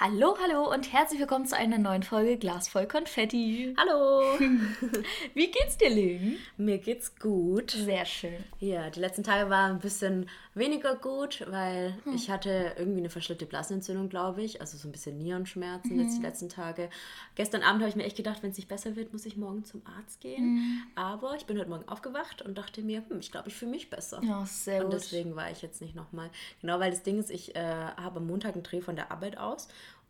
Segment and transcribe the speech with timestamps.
[0.00, 3.74] Hallo, hallo und herzlich willkommen zu einer neuen Folge Glas voll Konfetti.
[3.76, 4.20] Hallo!
[5.34, 6.36] Wie geht's dir, Lynn?
[6.56, 7.72] Mir geht's gut.
[7.72, 8.44] Sehr schön.
[8.60, 12.14] Ja, die letzten Tage waren ein bisschen weniger gut, weil Hm.
[12.14, 14.60] ich hatte irgendwie eine verschleppte Blasenentzündung, glaube ich.
[14.60, 16.02] Also so ein bisschen Nierenschmerzen Mhm.
[16.02, 16.90] jetzt die letzten Tage.
[17.34, 19.64] Gestern Abend habe ich mir echt gedacht, wenn es nicht besser wird, muss ich morgen
[19.64, 20.54] zum Arzt gehen.
[20.54, 20.82] Mhm.
[20.94, 23.90] Aber ich bin heute Morgen aufgewacht und dachte mir, hm, ich glaube, ich fühle mich
[23.90, 24.20] besser.
[24.22, 25.00] Ja, sehr Und gut.
[25.00, 26.30] deswegen war ich jetzt nicht nochmal.
[26.60, 27.60] Genau, weil das Ding ist, ich äh,
[27.96, 29.66] habe am Montag einen Dreh von der Arbeit aus.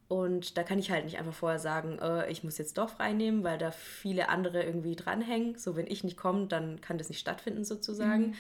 [0.09, 3.12] Und da kann ich halt nicht einfach vorher sagen, äh, ich muss jetzt doch frei
[3.12, 5.59] nehmen, weil da viele andere irgendwie dranhängen.
[5.59, 8.34] So, wenn ich nicht komme, dann kann das nicht stattfinden sozusagen.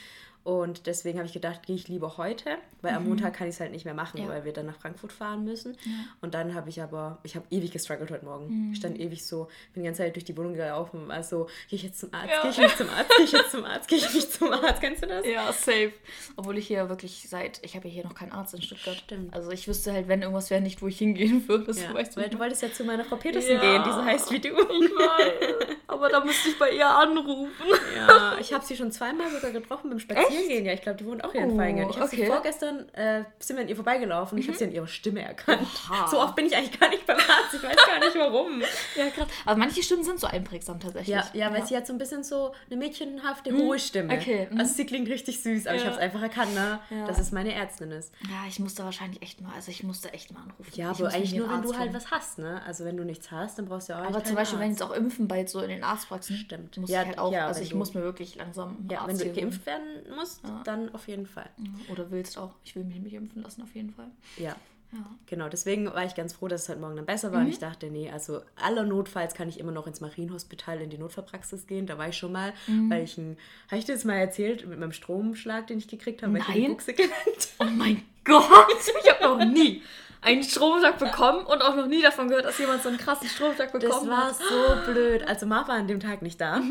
[0.48, 3.60] Und deswegen habe ich gedacht, gehe ich lieber heute, weil am Montag kann ich es
[3.60, 4.28] halt nicht mehr machen, Ja.
[4.28, 5.76] weil wir dann nach Frankfurt fahren müssen.
[6.22, 8.70] Und dann habe ich aber, ich habe ewig gestruggelt heute Morgen.
[8.72, 11.48] Ich stand ewig so, bin die ganze Zeit durch die Wohnung gelaufen und war so,
[11.68, 12.40] gehe ich jetzt zum Arzt, Ja.
[12.40, 14.80] gehe ich nicht zum Arzt, gehe ich jetzt zum Arzt, gehe ich nicht zum Arzt.
[14.80, 15.26] Kennst du das?
[15.26, 15.92] Ja, safe.
[16.36, 18.96] Obwohl ich hier wirklich seit, ich habe ja hier noch keinen Arzt in Stuttgart.
[18.96, 19.34] Stimmt.
[19.34, 21.64] Also ich wüsste halt, wenn irgendwas wäre, nicht, wo ich hingehen würde.
[21.64, 22.22] Das Ja, weißt du.
[22.22, 23.60] weil du wolltest ja zu meiner Frau Petersen Ja.
[23.60, 24.48] gehen, die so heißt wie du.
[24.48, 25.66] Ich weiß.
[25.88, 27.52] Aber da müsste ich bei ihr anrufen.
[27.94, 29.98] Ja, ich habe sie schon zweimal sogar getroffen beim
[30.38, 30.64] Spazierengehen.
[30.66, 31.90] Ja, ich glaube, die wohnt auch hier in Oh, Feingen.
[31.90, 32.26] Ich habe sie okay.
[32.26, 34.38] vorgestern, äh, sind wir an ihr vorbeigelaufen.
[34.38, 35.66] Ich habe sie an ihrer Stimme erkannt.
[35.90, 36.08] Oha.
[36.08, 37.54] So oft bin ich eigentlich gar nicht beim Arzt.
[37.54, 38.62] Ich weiß gar nicht warum.
[38.96, 39.28] Ja, krass.
[39.44, 41.08] Aber manche Stimmen sind so einprägsam tatsächlich.
[41.14, 44.14] Ja, ja, weil sie hat so ein bisschen so eine mädchenhafte, hohe Stimme.
[44.14, 44.58] okay, mhm.
[44.60, 45.88] Also sie klingt richtig süß, aber ich Ja.
[45.88, 46.80] habe es einfach erkannt, ne?
[46.90, 47.06] Ja.
[47.06, 48.12] dass es meine Ärztin ist.
[48.28, 50.70] Ja, ich musste wahrscheinlich echt mal, also ich musste echt mal anrufen.
[50.74, 52.60] Ja, ich aber eigentlich nur, wenn du halt was hast, ne?
[52.66, 54.82] Also wenn du nichts hast, dann brauchst du ja auch Aber zum Beispiel, wenn jetzt
[54.82, 56.36] auch impfen bald so in den Arztpraxen.
[56.36, 56.76] Stimmt.
[56.76, 59.32] Muss Ja, ich halt auch, ja, also ich muss mir wirklich langsam Ja, wenn du
[59.32, 60.27] geimpft werden musst,
[60.64, 61.48] dann auf jeden Fall.
[61.90, 62.54] Oder willst auch.
[62.64, 64.10] Ich will mich nicht impfen lassen, auf jeden Fall.
[64.36, 64.56] Ja.
[64.90, 65.00] Ja.
[65.26, 67.40] Genau, deswegen war ich ganz froh, dass es heute Morgen dann besser war.
[67.42, 70.96] Und ich dachte, nee, also aller Notfalls kann ich immer noch ins Marienhospital in die
[70.96, 71.86] Notfallpraxis gehen.
[71.86, 72.54] Da war ich schon mal,
[72.88, 73.36] weil ich ein,
[73.70, 76.48] habe ich dir das mal erzählt mit meinem Stromschlag, den ich gekriegt habe, weil ich
[76.48, 76.70] in die Nein.
[76.70, 78.44] Buchse gelangt Oh mein Gott!
[79.04, 79.82] Ich habe noch nie
[80.22, 83.70] einen Stromschlag bekommen und auch noch nie davon gehört, dass jemand so einen krassen Stromschlag
[83.72, 84.36] Das bekommen war hat.
[84.36, 85.22] so blöd.
[85.28, 86.62] Also Marv war an dem Tag nicht da.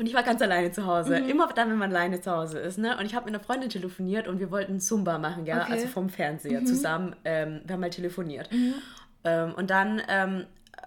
[0.00, 1.16] Und ich war ganz alleine zu Hause.
[1.16, 2.78] Immer dann, wenn man alleine zu Hause ist.
[2.78, 2.96] Ne?
[2.96, 5.60] Und ich habe mit einer Freundin telefoniert und wir wollten Zumba machen, ja.
[5.60, 5.72] Okay.
[5.72, 7.14] Also vom Fernseher zusammen.
[7.26, 8.48] Ähm, wir haben mal telefoniert.
[9.24, 10.46] Ähm, und dann ähm,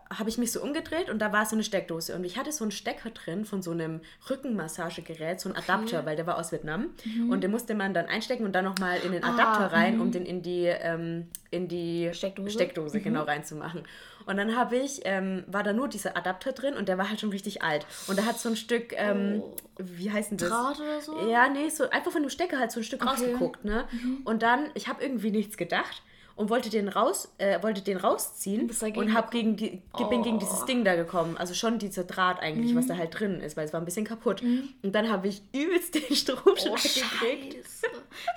[0.10, 2.16] habe ich mich so umgedreht und da war so eine Steckdose.
[2.16, 6.16] Und ich hatte so einen Stecker drin von so einem Rückenmassagegerät, so einen Adapter, weil
[6.16, 6.90] der war aus Vietnam.
[7.30, 10.26] Und den musste man dann einstecken und dann nochmal in den Adapter rein, um den
[10.26, 12.50] in die, ähm, in die Steckdose?
[12.52, 13.84] Steckdose genau reinzumachen.
[14.26, 17.20] Und dann habe ich, ähm, war da nur dieser Adapter drin und der war halt
[17.20, 17.86] schon richtig alt.
[18.08, 19.44] Und da hat so ein Stück, ähm,
[19.78, 20.50] wie heißt denn das?
[20.50, 21.30] Draht oder so?
[21.30, 23.12] Ja, nee, so einfach von dem Stecker halt so ein Stück Okay.
[23.12, 23.86] rausgeguckt, ne?
[24.24, 26.02] Und dann, ich habe irgendwie nichts gedacht
[26.36, 30.40] und wollte den raus, äh, wollte den rausziehen und hab gegen die, bin gegen Oh.
[30.40, 31.38] dieses Ding da gekommen.
[31.38, 34.06] Also schon dieser Draht eigentlich, was da halt drin ist, weil es war ein bisschen
[34.06, 34.42] kaputt.
[34.42, 36.76] Und dann habe ich übelst den Stromschlag Oh,
[37.22, 37.58] gekriegt.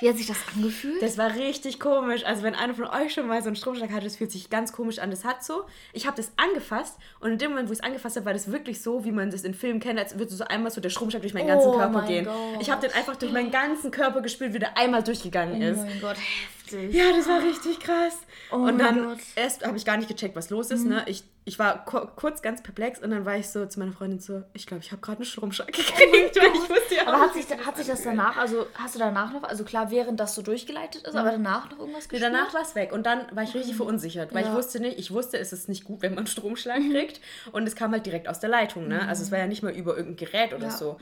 [0.01, 1.01] Wie hat sich das angefühlt?
[1.03, 2.25] Das war richtig komisch.
[2.25, 4.73] Also wenn einer von euch schon mal so einen Stromschlag hatte, das fühlt sich ganz
[4.73, 5.11] komisch an.
[5.11, 8.17] Das hat so, ich habe das angefasst und in dem Moment, wo ich es angefasst
[8.17, 10.71] habe, war das wirklich so, wie man das in Filmen kennt, als würde so einmal
[10.71, 12.25] so der Stromschlag durch meinen ganzen Oh Körper mein gehen.
[12.27, 12.35] Gott.
[12.61, 15.79] Ich habe den einfach durch meinen ganzen Körper gespürt, wie der einmal durchgegangen oh ist.
[15.79, 16.66] mein Gott, heftig.
[16.91, 18.19] Ja, das war richtig krass.
[18.51, 19.17] Oh und dann Gott.
[19.19, 19.23] Mhm.
[19.37, 20.85] erst habe ich gar nicht gecheckt, was los ist.
[20.85, 21.03] Ne?
[21.07, 24.19] Ich, ich war ku- kurz ganz perplex und dann war ich so zu meiner Freundin
[24.19, 27.21] so, ich glaube, ich habe gerade einen Stromschlag gekriegt, weil ich wusste ja Oh Aber
[27.21, 30.35] hat sich, hat sich das danach, also hast du danach noch, also klar, während das
[30.35, 32.23] so durchgeleitet ist, aber danach noch irgendwas Nee, gespürt?
[32.35, 34.51] danach war es weg und dann war ich richtig verunsichert, weil Ja.
[34.51, 37.21] ich wusste nicht, ich wusste, es ist nicht gut, wenn man einen Stromschlag kriegt
[37.53, 39.07] und es kam halt direkt aus der Leitung, ne?
[39.07, 40.99] Also es war ja nicht mal über irgendein Gerät oder Ja, so.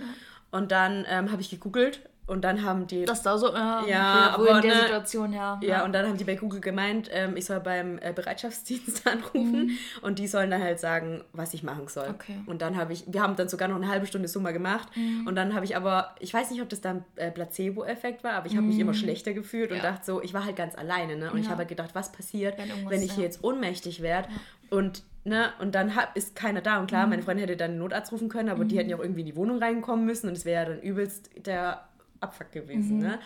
[0.51, 4.35] Und dann ähm, habe ich gegoogelt und dann haben die Das da so, ja, Ja,
[4.35, 5.61] okay, aber in der ne- Situation, ja.
[5.63, 9.71] Ja, und dann haben die bei Google gemeint, ähm, ich soll beim äh, Bereitschaftsdienst anrufen
[10.03, 12.09] und die sollen dann halt sagen, was ich machen soll.
[12.09, 12.39] Okay.
[12.47, 14.89] Und dann habe ich, wir haben dann sogar noch eine halbe Stunde Summa gemacht
[15.27, 18.47] und dann habe ich aber, ich weiß nicht, ob das dann äh, Placebo-Effekt war, aber
[18.47, 19.83] ich habe mich immer schlechter gefühlt und Ja.
[19.83, 21.31] dachte so, ich war halt ganz alleine, ne?
[21.31, 21.51] Und ich Ja.
[21.51, 23.15] habe halt gedacht, was passiert, Wenn wenn, ich ja.
[23.17, 24.29] hier jetzt ohnmächtig werde
[24.71, 25.55] und Ne?
[25.59, 26.79] Und dann hab, ist keiner da.
[26.81, 29.01] Und klar, meine Freundin hätte dann den Notarzt rufen können, aber die hätten ja auch
[29.01, 31.89] irgendwie in die Wohnung reinkommen müssen und es wäre ja dann übelst der
[32.25, 32.99] Abfuck gewesen.
[32.99, 33.19] Ne?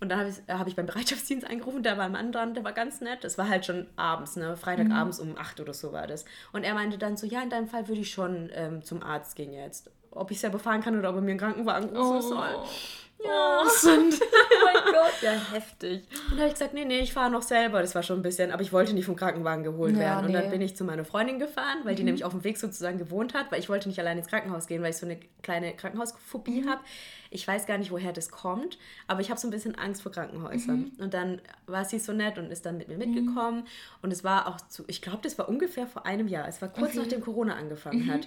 [0.00, 2.64] Und dann habe ich, hab ich beim Bereitschaftsdienst angerufen, da war ein Mann dran, der
[2.64, 3.22] war ganz nett.
[3.22, 4.56] Es war halt schon abends, ne?
[4.56, 6.24] Freitagabends um 8 oder so war das.
[6.52, 9.36] Und er meinte dann so, ja, in deinem Fall würde ich schon ähm, zum Arzt
[9.36, 9.90] gehen jetzt.
[10.10, 12.48] Ob ich selber fahren kann oder ob er mir einen Krankenwagen rufen soll.
[13.22, 14.14] Oh, sind.
[14.22, 16.04] oh mein Gott, ja, heftig.
[16.10, 17.80] Und dann habe ich gesagt, nee, nee, ich fahre noch selber.
[17.80, 20.26] Das war schon ein bisschen, aber ich wollte nicht vom Krankenwagen geholt Ja, werden.
[20.26, 22.98] Und dann bin ich zu meiner Freundin gefahren, weil die nämlich auf dem Weg sozusagen
[22.98, 25.74] gewohnt hat, weil ich wollte nicht allein ins Krankenhaus gehen, weil ich so eine kleine
[25.74, 26.80] Krankenhausphobie habe.
[27.30, 30.10] Ich weiß gar nicht, woher das kommt, aber ich habe so ein bisschen Angst vor
[30.10, 30.90] Krankenhäusern.
[30.98, 33.66] Und dann war sie so nett und ist dann mit mir mitgekommen.
[34.02, 36.48] Und es war auch zu, ich glaube, das war ungefähr vor einem Jahr.
[36.48, 38.26] Es war kurz nachdem Corona angefangen hat.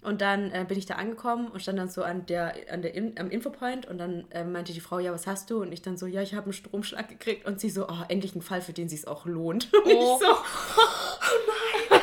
[0.00, 2.94] Und dann äh, bin ich da angekommen und stand dann so an der, an der
[2.94, 5.60] In am Infopoint und dann äh, meinte die Frau, ja, was hast du?
[5.60, 7.46] Und ich dann so, ja, ich habe einen Stromschlag gekriegt.
[7.46, 9.72] Und sie so, oh, endlich ein Fall, für den sie es auch lohnt.
[9.84, 10.18] Und, Oh.
[10.20, 10.34] ich so,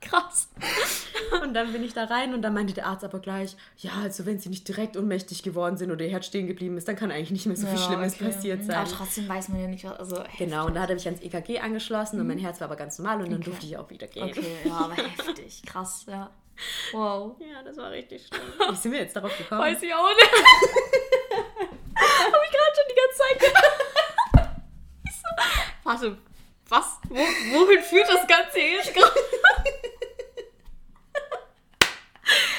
[0.00, 0.48] Krass.
[1.42, 4.26] und dann bin ich da rein und dann meinte der Arzt aber gleich, ja, also
[4.26, 7.10] wenn sie nicht direkt ohnmächtig geworden sind oder ihr Herz stehen geblieben ist, dann kann
[7.10, 8.66] eigentlich nicht mehr so viel Schlimmes passiert Mhm.
[8.66, 8.76] sein.
[8.76, 9.98] Aber trotzdem weiß man ja nicht, was.
[9.98, 12.76] Also, Genau, und da hat er mich ans EKG angeschlossen und mein Herz war aber
[12.76, 13.44] ganz normal und dann Okay.
[13.50, 14.24] durfte ich auch wieder gehen.
[14.24, 15.62] Okay, ja, aber heftig.
[15.66, 16.30] Krass, ja.
[16.92, 17.36] Wow.
[17.40, 18.40] Ja, das war richtig schlimm.
[18.70, 19.60] Wie sind wir jetzt darauf gekommen?
[19.60, 20.32] Weiß ich auch nicht.
[21.96, 24.56] Habe ich gerade schon die ganze Zeit gedacht.
[25.04, 25.28] Ich so,
[25.84, 26.18] Warte,
[26.68, 26.98] was?
[27.08, 29.12] Wo, wohin führt das Ganze jetzt gerade?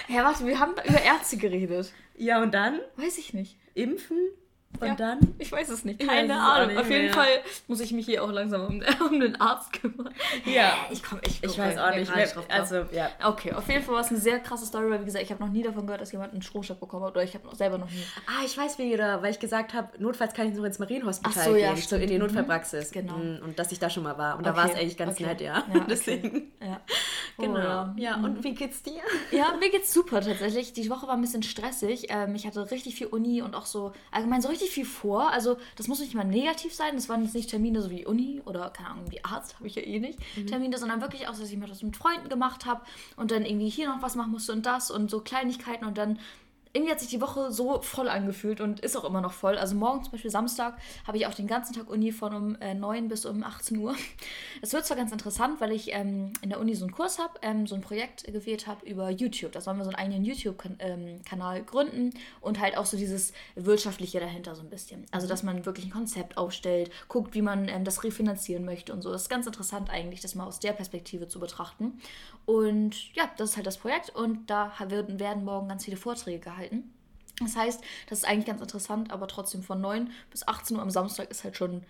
[0.07, 1.91] Ja, warte, wir haben über Ärzte geredet.
[2.15, 3.57] Ja, und dann Weiß ich nicht.
[3.73, 4.29] impfen
[4.81, 4.95] und Ja.
[4.95, 6.01] dann Ich weiß es nicht.
[6.01, 6.67] Ich Keine auch Ahnung.
[6.69, 7.13] nicht Auf jeden mehr.
[7.13, 7.27] Fall
[7.67, 10.13] muss ich mich hier auch langsam um, um den Arzt kümmern.
[10.45, 10.73] Ja.
[10.91, 12.11] Ich komme, ich, Ich weiß auch nicht.
[12.13, 13.09] Wer, drauf also, ja.
[13.23, 15.43] Okay, auf jeden Fall war es eine sehr krasse Story, weil wie gesagt, ich habe
[15.43, 17.11] noch nie davon gehört, dass jemand einen Stromschlag bekommen hat.
[17.11, 18.03] Oder ich habe noch selber noch nie.
[18.27, 21.45] Ah, ich weiß wieder, weil ich gesagt habe, notfalls kann ich noch ins Marienhospital Ach
[21.45, 22.19] so, ja, gehen, so in die Mhm.
[22.21, 22.91] Notfallpraxis.
[22.91, 23.13] Genau.
[23.17, 24.37] Mm, Und dass ich da schon mal war.
[24.37, 25.25] Und da Okay, war es eigentlich ganz okay.
[25.25, 25.45] nett, ja.
[25.55, 25.83] Ja, okay.
[25.89, 26.51] Deswegen.
[26.61, 26.81] Ja.
[27.37, 27.55] Genau.
[27.55, 27.93] Oh, ja.
[27.97, 29.01] ja, und wie geht's dir?
[29.29, 30.71] Ja, mir geht's super tatsächlich.
[30.71, 32.05] Die Woche war ein bisschen stressig.
[32.07, 35.31] Ähm, ich hatte richtig viel Uni und auch so allgemein so richtig viel vor.
[35.31, 36.95] Also das muss nicht mal negativ sein.
[36.95, 39.75] Das waren jetzt nicht Termine so wie Uni oder keine Ahnung, wie Arzt habe ich
[39.75, 40.19] ja eh nicht.
[40.47, 42.81] Termine, sondern wirklich auch, dass ich mir das mit Freunden gemacht habe
[43.15, 46.19] und dann irgendwie hier noch was machen musste und das und so Kleinigkeiten und dann
[46.75, 49.57] irgendwie hat sich die Woche so voll angefühlt und ist auch immer noch voll.
[49.57, 50.77] Also morgen zum Beispiel Samstag
[51.07, 53.95] habe ich auch den ganzen Tag Uni von um äh, 9 bis um 18 Uhr.
[54.61, 57.33] Es wird zwar ganz interessant, weil ich ähm, in der Uni so einen Kurs habe,
[57.41, 59.51] ähm, so ein Projekt gewählt habe über YouTube.
[59.51, 62.11] Da sollen wir so einen eigenen YouTube-Kanal gründen
[62.41, 65.05] und halt auch so dieses Wirtschaftliche dahinter so ein bisschen.
[65.11, 69.01] Also, dass man wirklich ein Konzept aufstellt, guckt, wie man ähm, das refinanzieren möchte und
[69.01, 69.11] so.
[69.11, 71.99] Das ist ganz interessant eigentlich, das mal aus der Perspektive zu betrachten.
[72.45, 76.64] Und ja, das ist halt das Projekt und da werden morgen ganz viele Vorträge gehalten.
[77.41, 80.89] Das heißt, das ist eigentlich ganz interessant, aber trotzdem von 9 bis 18 Uhr am
[80.89, 81.83] Samstag ist halt schon,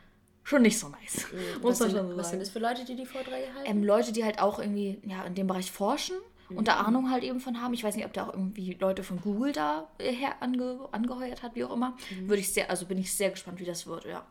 [0.44, 1.28] schon nicht so nice.
[1.32, 3.70] Was Muss man sind, schon so was sind das für Leute, die die Vorträge halten?
[3.70, 6.16] Ähm, Leute, die halt auch irgendwie ja, in dem Bereich forschen
[6.50, 7.74] und da Ahnung halt eben von haben.
[7.74, 11.42] Ich weiß nicht, ob da auch irgendwie Leute von Google da äh, her ange, angeheuert
[11.44, 11.96] hat, wie auch immer.
[12.22, 14.26] Würde ich sehr, also bin ich sehr gespannt, wie das wird, ja.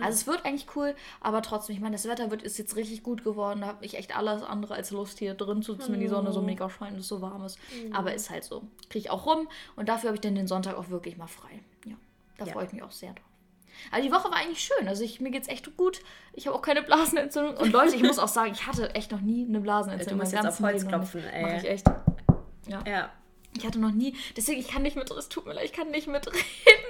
[0.00, 3.02] Also es wird eigentlich cool, aber trotzdem, ich meine, das Wetter wird, ist jetzt richtig
[3.02, 3.60] gut geworden.
[3.60, 6.32] Da habe ich echt alles andere als Lust, hier drin zu sitzen, wenn die Sonne
[6.32, 7.58] so mega scheint und es so warm ist.
[7.92, 8.62] Aber ist halt so.
[8.88, 11.60] Kriege ich auch rum und dafür habe ich dann den Sonntag auch wirklich mal frei.
[11.84, 11.96] Ja,
[12.38, 12.52] da Ja.
[12.52, 13.24] freue ich mich auch sehr drauf.
[13.90, 14.88] Aber die Woche war eigentlich schön.
[14.88, 16.00] Also ich, mir geht's echt gut.
[16.32, 17.56] Ich habe auch keine Blasenentzündung.
[17.56, 20.18] Und Leute, ich muss auch sagen, ich hatte echt noch nie eine Blasenentzündung.
[20.18, 21.42] Du musst jetzt auf Holz Leben klopfen, ey.
[21.42, 21.86] Mach ich echt.
[22.68, 22.82] Ja.
[22.86, 23.10] ja.
[23.56, 24.14] Ich hatte noch nie.
[24.36, 25.10] Deswegen, ich kann nicht mit.
[25.10, 26.38] Es tut mir leid, ich kann nicht mitreden.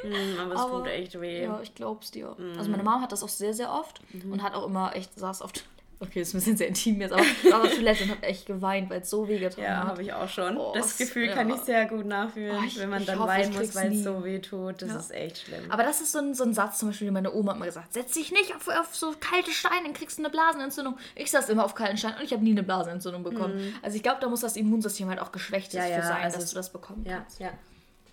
[0.05, 1.45] Mm, aber es Aber- tut echt weh.
[1.45, 2.35] Ja, ich glaub's dir.
[2.37, 2.59] Mhm.
[2.59, 4.01] Also meine Mama hat das auch sehr, sehr oft
[4.31, 5.53] und hat auch immer echt, saß auf
[6.01, 8.23] Okay, das ist ein bisschen sehr intim jetzt, aber ich war auf Toilette und habe
[8.23, 9.87] echt geweint, weil es so wehgetan Ja, hat.
[9.89, 10.57] habe ich auch schon.
[10.57, 11.35] Oh, das Gefühl ja.
[11.35, 14.05] kann ich sehr gut nachfühlen, Oh, ich- wenn man dann hoffe, weinen muss, weil es
[14.05, 14.81] so weh tut.
[14.83, 14.97] Das Ja.
[15.01, 15.69] ist echt schlimm.
[15.71, 17.65] Aber das ist so ein, so ein Satz, zum Beispiel, den meine Oma hat mal
[17.67, 20.97] gesagt: Setz dich nicht auf, auf so kalte Steine, dann kriegst du eine Blasenentzündung.
[21.17, 23.75] Ich saß immer auf kalten Steinen und ich habe nie eine Blasenentzündung bekommen.
[23.83, 25.79] Also ich glaube, da muss das Immunsystem halt auch geschwächt Mhm.
[25.81, 27.41] Ja, für ja, sein, also dass du das bekommen ja, kannst.
[27.41, 27.51] ja.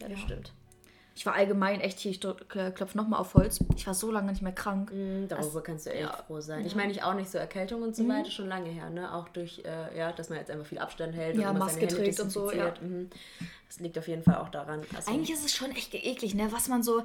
[0.02, 0.52] Ja, das stimmt.
[1.18, 3.60] Ich war allgemein echt hier, ich klopfe nochmal auf Holz.
[3.78, 4.92] Ich war so lange nicht mehr krank.
[4.94, 6.08] Mm, Darüber kannst du echt ja.
[6.10, 6.26] Mhm.
[6.28, 6.66] froh sein.
[6.66, 9.14] Ich meine, ich auch nicht so Erkältung und so weiter, schon lange her, ne?
[9.14, 11.96] Auch durch, äh, ja, dass man jetzt einfach viel Abstand hält Ja, und Maske seine
[12.04, 12.82] trägt und so, desinfiziert.
[12.82, 13.10] Mhm.
[13.68, 14.84] Das liegt auf jeden Fall auch daran.
[14.96, 16.48] Also, Eigentlich ist es schon echt eklig, ne?
[16.52, 17.02] Was man so,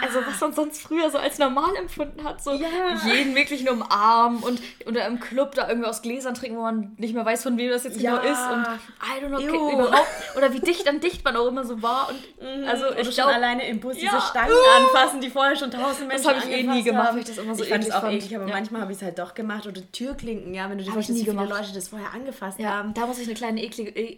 [0.00, 2.68] also was man sonst früher so als normal empfunden hat, so Ja.
[3.06, 7.14] jeden wirklich umarmen und oder im Club da irgendwie aus Gläsern trinken, wo man nicht
[7.14, 8.18] mehr weiß, von wem das jetzt Ja.
[8.18, 8.62] genau ist und
[9.02, 12.10] I don't know, okay, überhaupt oder wie dicht an dicht man auch immer so war
[12.10, 14.10] und also oder ich glaube, alleine im Bus Ja.
[14.10, 17.14] diese Stangen anfassen, die vorher schon tausend Menschen habe ich eh nie gemacht, haben.
[17.16, 18.54] weil ich das immer so ich fand es auch eklig, aber Ja.
[18.54, 19.66] manchmal habe ich es halt doch gemacht.
[19.66, 21.60] Oder Türklinken, ja, wenn du dir vorstellst, wie viele gemacht.
[21.60, 22.94] Leute das vorher angefasst Ja, haben.
[22.94, 23.66] da muss ich eine kleine E-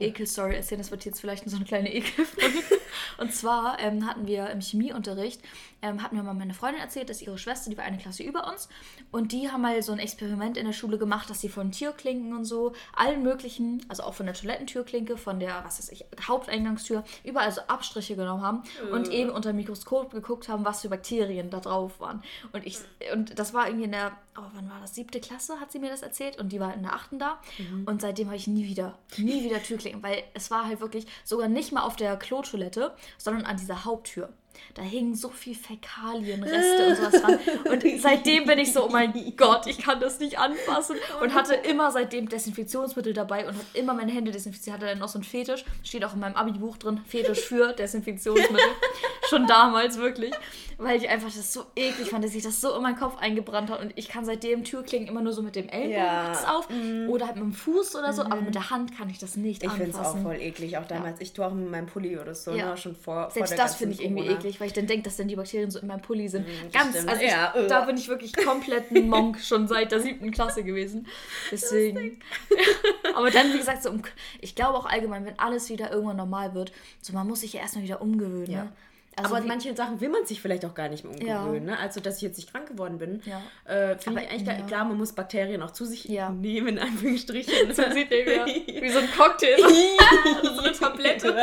[0.07, 0.81] Ekel-Story erzählen.
[0.81, 2.27] Das wird jetzt vielleicht so eine kleine Ekel.
[3.19, 5.41] Und zwar ähm, hatten wir im Chemieunterricht,
[5.83, 8.51] ähm, hatten mir mal meine Freundin erzählt, dass ihre Schwester, die war eine Klasse über
[8.51, 8.69] uns,
[9.11, 12.35] und die haben mal so ein Experiment in der Schule gemacht, dass sie von Türklinken
[12.35, 17.05] und so, allen möglichen, also auch von der Toilettentürklinke, von der, was weiß ich, Haupteingangstür,
[17.25, 18.63] überall so Abstriche genommen haben
[18.93, 22.23] und eben unter Mikroskop geguckt haben, was für Bakterien da drauf waren.
[22.53, 22.79] Und ich,
[23.13, 24.95] und das war irgendwie in der, oh, wann war das?
[24.95, 27.39] Siebte Klasse hat sie mir das erzählt und die war in der achten da.
[27.87, 31.49] Und seitdem habe ich nie wieder, nie wieder Türklinken, weil es war halt wirklich sogar
[31.49, 34.31] nicht mal auf der Klotoilette, sondern an dieser Haupttür.
[34.75, 37.39] Da hingen so viel Fäkalienreste und sowas dran.
[37.71, 40.97] Und seitdem bin ich so, oh mein Gott, ich kann das nicht anfassen.
[41.23, 44.77] Und hatte immer seitdem Desinfektionsmittel dabei und habe immer meine Hände desinfiziert.
[44.77, 48.59] Hatte dann noch so ein Fetisch, steht auch in meinem Abi-Buch drin, Fetisch für Desinfektionsmittel.
[49.31, 50.33] Schon damals wirklich.
[50.79, 53.69] Weil ich einfach das so eklig fand, dass sich das so in meinen Kopf eingebrannt
[53.71, 53.81] hat.
[53.83, 56.33] Und ich kann seitdem Türklingen immer nur so mit dem Ellbogen Ja.
[56.57, 56.69] auf
[57.09, 58.23] oder halt mit dem Fuß oder so.
[58.23, 60.87] Aber mit der Hand kann ich das nicht Ich finde es auch voll eklig, auch
[60.87, 61.21] damals.
[61.21, 62.71] Ich tue auch mit meinem Pulli oder so, Ja.
[62.71, 65.03] ne, schon vor, vor Selbst der das finde ich irgendwie eklig, weil ich dann denke,
[65.05, 66.47] dass dann die Bakterien so in meinem Pulli sind.
[66.49, 67.11] das Ganz, stimmt.
[67.11, 67.69] also ich, Ja, äh.
[67.69, 71.07] da bin ich wirklich komplett ein Monk schon seit der siebten Klasse gewesen.
[71.51, 72.21] Deswegen.
[73.15, 73.93] Aber dann, wie gesagt, so
[74.41, 76.73] ich glaube auch allgemein, wenn alles wieder irgendwann normal wird,
[77.03, 78.51] so man muss sich ja erstmal wieder umgewöhnen.
[78.51, 78.65] Ja.
[78.65, 78.73] Ne?
[79.17, 81.41] Also aber wie- manche Sachen will man sich vielleicht auch gar nicht mehr Ja.
[81.41, 81.67] umgewöhnen.
[81.67, 81.79] Ne?
[81.79, 83.43] Also, dass ich jetzt nicht krank geworden bin, Ja.
[83.65, 84.67] äh, finde ich eigentlich ja.
[84.67, 86.31] klar, man muss Bakterien auch zu sich Ja.
[86.31, 87.75] nehmen, in Anführungsstrichen.
[87.75, 89.57] so sieht der ja wie so ein Cocktail.
[90.55, 91.37] so eine Tablette.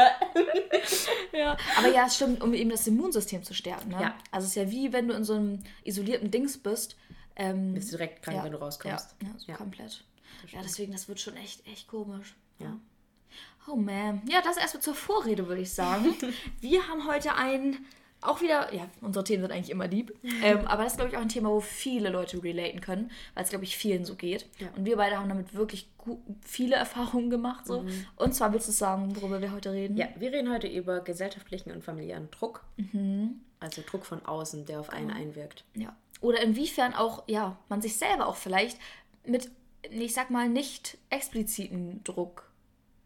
[1.34, 1.58] Ja.
[1.78, 3.90] Aber ja, es stimmt, um eben das Immunsystem zu stärken.
[3.90, 4.02] Ne?
[4.02, 4.16] Ja.
[4.32, 6.96] Also es ist ja wie wenn du in so einem isolierten Dings bist.
[7.36, 9.16] Ähm, Bist du direkt krank, ja, wenn du rauskommst.
[9.22, 9.58] Ja, ja, so Ja.
[9.58, 10.04] komplett.
[10.50, 12.36] Ja, deswegen, das wird schon echt, echt komisch.
[12.60, 12.78] Ja.
[13.68, 14.22] Oh man.
[14.30, 16.16] Ja, das erstmal zur Vorrede, würde ich sagen.
[16.62, 17.86] Wir haben heute ein,
[18.22, 21.18] auch wieder, ja, unsere Themen sind eigentlich immer lieb, ähm, aber das ist, glaube ich,
[21.18, 24.48] auch ein Thema, wo viele Leute relaten können, weil es, glaube ich, vielen so geht.
[24.60, 24.68] Ja.
[24.76, 25.90] Und wir beide haben damit wirklich
[26.42, 27.66] viele Erfahrungen gemacht.
[27.66, 27.86] So.
[28.16, 29.94] Und zwar willst du sagen, worüber wir heute reden?
[29.96, 30.00] Mhm.
[30.00, 32.64] Ja, wir reden heute über gesellschaftlichen und familiären Druck.
[32.78, 33.42] Mhm.
[33.60, 35.66] Also Druck von außen, der auf einen einwirkt.
[35.74, 35.96] Ja.
[36.22, 38.78] Oder inwiefern auch, ja, man sich selber auch vielleicht
[39.26, 39.50] mit,
[39.90, 42.47] ich sag mal, nicht expliziten Druck,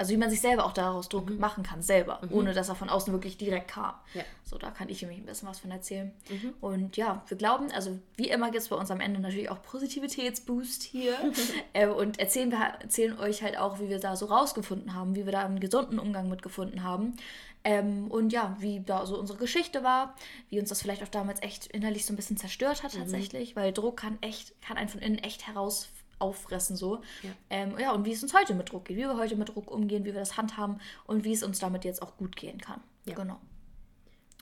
[0.01, 2.89] also wie man sich selber auch daraus Druck machen kann, selber, ohne dass er von
[2.89, 3.93] außen wirklich direkt kam.
[4.15, 4.23] Ja.
[4.43, 6.11] So, da kann ich nämlich ein bisschen was von erzählen.
[6.59, 9.61] Und ja, wir glauben, also wie immer gibt es bei uns am Ende natürlich auch
[9.61, 11.13] Positivitätsboost hier.
[11.73, 15.25] äh, und erzählen, wir, erzählen euch halt auch, wie wir da so rausgefunden haben, wie
[15.25, 17.13] wir da einen gesunden Umgang mitgefunden haben.
[17.63, 20.15] Ähm, und ja, wie da so unsere Geschichte war,
[20.49, 23.71] wie uns das vielleicht auch damals echt innerlich so ein bisschen zerstört hat tatsächlich, weil
[23.71, 25.89] Druck kann echt, kann einen von innen echt heraus
[26.21, 27.01] auffressen so.
[27.23, 27.29] Ja.
[27.49, 29.71] Ähm, ja, und wie es uns heute mit Druck geht, wie wir heute mit Druck
[29.71, 32.81] umgehen, wie wir das handhaben und wie es uns damit jetzt auch gut gehen kann.
[33.05, 33.15] Ja.
[33.15, 33.39] Genau.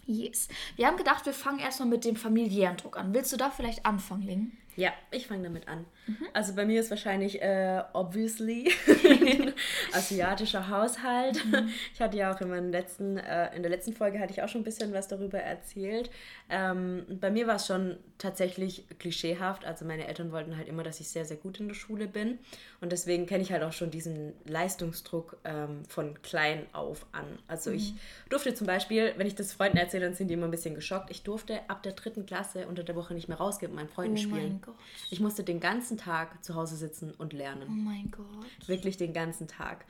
[0.06, 0.48] Yes.
[0.76, 3.14] Wir haben gedacht, wir fangen erstmal mit dem familiären Druck an.
[3.14, 4.52] Willst du da vielleicht anfangen, Ling?
[4.80, 5.86] Ja, ich fange damit an.
[6.08, 6.18] Mhm.
[6.32, 8.72] Also bei mir ist wahrscheinlich äh, obviously
[9.94, 11.44] asiatischer Haushalt.
[11.46, 11.70] Mhm.
[11.94, 14.62] Ich hatte ja auch in, letzten, äh, in der letzten Folge hatte ich auch schon
[14.62, 16.10] ein bisschen was darüber erzählt.
[16.50, 19.66] Ähm, bei mir war es schon tatsächlich klischeehaft.
[19.66, 22.40] Also meine Eltern wollten halt immer, dass ich sehr, sehr gut in der Schule bin.
[22.80, 27.26] Und deswegen kenne ich halt auch schon diesen Leistungsdruck ähm, von klein auf an.
[27.48, 27.98] Also ich Mhm.
[28.30, 31.12] durfte zum Beispiel, wenn ich das Freunden erzähle, dann sind die immer ein bisschen geschockt.
[31.12, 33.94] Ich durfte ab der dritten Klasse unter der Woche nicht mehr rausgehen und mit meinen
[33.94, 34.62] Freunden Oh spielen.
[34.70, 34.78] Gott.
[35.12, 37.84] Ich musste den ganzen Tag zu Hause sitzen und Oh lernen.
[37.84, 38.68] mein Gott.
[38.68, 39.86] Wirklich den ganzen Tag.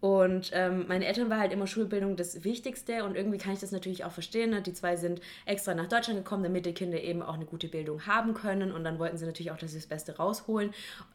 [0.00, 3.72] Und ähm, meine Eltern war halt immer Schulbildung das Wichtigste und irgendwie kann ich das
[3.72, 4.50] natürlich auch verstehen.
[4.50, 4.62] Ne?
[4.62, 8.06] Die zwei sind extra nach Deutschland gekommen, damit die Kinder eben auch eine gute Bildung
[8.06, 10.70] haben können und dann wollten sie natürlich auch, dass sie das Beste rausholen.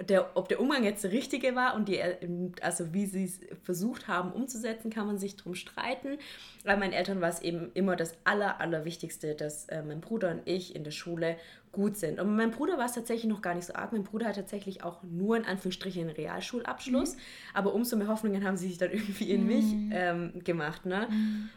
[0.09, 2.17] Der, ob der Umgang jetzt der richtige war und die, äh,
[2.61, 6.17] also wie sie es versucht haben umzusetzen, kann man sich drum streiten.
[6.65, 10.41] Bei meinen Eltern war es eben immer das Aller, Allerwichtigste, dass äh, mein Bruder und
[10.43, 11.37] ich in der Schule
[11.73, 12.19] gut sind.
[12.19, 13.91] Und mein Bruder war es tatsächlich noch gar nicht so arg.
[13.91, 17.17] Mein Bruder hat tatsächlich auch nur in Anführungsstrichen einen Realschulabschluss.
[17.53, 20.85] Aber umso mehr Hoffnungen haben sie sich dann irgendwie in mich ähm, gemacht.
[20.85, 21.07] Ne?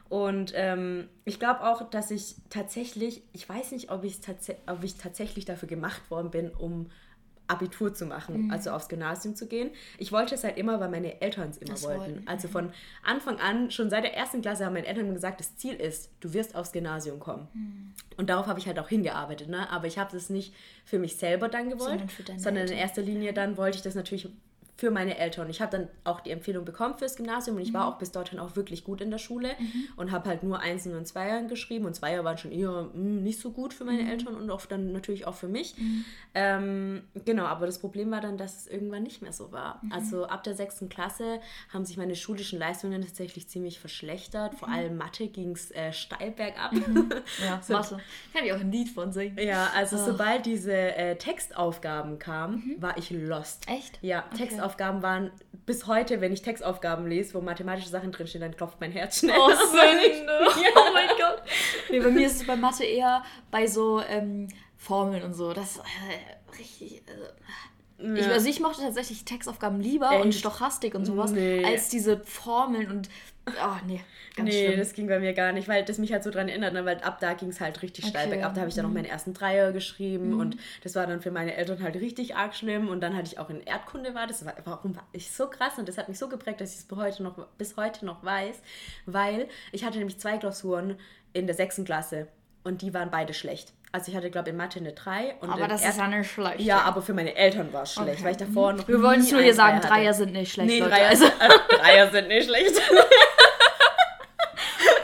[0.09, 4.05] Und ähm, ich glaube auch, dass ich tatsächlich, ich weiß nicht, ob,
[4.67, 6.87] ob ich tatsächlich dafür gemacht worden bin, um
[7.49, 9.71] Abitur zu machen, also aufs Gymnasium zu gehen.
[9.99, 12.01] Ich wollte es halt immer, weil meine Eltern es immer Das wollten.
[12.01, 12.71] wollten, Also von
[13.05, 16.33] Anfang an, schon seit der ersten Klasse haben meine Eltern gesagt, das Ziel ist, du
[16.33, 17.49] wirst aufs Gymnasium kommen.
[17.53, 17.93] Hm.
[18.17, 19.49] Und darauf habe ich halt auch hingearbeitet.
[19.49, 19.71] Ne?
[19.71, 23.33] Aber ich habe es nicht für mich selber dann gewollt, Sondern sondern in erster Linie
[23.33, 24.29] dann wollte ich das natürlich
[24.77, 25.49] für meine Eltern.
[25.49, 27.75] Ich habe dann auch die Empfehlung bekommen fürs Gymnasium und ich Mhm.
[27.75, 29.51] war auch bis dorthin auch wirklich gut in der Schule
[29.97, 33.41] und habe halt nur Einsen und Zweier geschrieben und Zweier waren schon eher mh, nicht
[33.41, 34.11] so gut für meine Mhm.
[34.11, 35.75] Eltern und auch dann natürlich auch für mich.
[36.35, 39.81] Ähm, genau, aber das Problem war dann, dass es irgendwann nicht mehr so war.
[39.83, 39.93] Mhm.
[39.93, 41.41] Also ab der sechsten Klasse
[41.73, 44.53] haben sich meine schulischen Leistungen tatsächlich ziemlich verschlechtert.
[44.53, 44.57] Mhm.
[44.59, 46.73] Vor allem Mathe ging es äh, steil bergab.
[47.41, 47.99] Ja, Mathe.
[48.33, 49.39] Kann ich auch ein Lied von singen.
[49.39, 50.07] Ja, also Ach.
[50.07, 53.69] sobald diese äh, Textaufgaben kamen, war ich lost.
[53.69, 53.75] Mhm.
[53.77, 53.99] Echt?
[54.03, 54.39] Ja, Okay.
[54.45, 54.66] Textaufgaben
[55.03, 55.31] waren
[55.67, 59.37] bis heute, wenn ich Textaufgaben lese, wo mathematische Sachen drinstehen, dann klopft mein Herz schnell.
[59.39, 60.39] Oh, Sünde.
[60.77, 61.43] Oh mein Gott.
[61.91, 65.53] Nee, bei mir ist es bei Mathe eher bei so ähm, Formeln und so.
[65.53, 67.03] Das äh, richtig.
[67.09, 68.33] Also, ich, Ja.
[68.33, 70.39] also ich mochte tatsächlich Textaufgaben lieber und Echt?
[70.41, 71.65] Stochastik und sowas, Nee.
[71.65, 73.09] als diese Formeln und.
[73.49, 74.01] Oh, nee,
[74.35, 74.79] ganz nee, schlimm.
[74.81, 76.85] das ging bei mir gar nicht, weil das mich halt so dran erinnert, ne?
[76.85, 78.27] weil ab da ging es halt richtig steil Okay.
[78.27, 78.41] Mhm.
[78.41, 78.55] bergab.
[78.55, 81.55] Da habe ich dann noch meinen ersten Dreier geschrieben und das war dann für meine
[81.55, 82.89] Eltern halt richtig arg schlimm.
[82.89, 85.79] Und dann hatte ich auch in Erdkunde war das, war, warum war ich so krass
[85.79, 88.25] und das hat mich so geprägt, dass ich es bis heute noch, bis heute noch
[88.25, 88.57] weiß,
[89.07, 90.99] weil ich hatte nämlich zwei Klausuren
[91.33, 92.27] in der sechsten Klasse
[92.65, 93.73] und die waren beide schlecht.
[93.93, 95.37] Also ich hatte, glaube ich, in Mathe eine 3.
[95.41, 96.61] Und Aber das Erd ist ja nicht schlecht.
[96.61, 98.25] Ja, aber für meine Eltern war es schlecht, Okay.
[98.25, 100.69] weil ich davor noch Wir wollen es nur hier sagen, Dreier sind nicht schlecht.
[100.69, 100.91] Nee, Leute.
[100.91, 101.27] Dreier, Also,
[101.71, 102.75] Dreier sind nicht schlecht.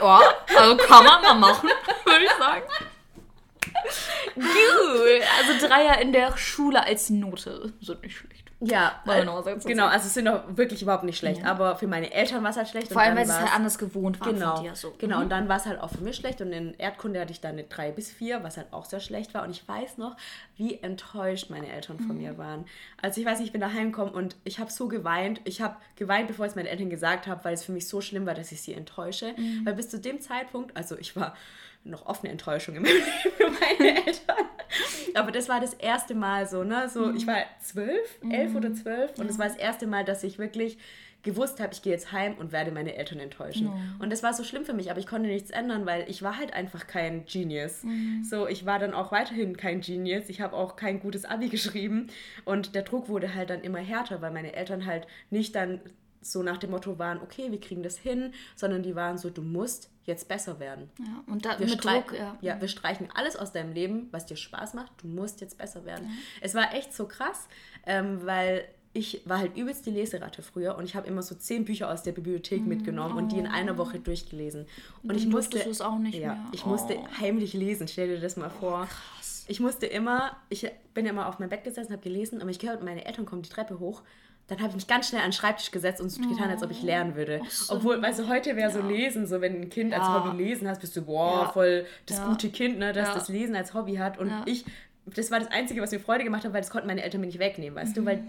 [0.03, 0.21] ja,
[0.57, 1.69] also kann man mal machen,
[2.05, 2.63] würde ich sagen.
[4.35, 5.23] Gut.
[5.39, 8.42] Also Dreier in der Schule als Note sind nicht schlecht.
[8.65, 9.79] Ja, weil, genau, sagen.
[9.81, 11.43] also es sind doch wirklich überhaupt nicht schlecht.
[11.45, 12.91] Aber für meine Eltern war es halt schlecht.
[12.93, 14.75] Vor allem, weil sie es halt anders gewohnt waren Genau, von dir.
[14.75, 14.93] So.
[14.97, 15.17] genau.
[15.17, 15.23] Mhm.
[15.23, 16.39] Und dann war es halt auch für mich schlecht.
[16.39, 19.33] Und in Erdkunde hatte ich dann eine 3 bis 4, was halt auch sehr schlecht
[19.33, 19.43] war.
[19.43, 20.15] Und ich weiß noch,
[20.55, 22.21] wie enttäuscht meine Eltern von Mhm.
[22.21, 22.65] mir waren.
[23.01, 25.41] Also ich weiß nicht, ich bin daheim gekommen und ich habe so geweint.
[25.43, 27.99] Ich habe geweint, bevor ich es meinen Eltern gesagt habe, weil es für mich so
[27.99, 29.33] schlimm war, dass ich sie enttäusche.
[29.35, 29.65] Mhm.
[29.65, 31.35] Weil bis zu dem Zeitpunkt, also ich war
[31.83, 34.45] noch offene Enttäuschung in meinem Leben für meine Eltern.
[35.13, 36.89] Aber das war das erste Mal so, ne?
[36.89, 40.39] So, ich war zwölf, elf oder zwölf und es war das erste Mal, dass ich
[40.39, 40.77] wirklich
[41.21, 43.67] gewusst habe, ich gehe jetzt heim und werde meine Eltern enttäuschen.
[43.99, 46.37] Und das war so schlimm für mich, aber ich konnte nichts ändern, weil ich war
[46.37, 47.83] halt einfach kein Genius.
[48.23, 50.27] So, ich war dann auch weiterhin kein Genius.
[50.27, 52.07] Ich habe auch kein gutes Abi geschrieben
[52.43, 55.79] und der Druck wurde halt dann immer härter, weil meine Eltern halt nicht dann
[56.23, 59.41] so nach dem Motto waren, okay, wir kriegen das hin, sondern die waren so, du
[59.41, 60.89] musst jetzt besser werden.
[60.99, 62.37] Ja, und da, Wir, mit Druck, ja.
[62.41, 64.91] ja, wir streichen alles aus deinem Leben, was dir Spaß macht.
[65.01, 66.09] Du musst jetzt besser werden.
[66.41, 67.47] Es war echt so krass,
[67.85, 68.65] ähm, weil
[68.95, 72.03] ich war halt übelst die Leseratte früher und ich habe immer so zehn Bücher aus
[72.03, 74.67] der Bibliothek mitgenommen und die in einer Woche durchgelesen.
[75.01, 76.45] Und ich Dann musste, es auch nicht ja, mehr.
[76.51, 77.07] ich musste Oh.
[77.19, 77.87] heimlich lesen.
[77.87, 78.87] Stell dir das mal vor.
[79.47, 82.59] Ich musste immer, ich bin ja immer auf mein Bett gesessen, habe gelesen, aber ich
[82.59, 84.03] gehört, meine Eltern kommen die Treppe hoch.
[84.47, 86.69] Dann habe ich mich ganz schnell an den Schreibtisch gesetzt und so getan, als ob
[86.71, 87.41] ich lernen würde.
[87.49, 87.75] so.
[87.75, 90.23] Obwohl, weißt du, heute wäre so lesen, so wenn ein Kind als Ja.
[90.25, 91.49] Hobby lesen hast, bist du, boah, Ja.
[91.51, 92.27] voll das Ja.
[92.27, 93.13] gute Kind, ne, das Ja.
[93.13, 94.17] das Lesen als Hobby hat.
[94.19, 94.43] Und Ja.
[94.45, 94.65] ich,
[95.05, 97.27] das war das Einzige, was mir Freude gemacht hat, weil das konnten meine Eltern mir
[97.27, 98.01] nicht wegnehmen, weißt Mhm.
[98.01, 98.23] du, weil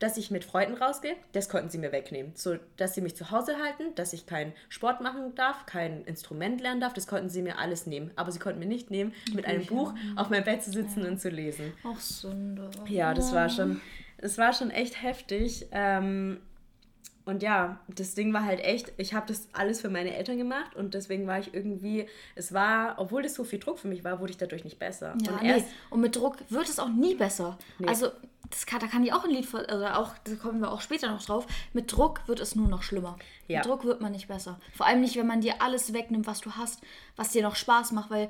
[0.00, 2.32] dass ich mit Freunden rausgehe, das konnten sie mir wegnehmen.
[2.34, 6.58] So, dass sie mich zu Hause halten, dass ich keinen Sport machen darf, kein Instrument
[6.62, 8.10] lernen darf, das konnten sie mir alles nehmen.
[8.16, 11.20] Aber sie konnten mir nicht nehmen, mit einem Buch auf meinem Bett zu sitzen und
[11.20, 11.74] zu lesen.
[11.84, 12.70] Ach, Sünde.
[12.88, 13.82] Ja, das war schon,
[14.22, 15.66] es war schon echt heftig.
[15.72, 16.40] Ähm,
[17.26, 20.74] und ja, das Ding war halt echt, ich habe das alles für meine Eltern gemacht
[20.74, 24.18] und deswegen war ich irgendwie, es war, obwohl das so viel Druck für mich war,
[24.20, 25.14] wurde ich dadurch nicht besser.
[25.22, 25.64] Ja, und nee.
[25.90, 27.58] Und mit Druck wird es auch nie besser.
[27.78, 27.86] Nee.
[27.88, 28.08] Also,
[28.48, 30.80] das kann, da kann ich auch ein Lied, von- also auch, da kommen wir auch
[30.80, 31.46] später noch drauf.
[31.72, 33.16] Mit Druck wird es nur noch schlimmer.
[33.46, 33.58] Ja.
[33.58, 34.58] Mit Druck wird man nicht besser.
[34.74, 36.80] Vor allem nicht, wenn man dir alles wegnimmt, was du hast,
[37.14, 38.28] was dir noch Spaß macht, weil,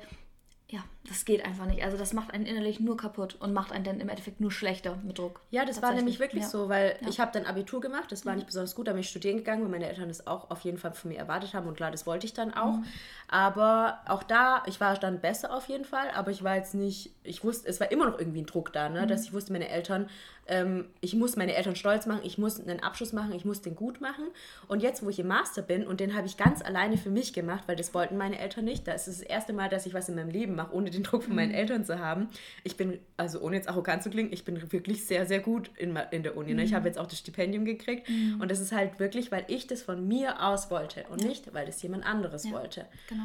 [0.71, 0.79] ja,
[1.09, 1.83] das geht einfach nicht.
[1.83, 4.97] Also, das macht einen innerlich nur kaputt und macht einen dann im Endeffekt nur schlechter
[5.03, 5.41] mit Druck.
[5.51, 6.47] ja, das war nämlich wirklich Ja.
[6.47, 6.51] Mhm.
[6.51, 9.09] so, weil ich habe dann Abitur gemacht, das war nicht besonders gut, da bin ich
[9.09, 11.75] studieren gegangen, weil meine Eltern das auch auf jeden Fall von mir erwartet haben und
[11.75, 12.77] klar, das wollte ich dann auch.
[12.77, 12.85] Mhm.
[13.27, 17.13] Aber auch da, ich war dann besser auf jeden Fall, aber ich war jetzt nicht,
[17.23, 18.95] ich wusste, es war immer noch irgendwie ein Druck da, Mhm.
[18.95, 20.09] ne, dass ich wusste, meine Eltern,
[20.47, 23.75] ähm, ich muss meine Eltern stolz machen, ich muss einen Abschluss machen, ich muss den
[23.75, 24.25] gut machen.
[24.67, 27.31] Und jetzt, wo ich im Master bin, und den habe ich ganz alleine für mich
[27.33, 29.93] gemacht, weil das wollten meine Eltern nicht, da ist es das erste Mal, dass ich
[29.93, 31.35] was in meinem Leben mache, ohne den Druck von Mhm.
[31.35, 32.27] meinen Eltern zu haben.
[32.63, 35.95] Ich bin, also ohne jetzt arrogant zu klingen, ich bin wirklich sehr, sehr gut in,
[36.09, 36.53] in der Uni.
[36.55, 36.63] Ne?
[36.63, 36.75] Ich Mhm.
[36.75, 40.07] habe jetzt auch das Stipendium gekriegt und das ist halt wirklich, weil ich das von
[40.07, 42.85] mir aus wollte und nicht, weil das jemand anderes wollte.
[43.07, 43.23] Genau.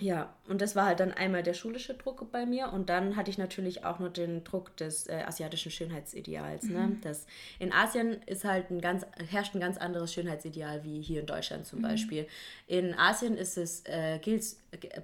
[0.00, 3.30] Ja, und das war halt dann einmal der schulische Druck bei mir und dann hatte
[3.30, 6.64] ich natürlich auch noch den Druck des äh, asiatischen Schönheitsideals.
[6.64, 6.96] Ne?
[7.02, 7.26] Das,
[7.58, 11.66] in Asien ist halt ein ganz, herrscht ein ganz anderes Schönheitsideal wie hier in Deutschland
[11.66, 12.26] zum Beispiel.
[12.66, 14.44] In Asien ist es, äh, gilt,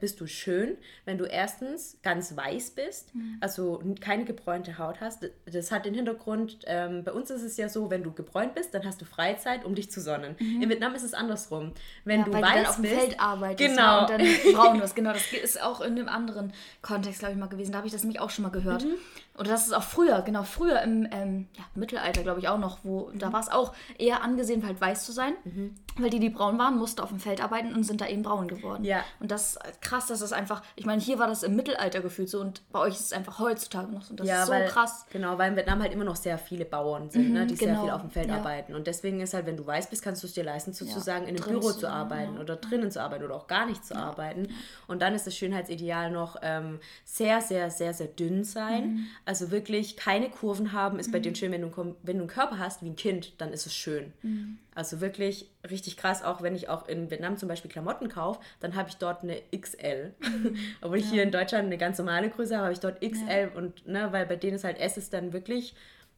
[0.01, 5.29] bist du schön, wenn du erstens ganz weiß bist, also n- keine gebräunte Haut hast.
[5.45, 8.73] Das hat den Hintergrund, ähm, bei uns ist es ja so, wenn du gebräunt bist,
[8.75, 10.37] dann hast du Freizeit, um dich zu sonnen.
[10.39, 11.73] In Vietnam ist es andersrum.
[12.05, 13.97] Wenn Ja, du weiß du dann auf dem bist, Feld arbeitest Genau.
[13.97, 14.97] ne, und dann braun wirst.
[14.97, 17.73] Genau, das ist auch in einem anderen Kontext, glaube ich, mal gewesen.
[17.73, 18.85] Da habe ich das nämlich auch schon mal gehört.
[18.85, 18.95] Mhm.
[19.39, 22.79] Oder das ist auch früher, genau, früher im ähm, ja, Mittelalter, glaube ich, auch noch,
[22.83, 23.19] wo Mhm.
[23.19, 25.35] da war es auch eher angesehen, halt weiß zu sein.
[25.99, 28.49] Weil die, die braun waren, mussten auf dem Feld arbeiten und sind da eben braun
[28.49, 28.85] geworden.
[28.85, 29.03] Ja.
[29.21, 32.29] Und das ist krass, dass das einfach, ich meine, hier war das im Mittelalter gefühlt
[32.29, 34.11] so und bei euch ist es einfach heutzutage noch so.
[34.11, 35.07] Und das ist so weil, krass.
[35.11, 37.83] Genau, weil in Vietnam halt immer noch sehr viele Bauern sind, ne, die sehr genau.
[37.83, 38.37] viel auf dem Feld Ja.
[38.37, 38.75] arbeiten.
[38.75, 41.37] Und deswegen ist halt, wenn du weiß bist, kannst du es dir leisten, sozusagen in
[41.37, 44.49] einem Büro zu arbeiten oder drinnen zu arbeiten oder auch gar nicht zu arbeiten.
[44.87, 48.89] Und dann ist das Schönheitsideal noch ähm, sehr, sehr, sehr, sehr dünn sein.
[48.89, 49.07] Mhm.
[49.25, 52.59] Also wirklich keine Kurven haben, ist bei denen schön, wenn du, wenn du einen Körper
[52.59, 54.13] hast wie ein Kind, dann ist es schön.
[54.23, 54.59] Mhm.
[54.75, 58.75] Also wirklich richtig krass, auch wenn ich auch in Vietnam zum Beispiel Klamotten kaufe, dann
[58.75, 60.15] habe ich dort eine XL.
[60.21, 60.57] Mhm.
[60.81, 63.87] Obwohl ich hier in Deutschland eine ganz normale Größe habe, habe ich dort XL und
[63.87, 65.75] ne, weil bei denen ist halt S ist dann wirklich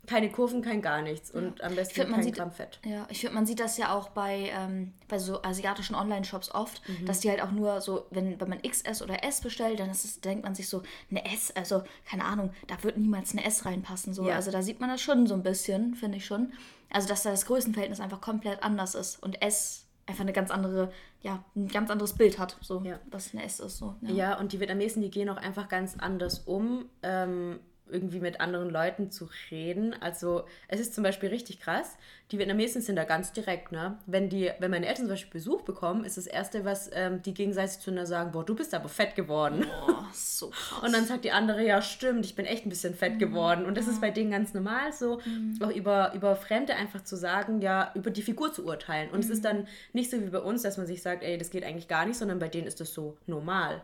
[0.08, 2.80] keine Kurven, kein gar nichts und am besten find, man kein sieht- Gramm Fett.
[2.84, 6.82] Ja, ich finde, man sieht das ja auch bei, ähm, bei so asiatischen Online-Shops oft,
[6.88, 7.06] Mhm.
[7.06, 10.04] dass die halt auch nur so, wenn, wenn man XS oder S bestellt, dann ist
[10.04, 13.64] es, denkt man sich so, eine S, also keine Ahnung, da wird niemals eine S
[13.64, 14.14] reinpassen.
[14.14, 14.26] So.
[14.28, 14.34] Ja.
[14.36, 16.52] Also da sieht man das schon so ein bisschen, finde ich schon.
[16.90, 19.22] Also dass da das Größenverhältnis einfach komplett anders ist.
[19.22, 20.90] Und S einfach eine ganz andere,
[21.20, 22.98] ja, ein ganz anderes Bild hat, so Ja.
[23.10, 23.76] was eine S ist.
[23.76, 24.38] So, Ja.
[24.38, 29.10] und die Vietnamesen, die gehen auch einfach ganz anders um, ähm, irgendwie mit anderen Leuten
[29.10, 29.94] zu reden.
[30.00, 31.96] Also es ist zum Beispiel richtig krass.
[32.30, 33.96] Die Vietnamesen sind da ganz direkt, ne?
[34.04, 37.32] Wenn die, wenn meine Eltern zum Beispiel Besuch bekommen, ist das Erste, was ähm, die
[37.32, 39.64] gegenseitig zueinander sagen, boah, du bist aber fett geworden.
[39.88, 40.82] Oh, so krass.
[40.84, 43.64] Und dann sagt die andere, ja stimmt, ich bin echt ein bisschen fett geworden.
[43.64, 45.20] Und das ist bei denen ganz normal so,
[45.60, 49.10] auch über, über Fremde einfach zu sagen, ja, über die Figur zu urteilen.
[49.10, 51.48] Und es ist dann nicht so wie bei uns, dass man sich sagt, ey, das
[51.50, 53.82] geht eigentlich gar nicht, sondern bei denen ist das so normal.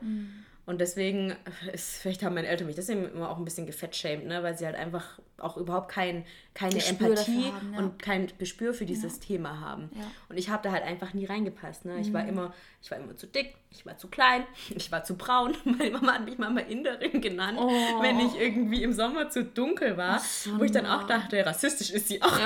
[0.66, 1.36] Und deswegen
[1.74, 4.42] ist, vielleicht haben meine Eltern mich deswegen immer auch ein bisschen gefettshamed, ne?
[4.42, 6.24] weil sie halt einfach auch überhaupt kein,
[6.54, 7.78] keine Gespür Empathie haben, ja.
[7.80, 9.90] und kein Gespür für dieses Thema haben.
[9.94, 10.04] Ja.
[10.30, 11.84] Und ich habe da halt einfach nie reingepasst.
[11.84, 12.00] Ne?
[12.00, 15.16] Ich war immer, ich war immer zu dick, ich war zu klein, ich war zu
[15.16, 15.54] braun.
[15.64, 17.68] Meine Mama hat mich mal Inderin genannt, Oh.
[18.00, 20.22] wenn ich irgendwie im Sommer zu dunkel war,
[20.56, 21.08] wo ich dann auch no.
[21.08, 22.38] dachte, rassistisch ist sie auch.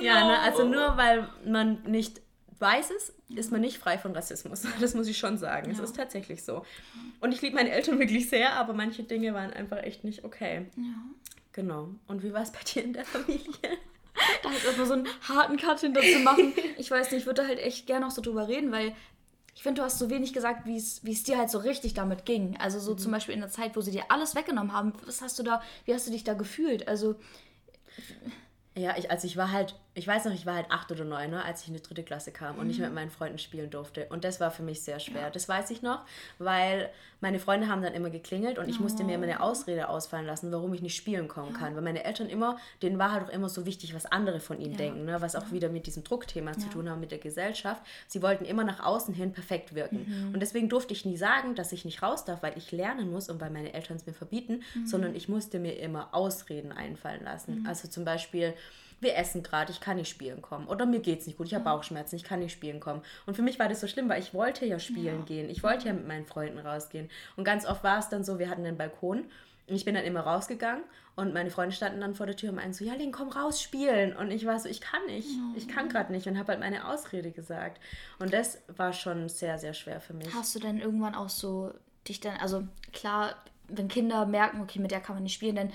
[0.00, 0.38] Ja, ne?
[0.40, 2.22] also nur weil man nicht
[2.60, 4.62] weiß ist, ist man nicht frei von Rassismus.
[4.80, 5.70] Das muss ich schon sagen.
[5.70, 5.84] Es Ja.
[5.84, 6.64] ist tatsächlich so.
[7.20, 10.66] Und ich liebe meine Eltern wirklich sehr, aber manche Dinge waren einfach echt nicht okay.
[10.76, 10.82] ja.
[11.52, 11.88] Genau.
[12.06, 13.48] Und wie war es bei dir in der Familie?
[14.42, 16.52] da halt immer so einen harten Cut hinter zu machen.
[16.78, 18.94] Ich weiß nicht, ich würde halt echt gerne noch so drüber reden, weil
[19.54, 22.24] ich finde, du hast so wenig gesagt, wie es es dir halt so richtig damit
[22.24, 22.56] ging.
[22.58, 24.92] Also so zum Beispiel in der Zeit, wo sie dir alles weggenommen haben.
[25.06, 26.86] Was hast du da, wie hast du dich da gefühlt?
[26.88, 27.16] Also,
[28.76, 31.30] Ja, ich, also ich war halt, ich weiß noch, ich war halt acht oder neun,
[31.30, 32.86] ne, als ich in die dritte Klasse kam und nicht Mhm.
[32.86, 34.06] mit meinen Freunden spielen durfte.
[34.08, 35.30] Und das war für mich sehr schwer.
[35.30, 36.04] Das weiß ich noch,
[36.38, 36.88] weil
[37.20, 40.50] meine Freunde haben dann immer geklingelt und ich musste mir immer eine Ausrede ausfallen lassen,
[40.52, 41.74] warum ich nicht spielen kommen kann.
[41.76, 44.72] Weil meine Eltern immer, denen war halt auch immer so wichtig, was andere von ihnen
[44.72, 44.78] Ja.
[44.78, 47.82] denken, ne, was auch wieder mit diesem Druckthema zu tun hat, mit der Gesellschaft.
[48.08, 50.06] Sie wollten immer nach außen hin perfekt wirken.
[50.28, 50.34] Mhm.
[50.34, 53.28] Und deswegen durfte ich nie sagen, dass ich nicht raus darf, weil ich lernen muss
[53.28, 54.86] und weil meine Eltern es mir verbieten, Mhm.
[54.86, 57.64] sondern ich musste mir immer Ausreden einfallen lassen.
[57.68, 58.54] Also zum Beispiel,
[59.00, 60.66] wir essen gerade, ich kann nicht spielen kommen.
[60.66, 63.02] Oder mir geht's nicht gut, ich habe Bauchschmerzen, ich kann nicht spielen kommen.
[63.26, 65.48] Und für mich war das so schlimm, weil ich wollte ja spielen gehen.
[65.50, 67.10] Ich wollte ja mit meinen Freunden rausgehen.
[67.36, 69.24] Und ganz oft war es dann so, wir hatten einen Balkon
[69.66, 70.84] und ich bin dann immer rausgegangen
[71.16, 73.62] und meine Freunde standen dann vor der Tür und meinten so, ja, Lin, komm raus
[73.62, 74.16] spielen.
[74.16, 76.88] Und ich war so, ich kann nicht, ich kann gerade nicht und habe halt meine
[76.88, 77.80] Ausrede gesagt.
[78.18, 80.34] Und das war schon sehr, sehr schwer für mich.
[80.34, 81.72] hast du denn irgendwann auch so
[82.08, 83.36] dich dann, also klar,
[83.68, 85.72] wenn Kinder merken, okay, mit der kann man nicht spielen, dann,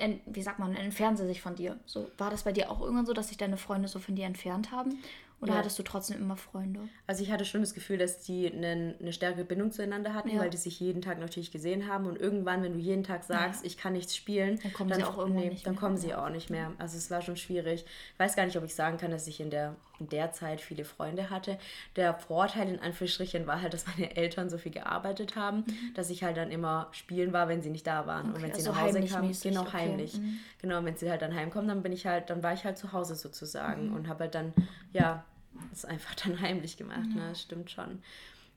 [0.00, 1.78] en- wie sagt man, entfernen sie sich von dir.
[1.86, 4.26] So, war das bei dir auch irgendwann so, dass sich deine Freunde so von dir
[4.26, 4.98] entfernt haben?
[5.42, 5.58] Oder Ja.
[5.60, 6.80] hattest du trotzdem immer Freunde?
[7.06, 10.40] Also ich hatte schon das Gefühl, dass die eine, eine stärkere Bindung zueinander hatten, Ja.
[10.40, 12.04] weil die sich jeden Tag natürlich gesehen haben.
[12.06, 15.16] Und irgendwann, wenn du jeden Tag sagst, ich kann nichts spielen, Dann kommen sie auch
[15.16, 15.80] irgendwann nicht dann mehr.
[15.80, 16.72] kommen sie auch nicht mehr.
[16.78, 17.86] Also es war schon schwierig.
[18.12, 20.60] Ich weiß gar nicht, ob ich sagen kann, dass ich in der, in der Zeit
[20.60, 21.58] viele Freunde hatte.
[21.96, 26.24] Der Vorteil in Anführungsstrichen war halt, dass meine Eltern so viel gearbeitet haben, dass ich
[26.24, 28.26] halt dann immer spielen war, wenn sie nicht da waren.
[28.26, 28.34] und Mhm.
[28.36, 29.72] Okay, wenn sie also nach Hause kamen, genau okay.
[29.72, 30.14] heimlich.
[30.18, 30.38] Mhm.
[30.60, 32.92] Genau, wenn sie halt dann heimkommen, dann bin ich halt, dann war ich halt zu
[32.92, 33.94] Hause sozusagen Mhm.
[33.94, 34.52] und habe halt dann,
[34.92, 35.24] ja,
[35.70, 37.28] das einfach dann heimlich gemacht, ne?
[37.28, 38.02] Das stimmt schon.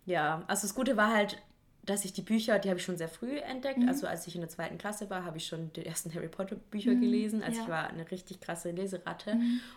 [0.06, 1.38] Ja, also das Gute war halt,
[1.86, 3.80] dass ich die Bücher, die habe ich schon sehr früh entdeckt.
[3.80, 3.90] Mhm.
[3.90, 6.56] Also als ich in der zweiten Klasse war, habe ich schon die ersten Harry Potter
[6.56, 7.44] Bücher gelesen.
[7.44, 7.58] Also Mhm.
[7.58, 7.62] ja.
[7.62, 7.64] Mhm.
[7.64, 9.36] ich war eine richtig krasse Leseratte.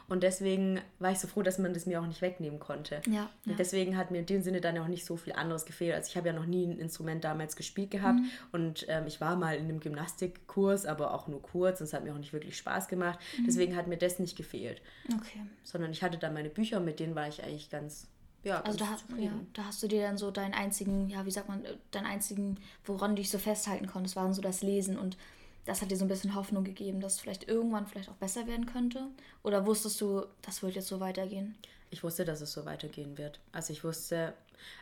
[0.09, 3.01] Und deswegen war ich so froh, dass man das mir auch nicht wegnehmen konnte.
[3.07, 3.31] Ja, ja.
[3.47, 5.95] Und deswegen hat mir in dem Sinne dann auch nicht so viel anderes gefehlt.
[5.95, 8.21] Also ich habe ja noch nie ein Instrument damals gespielt gehabt.
[8.21, 8.31] Mhm.
[8.53, 11.81] Und ähm, ich war mal in einem Gymnastikkurs, aber auch nur kurz.
[11.81, 13.19] Und es hat mir auch nicht wirklich Spaß gemacht.
[13.39, 13.47] Mhm.
[13.47, 14.81] Deswegen hat mir das nicht gefehlt.
[15.13, 15.41] Okay.
[15.65, 18.07] Sondern ich hatte dann meine Bücher, mit denen war ich eigentlich ganz,
[18.47, 21.49] ja, Also da, ja, da hast du dir dann so deinen einzigen, ja, wie sagt
[21.49, 24.97] man, äh, deinen einzigen, woran du dich so festhalten konntest, war dann so das Lesen
[24.97, 25.17] und
[25.65, 28.47] das hat dir so ein bisschen Hoffnung gegeben, dass es vielleicht irgendwann vielleicht auch besser
[28.47, 29.09] werden könnte?
[29.43, 31.57] Oder wusstest du, das wird jetzt so weitergehen?
[31.91, 33.41] Ich wusste, dass es so weitergehen wird.
[33.51, 34.33] Also ich wusste,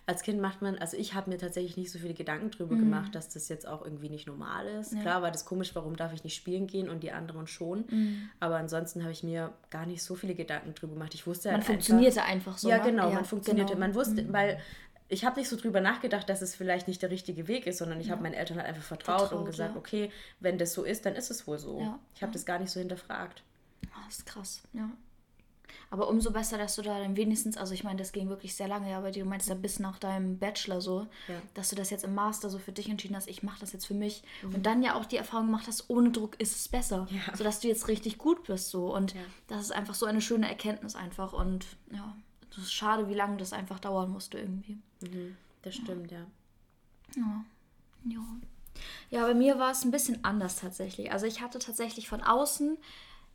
[0.06, 3.14] als Kind macht man, also ich habe mir tatsächlich nicht so viele Gedanken drüber gemacht,
[3.14, 4.92] dass das jetzt auch irgendwie nicht normal ist.
[4.92, 4.98] Mhm.
[4.98, 5.02] Ja.
[5.02, 7.84] Klar war das komisch, warum darf ich nicht spielen gehen und die anderen schon.
[7.88, 8.28] Mhm.
[8.40, 11.14] Aber ansonsten habe ich mir gar nicht so viele Gedanken drüber gemacht.
[11.14, 12.68] Ich wusste Man halt funktionierte einfach so.
[12.68, 12.84] Ja, ne?
[12.90, 13.74] genau, man funktionierte.
[13.74, 13.86] genau.
[13.86, 14.58] Man wusste, weil
[15.08, 18.00] ich habe nicht so drüber nachgedacht, dass es vielleicht nicht der richtige Weg ist, sondern
[18.00, 19.78] ich habe meinen Eltern halt einfach vertraut, und Vertraut, gesagt, ja.
[19.78, 20.10] okay,
[20.40, 21.80] wenn das so ist, dann ist es wohl so.
[21.80, 23.42] Ja, Ich habe das gar nicht so hinterfragt.
[23.92, 24.90] Ah, Das ist krass, ja.
[25.94, 28.66] Aber umso besser, dass du da dann wenigstens, also ich meine, das ging wirklich sehr
[28.66, 31.40] lange ja dir, du meinst ja bis nach deinem Bachelor so, Ja.
[31.54, 33.86] dass du das jetzt im Master so für dich entschieden hast, ich mache das jetzt
[33.86, 34.54] für mich Mhm.
[34.56, 37.36] und dann ja auch die Erfahrung gemacht hast, ohne Druck ist es besser, Ja.
[37.36, 39.20] sodass du jetzt richtig gut bist so und Ja.
[39.46, 42.16] das ist einfach so eine schöne Erkenntnis einfach und ja,
[42.50, 44.78] es ist schade, wie lange das einfach dauern musste irgendwie.
[45.00, 46.26] Mhm, das stimmt, ja.
[47.14, 47.44] Ja.
[48.04, 48.20] Ja.
[49.10, 51.12] Ja, bei mir war es ein bisschen anders tatsächlich.
[51.12, 52.78] Also ich hatte tatsächlich von außen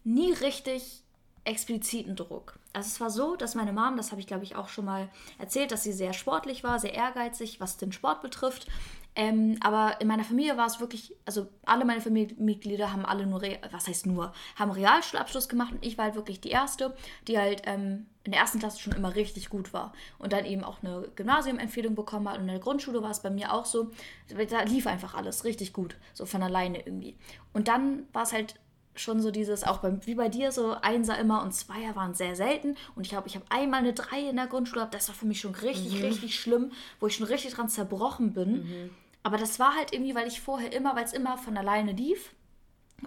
[0.04, 1.04] nie richtig
[1.50, 2.60] expliziten Druck.
[2.74, 5.10] Also es war so, dass meine Mom, das habe ich glaube ich auch schon mal
[5.38, 8.68] erzählt, dass sie sehr sportlich war, sehr ehrgeizig, was den Sport betrifft.
[9.16, 13.42] Ähm, aber in meiner Familie war es wirklich, also alle meine Familienmitglieder haben alle nur,
[13.72, 16.96] was heißt nur, haben Realschulabschluss gemacht und ich war halt wirklich die Erste,
[17.28, 20.64] die halt ähm, in der ersten Klasse schon immer richtig gut war und dann eben
[20.64, 23.92] auch eine Gymnasiumempfehlung bekommen hat und in der Grundschule war es bei mir auch so,
[24.28, 27.18] da lief einfach alles richtig gut, so von alleine irgendwie.
[27.52, 28.56] Und dann war es halt
[28.96, 32.36] schon so dieses, auch bei, wie bei dir, so Einser immer und Zweier waren sehr
[32.36, 32.76] selten.
[32.96, 34.94] Und ich glaube, ich habe einmal eine Drei in der Grundschule gehabt.
[34.94, 36.06] Das war für mich schon richtig, mhm.
[36.06, 38.52] richtig schlimm, wo ich schon richtig dran zerbrochen bin.
[38.52, 38.90] Mhm.
[39.24, 42.34] Aber das war halt irgendwie, weil ich vorher immer, weil es immer von alleine lief.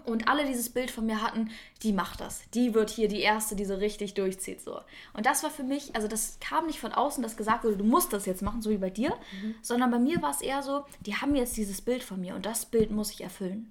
[0.04, 1.50] Und alle dieses Bild von mir hatten,
[1.82, 2.42] die macht das.
[2.54, 4.62] Die wird hier die Erste, die so richtig durchzieht.
[4.62, 4.80] So.
[5.12, 7.84] Und das war für mich, also das kam nicht von außen, dass gesagt wurde, du
[7.84, 9.10] musst das jetzt machen, so wie bei dir,
[9.42, 9.54] mhm.
[9.60, 12.46] sondern bei mir war es eher so, die haben jetzt dieses Bild von mir und
[12.46, 13.70] das Bild muss ich erfüllen.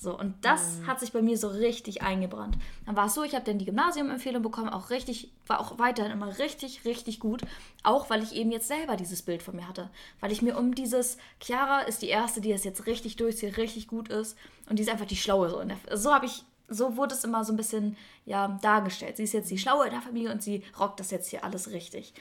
[0.00, 0.86] So, und das mhm.
[0.86, 2.56] hat sich bei mir so richtig eingebrannt.
[2.86, 6.12] Dann war es so, ich habe dann die Gymnasiumempfehlung bekommen, auch richtig, war auch weiterhin
[6.12, 7.42] immer richtig, richtig gut.
[7.82, 9.90] Auch weil ich eben jetzt selber dieses Bild von mir hatte.
[10.20, 13.88] Weil ich mir um dieses, Chiara ist die Erste, die das jetzt richtig durchzieht, richtig
[13.88, 14.38] gut ist.
[14.70, 15.50] Und die ist einfach die Schlaue.
[15.50, 15.64] So,
[15.96, 19.16] so habe ich, so wurde es immer so ein bisschen ja, dargestellt.
[19.16, 21.72] Sie ist jetzt die Schlaue in der Familie und sie rockt das jetzt hier alles
[21.72, 22.14] richtig.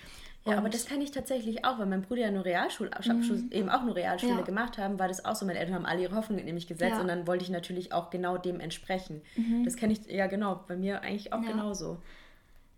[0.52, 3.52] Ja, aber das kann ich tatsächlich auch, weil mein Bruder ja nur Realschulabschluss, mhm.
[3.52, 4.42] eben auch nur Realschule ja.
[4.42, 5.46] gemacht haben, war das auch so.
[5.46, 7.02] Meine Eltern haben alle ihre Hoffnung in mich gesetzt ja.
[7.02, 9.22] und dann wollte ich natürlich auch genau dem entsprechen.
[9.36, 9.64] Mhm.
[9.64, 11.52] Das kenne ich, ja genau, bei mir eigentlich auch ja.
[11.52, 11.98] genauso.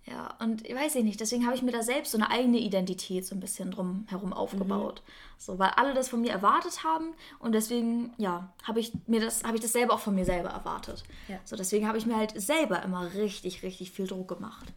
[0.09, 2.57] Ja, und ich weiß ich nicht, deswegen habe ich mir da selbst so eine eigene
[2.57, 5.03] Identität so ein bisschen drum herum aufgebaut.
[5.05, 5.11] Mhm.
[5.37, 9.43] So, weil alle das von mir erwartet haben und deswegen, ja, habe ich mir das,
[9.43, 11.03] habe ich das selber auch von mir selber erwartet.
[11.27, 11.37] Ja.
[11.43, 14.73] So, deswegen habe ich mir halt selber immer richtig, richtig viel Druck gemacht.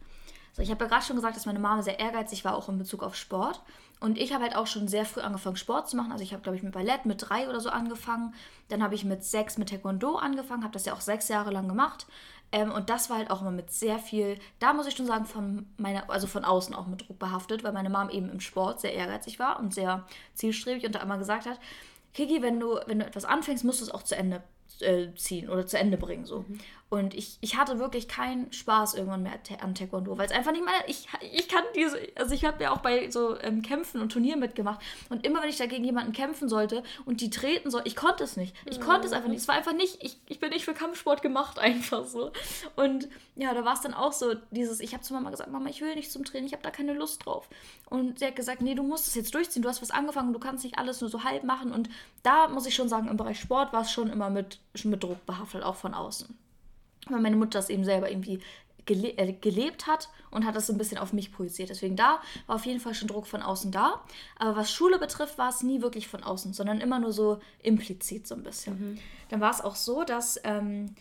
[0.53, 2.77] So, ich habe ja gerade schon gesagt, dass meine Mama sehr ehrgeizig war, auch in
[2.77, 3.61] Bezug auf Sport.
[3.99, 6.11] Und ich habe halt auch schon sehr früh angefangen, Sport zu machen.
[6.11, 8.35] Also ich habe, glaube ich, mit Ballett mit drei oder so angefangen.
[8.69, 11.67] Dann habe ich mit sechs mit Taekwondo angefangen, habe das ja auch sechs Jahre lang
[11.67, 12.05] gemacht.
[12.51, 15.25] Ähm, und das war halt auch immer mit sehr viel, da muss ich schon sagen,
[15.25, 18.79] von meiner, also von außen auch mit Druck behaftet, weil meine Mom eben im Sport
[18.79, 21.59] sehr ehrgeizig war und sehr zielstrebig und da immer gesagt hat,
[22.13, 24.43] Kiki, wenn du, wenn du etwas anfängst, musst du es auch zu Ende
[24.81, 26.25] äh, ziehen oder zu Ende bringen.
[26.25, 26.45] So.
[26.47, 26.59] Mhm.
[26.93, 30.63] Und ich, ich hatte wirklich keinen Spaß irgendwann mehr an Taekwondo, weil es einfach nicht
[30.63, 30.77] meine.
[30.85, 31.97] Ich, ich kann diese.
[32.13, 34.79] Also, ich habe ja auch bei so ähm, Kämpfen und Turnieren mitgemacht.
[35.09, 38.37] Und immer, wenn ich dagegen jemanden kämpfen sollte und die treten soll, ich konnte es
[38.37, 38.55] nicht.
[38.69, 39.39] Ich konnte es einfach nicht.
[39.39, 40.03] Es war einfach nicht.
[40.03, 42.31] Ich, ich bin nicht für Kampfsport gemacht, einfach so.
[42.75, 44.79] Und ja, da war es dann auch so: dieses.
[44.79, 46.93] Ich habe zu Mama gesagt, Mama, ich will nicht zum Training, ich habe da keine
[46.93, 47.49] Lust drauf.
[47.89, 49.63] Und sie hat gesagt, nee, du musst es jetzt durchziehen.
[49.63, 51.71] Du hast was angefangen, du kannst nicht alles nur so halb machen.
[51.71, 51.89] Und
[52.21, 55.25] da muss ich schon sagen, im Bereich Sport war es schon immer mit, mit Druck
[55.25, 56.37] behaftet, auch von außen
[57.09, 58.39] weil meine Mutter das eben selber irgendwie
[58.85, 61.69] gele äh, gelebt hat und hat das so ein bisschen auf mich projiziert.
[61.69, 64.01] Deswegen da war auf jeden Fall schon Druck von außen da.
[64.37, 68.27] Aber was Schule betrifft, war es nie wirklich von außen, sondern immer nur so implizit
[68.27, 68.79] so ein bisschen.
[68.79, 68.99] Mhm.
[69.29, 70.95] Dann war es auch so, dass ähm,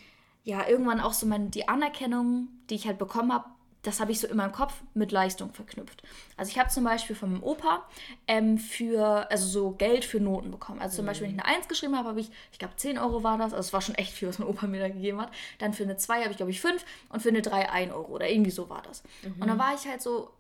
[0.45, 3.47] ja irgendwann auch so meine, die Anerkennung, die ich halt bekommen habe,
[3.83, 6.03] das habe ich so in meinem Kopf mit Leistung verknüpft.
[6.37, 7.87] Also ich habe zum Beispiel von meinem Opa
[8.29, 10.81] ähm, für, also so Geld für Noten bekommen.
[10.81, 11.09] Also zum mhm.
[11.09, 13.53] Beispiel, wenn ich eine 1 geschrieben habe, habe ich, ich glaube 10 Euro war das,
[13.53, 15.33] also es war schon echt viel, was mein Opa mir da gegeben hat.
[15.59, 18.13] Dann für eine 2 habe ich, glaube ich, 5 und für eine 3 1 Euro
[18.13, 19.03] oder irgendwie so war das.
[19.23, 19.43] Mhm.
[19.43, 20.31] Und dann war ich halt so,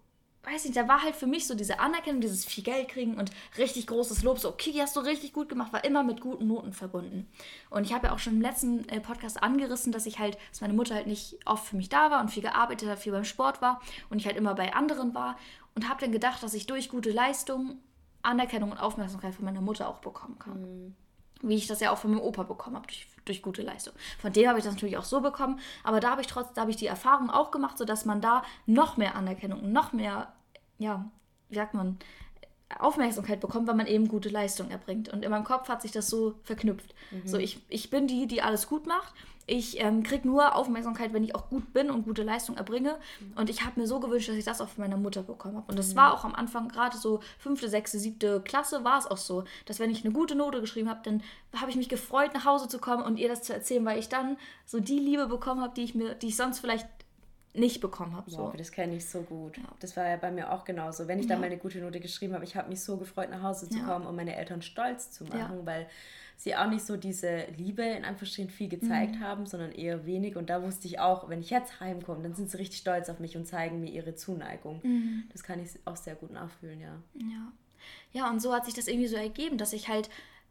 [0.44, 3.30] weiß nicht, da war halt für mich so diese Anerkennung, dieses viel Geld kriegen und
[3.58, 4.38] richtig großes Lob.
[4.38, 7.28] So, Kiki, hast du richtig gut gemacht, war immer mit guten Noten verbunden.
[7.70, 10.60] Und ich habe ja auch schon im letzten äh, Podcast angerissen, dass ich halt, dass
[10.60, 13.24] meine Mutter halt nicht oft für mich da war und viel gearbeitet hat, viel beim
[13.24, 15.38] Sport war und ich halt immer bei anderen war
[15.74, 17.78] und habe dann gedacht, dass ich durch gute Leistung
[18.22, 20.60] Anerkennung und Aufmerksamkeit von meiner Mutter auch bekommen kann.
[20.60, 20.94] Mhm.
[21.42, 23.94] Wie ich das ja auch von meinem Opa bekommen habe, durch, durch gute Leistung.
[24.18, 26.60] Von dem habe ich das natürlich auch so bekommen, aber da habe ich trotzdem, da
[26.62, 30.32] habe ich die Erfahrung auch gemacht, sodass man da noch mehr Anerkennung, noch mehr,
[30.78, 31.10] ja,
[31.48, 31.98] wie sagt man,
[32.80, 35.08] Aufmerksamkeit bekommt, weil man eben gute Leistung erbringt.
[35.08, 36.94] Und in meinem Kopf hat sich das so verknüpft.
[37.10, 37.26] Mhm.
[37.26, 39.14] So, ich, ich bin die, die alles gut macht
[39.46, 42.96] ich ähm, kriege nur Aufmerksamkeit, wenn ich auch gut bin und gute Leistung erbringe.
[43.20, 43.32] Mhm.
[43.36, 45.66] Und ich habe mir so gewünscht, dass ich das auch von meiner Mutter bekommen habe.
[45.68, 45.96] Und das mhm.
[45.96, 49.80] war auch am Anfang, gerade so fünfte, sechste, siebte Klasse, war es auch so, dass
[49.80, 51.22] wenn ich eine gute Note geschrieben habe, dann
[51.56, 54.08] habe ich mich gefreut, nach Hause zu kommen und ihr das zu erzählen, weil ich
[54.08, 56.86] dann so die Liebe bekommen habe, die ich mir, die ich sonst vielleicht
[57.54, 58.30] nicht bekommen habe.
[58.30, 58.38] So.
[58.38, 59.58] Wow, das kenne ich so gut.
[59.58, 59.64] Ja.
[59.80, 61.06] Das war ja bei mir auch genauso.
[61.06, 61.30] Wenn ich ja.
[61.30, 63.84] dann meine gute Note geschrieben habe, ich habe mich so gefreut, nach Hause zu ja.
[63.84, 65.86] kommen und meine Eltern stolz zu machen, weil
[66.36, 69.20] sie auch nicht so diese Liebe in Anführungsstrichen viel gezeigt mhm.
[69.20, 70.36] haben, sondern eher wenig.
[70.36, 73.20] Und da wusste ich auch, wenn ich jetzt heimkomme, dann sind sie richtig stolz auf
[73.20, 74.80] mich und zeigen mir ihre Zuneigung.
[74.82, 75.24] Mhm.
[75.32, 77.00] Das kann ich auch sehr gut nachfühlen, ja.
[77.14, 77.52] Ja.
[78.12, 80.08] Ja, und so hat sich das irgendwie so ergeben, dass ich halt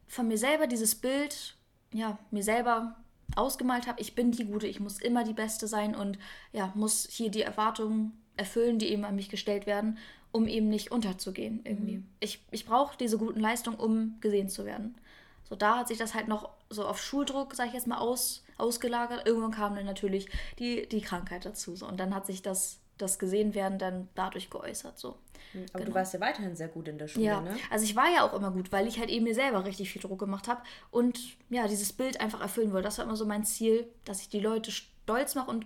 [0.07, 1.55] von mir selber dieses Bild,
[1.93, 2.97] ja, mir selber
[3.35, 6.17] ausgemalt habe, ich bin die Gute, ich muss immer die Beste sein und
[6.51, 9.97] ja, muss hier die Erwartungen erfüllen, die eben an mich gestellt werden,
[10.31, 11.97] um eben nicht unterzugehen irgendwie.
[11.97, 12.09] Mhm.
[12.19, 14.95] Ich, ich brauche diese guten Leistungen, um gesehen zu werden.
[15.51, 18.43] So, da hat sich das halt noch so auf Schuldruck, sag ich jetzt mal, aus,
[18.57, 19.27] ausgelagert.
[19.27, 21.75] Irgendwann kam dann natürlich die, die Krankheit dazu.
[21.75, 21.85] So.
[21.85, 24.97] Und dann hat sich das, das gesehen werden dann dadurch geäußert.
[24.97, 25.17] So.
[25.53, 25.85] Aber genau.
[25.85, 27.41] du warst ja weiterhin sehr gut in der Schule, ja.
[27.41, 27.55] ne?
[27.69, 30.01] Also ich war ja auch immer gut, weil ich halt eben mir selber richtig viel
[30.01, 32.85] Druck gemacht habe und ja, dieses Bild einfach erfüllen wollte.
[32.85, 35.65] Das war immer so mein Ziel, dass ich die Leute stolz mache und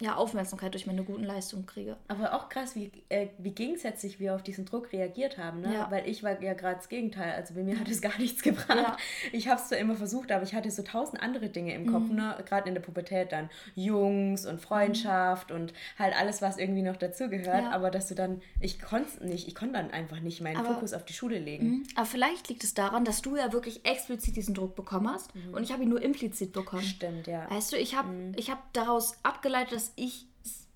[0.00, 1.96] ja, Aufmerksamkeit durch meine guten Leistungen kriege.
[2.08, 5.72] Aber auch krass, wie, äh, wie gegensätzlich wir auf diesen Druck reagiert haben, ne?
[5.72, 5.90] Ja.
[5.90, 7.32] Weil ich war ja gerade das Gegenteil.
[7.32, 8.76] Also bei mir hat es gar nichts gebracht.
[8.76, 8.96] Ja.
[9.32, 12.10] Ich habe es zwar immer versucht, aber ich hatte so tausend andere Dinge im Kopf,
[12.10, 12.16] mhm.
[12.16, 12.36] ne?
[12.46, 15.56] Gerade in der Pubertät dann Jungs und Freundschaft mhm.
[15.56, 17.64] und halt alles, was irgendwie noch dazugehört.
[17.64, 17.70] Ja.
[17.70, 20.92] Aber dass du dann, ich konnte nicht, ich konnte dann einfach nicht meinen aber, Fokus
[20.92, 21.70] auf die Schule legen.
[21.70, 21.86] Mh.
[21.94, 25.54] Aber vielleicht liegt es daran, dass du ja wirklich explizit diesen Druck bekommen hast mhm.
[25.54, 26.82] und ich habe ihn nur implizit bekommen.
[26.82, 27.50] Stimmt, ja.
[27.50, 28.34] Weißt du, ich habe mhm.
[28.34, 30.26] hab daraus abgeleitet, dass ich,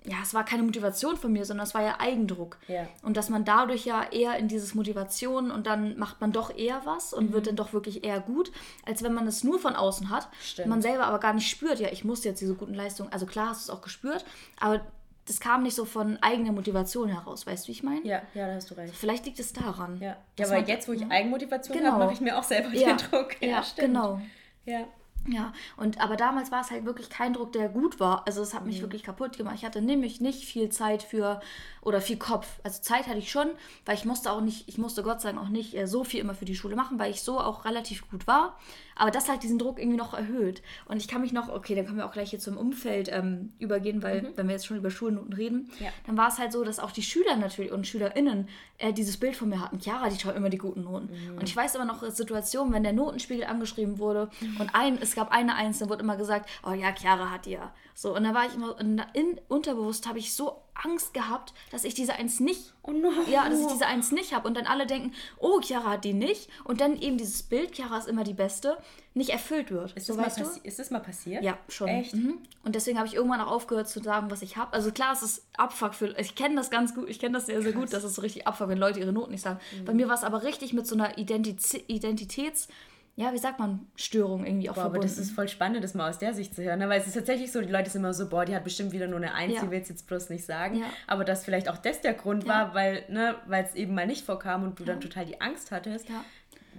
[0.05, 2.57] ja, es war keine Motivation von mir, sondern es war ja Eigendruck.
[2.67, 2.87] Ja.
[3.03, 6.81] Und dass man dadurch ja eher in dieses Motivation und dann macht man doch eher
[6.85, 7.33] was und mhm.
[7.33, 8.51] wird dann doch wirklich eher gut,
[8.85, 10.29] als wenn man es nur von außen hat.
[10.41, 10.69] Stimmt.
[10.69, 13.49] Man selber aber gar nicht spürt, ja, ich muss jetzt diese guten Leistungen, also klar
[13.49, 14.25] hast du es auch gespürt,
[14.59, 14.81] aber
[15.27, 18.05] das kam nicht so von eigener Motivation heraus, weißt du, wie ich meine?
[18.05, 18.95] Ja, ja, da hast du recht.
[18.95, 19.99] Vielleicht liegt es daran.
[20.01, 21.91] Ja, ja weil jetzt, wo ich Eigenmotivation genau.
[21.91, 22.95] habe, mache ich mir auch selber ja.
[22.95, 23.41] den Druck.
[23.41, 23.87] Ja, ja stimmt.
[23.87, 24.21] genau.
[24.65, 24.87] Ja.
[25.27, 28.25] Ja, und aber damals war es halt wirklich kein Druck, der gut war.
[28.25, 28.81] Also es hat mich Mhm.
[28.83, 29.55] wirklich kaputt gemacht.
[29.55, 31.39] Ich hatte nämlich nicht viel Zeit für
[31.81, 32.47] oder viel Kopf.
[32.63, 33.49] Also Zeit hatte ich schon,
[33.85, 36.19] weil ich musste auch nicht, ich musste Gott sei Dank auch nicht äh, so viel
[36.19, 38.57] immer für die Schule machen, weil ich so auch relativ gut war.
[38.95, 40.61] Aber das hat diesen Druck irgendwie noch erhöht.
[40.85, 43.53] Und ich kann mich noch, okay, dann können wir auch gleich hier zum Umfeld ähm,
[43.57, 45.89] übergehen, weil wenn wir jetzt schon über Schulnoten reden, Ja.
[46.05, 49.35] dann war es halt so, dass auch die Schüler natürlich und SchülerInnen äh, dieses Bild
[49.35, 49.79] von mir hatten.
[49.79, 51.09] Chiara, die schreibt immer die guten Noten.
[51.35, 55.31] Und ich weiß immer noch Situationen, wenn der Notenspiegel angeschrieben wurde und ein, es gab
[55.31, 57.73] eine Eins, dann wurde immer gesagt, oh ja, Chiara hat die ja.
[57.95, 61.83] So, und da war ich immer, in, in, unterbewusst habe ich so Angst gehabt, dass
[61.83, 63.11] ich diese Eins nicht, Oh no.
[63.29, 64.47] ja, dass ich diese Eins nicht habe.
[64.47, 66.49] Und dann alle denken, oh, Chiara hat die nicht.
[66.63, 68.77] Und dann eben dieses Bild, Chiara ist immer die Beste,
[69.13, 69.91] nicht erfüllt wird.
[69.93, 71.43] Ist, so, das mal ist das mal passiert?
[71.43, 71.89] Ja, schon.
[71.89, 72.15] Echt?
[72.15, 72.37] Mhm.
[72.63, 74.73] Und deswegen habe ich irgendwann auch aufgehört zu sagen, was ich habe.
[74.73, 76.17] Also klar, es ist Abfuck für.
[76.17, 78.47] Ich kenne das ganz gut, ich kenne das sehr, sehr gut, dass es so richtig
[78.47, 79.59] Abfuck, wenn Leute ihre Noten nicht sagen.
[79.77, 79.85] Mhm.
[79.85, 82.67] Bei mir war es aber richtig mit so einer Identiz Identitäts,
[83.15, 85.15] ja, wie sagt man, Störung irgendwie auch Boah, aber verbunden.
[85.15, 86.79] das ist voll spannend, das mal aus der Sicht zu hören.
[86.79, 86.89] Ne?
[86.89, 89.07] Weil es ist tatsächlich so, die Leute sind immer so, boah, die hat bestimmt wieder
[89.07, 89.61] nur eine Eins, Ja.
[89.61, 90.77] die will es jetzt bloß nicht sagen.
[90.79, 90.85] Ja.
[91.07, 92.49] Aber dass vielleicht auch das der Grund Ja.
[92.49, 95.71] war, weil ne, weil es eben mal nicht vorkam und du dann total die Angst
[95.71, 96.07] hattest.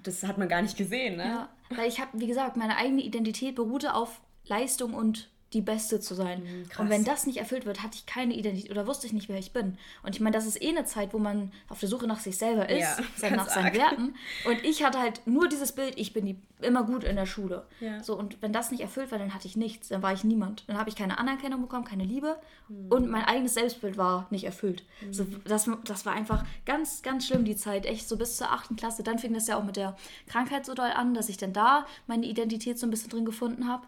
[0.02, 1.24] Das hat man gar nicht gesehen, ne?
[1.24, 6.00] Ja, weil ich habe, wie gesagt, meine eigene Identität beruhte auf Leistung und die Beste
[6.00, 6.42] zu sein.
[6.42, 9.28] Mhm, und wenn das nicht erfüllt wird, hatte ich keine Identität oder wusste ich nicht,
[9.28, 9.76] wer ich bin.
[10.02, 12.36] Und ich meine, das ist eh eine Zeit, wo man auf der Suche nach sich
[12.38, 13.74] selber ist, Ja, sein- nach seinen arg.
[13.74, 14.14] Werten.
[14.46, 17.66] Und ich hatte halt nur dieses Bild, ich bin die, immer gut in der Schule.
[17.80, 18.02] Ja.
[18.02, 20.64] So, und wenn das nicht erfüllt war, dann hatte ich nichts, dann war ich niemand.
[20.68, 22.36] Dann habe ich keine Anerkennung bekommen, keine Liebe.
[22.68, 22.86] Mhm.
[22.90, 24.84] Und mein eigenes Selbstbild war nicht erfüllt.
[25.10, 27.84] So, das, das war einfach ganz, ganz schlimm, die Zeit.
[27.84, 29.02] Echt so bis zur achten Klasse.
[29.02, 29.96] Dann fing das ja auch mit der
[30.28, 33.66] Krankheit so doll an, dass ich dann da meine Identität so ein bisschen drin gefunden
[33.68, 33.86] habe.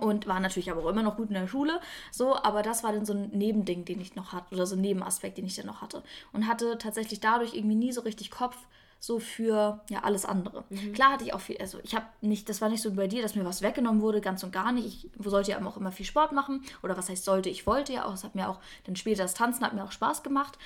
[0.00, 1.78] Und war natürlich aber auch immer noch gut in der Schule.
[2.10, 4.80] So, aber das war dann so ein Nebending, den ich noch hatte, oder so ein
[4.80, 6.02] Nebenaspekt, den ich dann noch hatte.
[6.32, 8.56] Und hatte tatsächlich dadurch irgendwie nie so richtig Kopf
[9.04, 10.64] so für ja alles andere.
[10.94, 13.20] Klar hatte ich auch viel, also ich habe nicht, das war nicht so bei dir,
[13.20, 15.04] dass mir was weggenommen wurde, ganz und gar nicht.
[15.04, 16.62] Ich sollte ja auch immer viel Sport machen.
[16.82, 18.14] Oder was heißt sollte, ich wollte ja auch.
[18.14, 20.58] Es hat mir auch, dann später das Tanzen hat mir auch Spaß gemacht.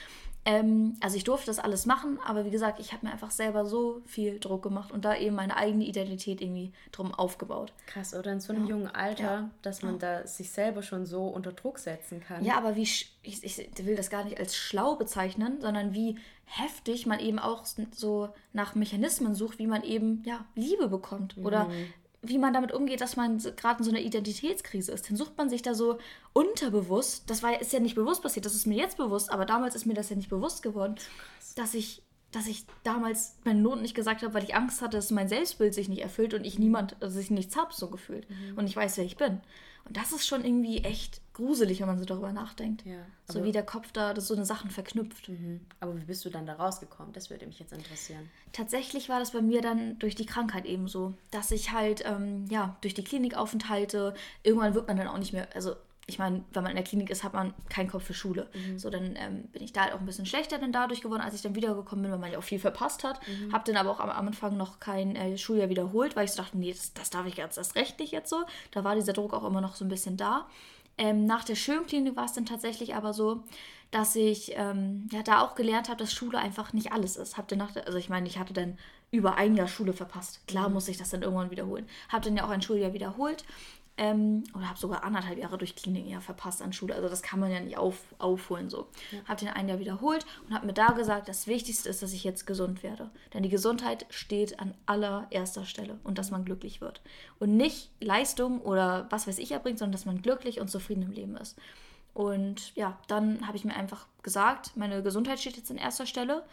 [0.44, 3.66] Ähm, also ich durfte das alles machen, aber wie gesagt, ich habe mir einfach selber
[3.66, 7.72] so viel Druck gemacht und da eben meine eigene Identität irgendwie drum aufgebaut.
[7.86, 9.50] Krass, oder in so einem jungen Alter, Ja.
[9.62, 12.44] dass man da sich selber schon so unter Druck setzen kann.
[12.44, 17.04] Ja, aber wie, ich, ich will das gar nicht als schlau bezeichnen, sondern wie heftig
[17.04, 21.68] man eben auch so nach Mechanismen sucht, wie man eben ja, Liebe bekommt oder
[22.22, 25.08] wie man damit umgeht, dass man gerade in so einer Identitätskrise ist.
[25.08, 25.98] Dann sucht man sich da so
[26.32, 29.74] unterbewusst, das war, ist ja nicht bewusst passiert, das ist mir jetzt bewusst, aber damals
[29.74, 30.96] ist mir das ja nicht bewusst geworden,
[31.56, 35.10] dass ich dass ich damals meine Noten nicht gesagt habe, weil ich Angst hatte, dass
[35.10, 38.26] mein Selbstbild sich nicht erfüllt und ich niemand, also ich nichts habe, so gefühlt.
[38.54, 39.40] Und ich weiß, wer ich bin.
[39.88, 42.84] Und das ist schon irgendwie echt gruselig, wenn man so darüber nachdenkt.
[42.84, 45.28] Ja, so wie der Kopf da das so eine Sachen verknüpft.
[45.28, 45.60] Mhm.
[45.80, 47.12] Aber wie bist du dann da rausgekommen?
[47.12, 48.28] Das würde mich jetzt interessieren.
[48.52, 52.46] Tatsächlich war das bei mir dann durch die Krankheit eben so, dass ich halt, ähm,
[52.50, 55.74] ja, durch die Klinikaufenthalte, irgendwann wird man dann auch nicht mehr, also
[56.08, 58.48] ich meine, wenn man in der Klinik ist, hat man keinen Kopf für Schule.
[58.78, 61.34] So, dann ähm, bin ich da halt auch ein bisschen schlechter dann dadurch geworden, als
[61.34, 63.20] ich dann wiedergekommen bin, weil man ja auch viel verpasst hat.
[63.52, 66.42] Hab dann aber auch am, am Anfang noch kein äh, Schuljahr wiederholt, weil ich so
[66.42, 68.42] dachte, nee, das, das darf ich ganz erst recht nicht jetzt so.
[68.70, 70.46] Da war dieser Druck auch immer noch so ein bisschen da.
[70.96, 73.44] Ähm, nach der Schönklinik war es dann tatsächlich aber so,
[73.90, 77.36] dass ich ähm, ja da auch gelernt habe, dass Schule einfach nicht alles ist.
[77.36, 78.78] Hab dann nach der, also ich meine, ich hatte dann
[79.10, 80.46] über ein Jahr Schule verpasst.
[80.46, 81.86] Klar muss ich das dann irgendwann wiederholen.
[82.10, 83.44] Habe dann ja auch ein Schuljahr wiederholt.
[84.00, 86.94] Ähm, oder habe sogar anderthalb Jahre durch Klinik ja verpasst an Schule.
[86.94, 88.86] Also das kann man ja nicht auf, aufholen so.
[89.26, 92.22] Habe den ein Jahr wiederholt und habe mir da gesagt, das Wichtigste ist, dass ich
[92.22, 93.10] jetzt gesund werde.
[93.34, 97.00] Denn die Gesundheit steht an allererster Stelle und dass man glücklich wird.
[97.40, 101.10] Und nicht Leistung oder was weiß ich erbringt, sondern dass man glücklich und zufrieden im
[101.10, 101.58] Leben ist.
[102.14, 106.44] Und ja, dann habe ich mir einfach gesagt, meine Gesundheit steht jetzt an erster Stelle.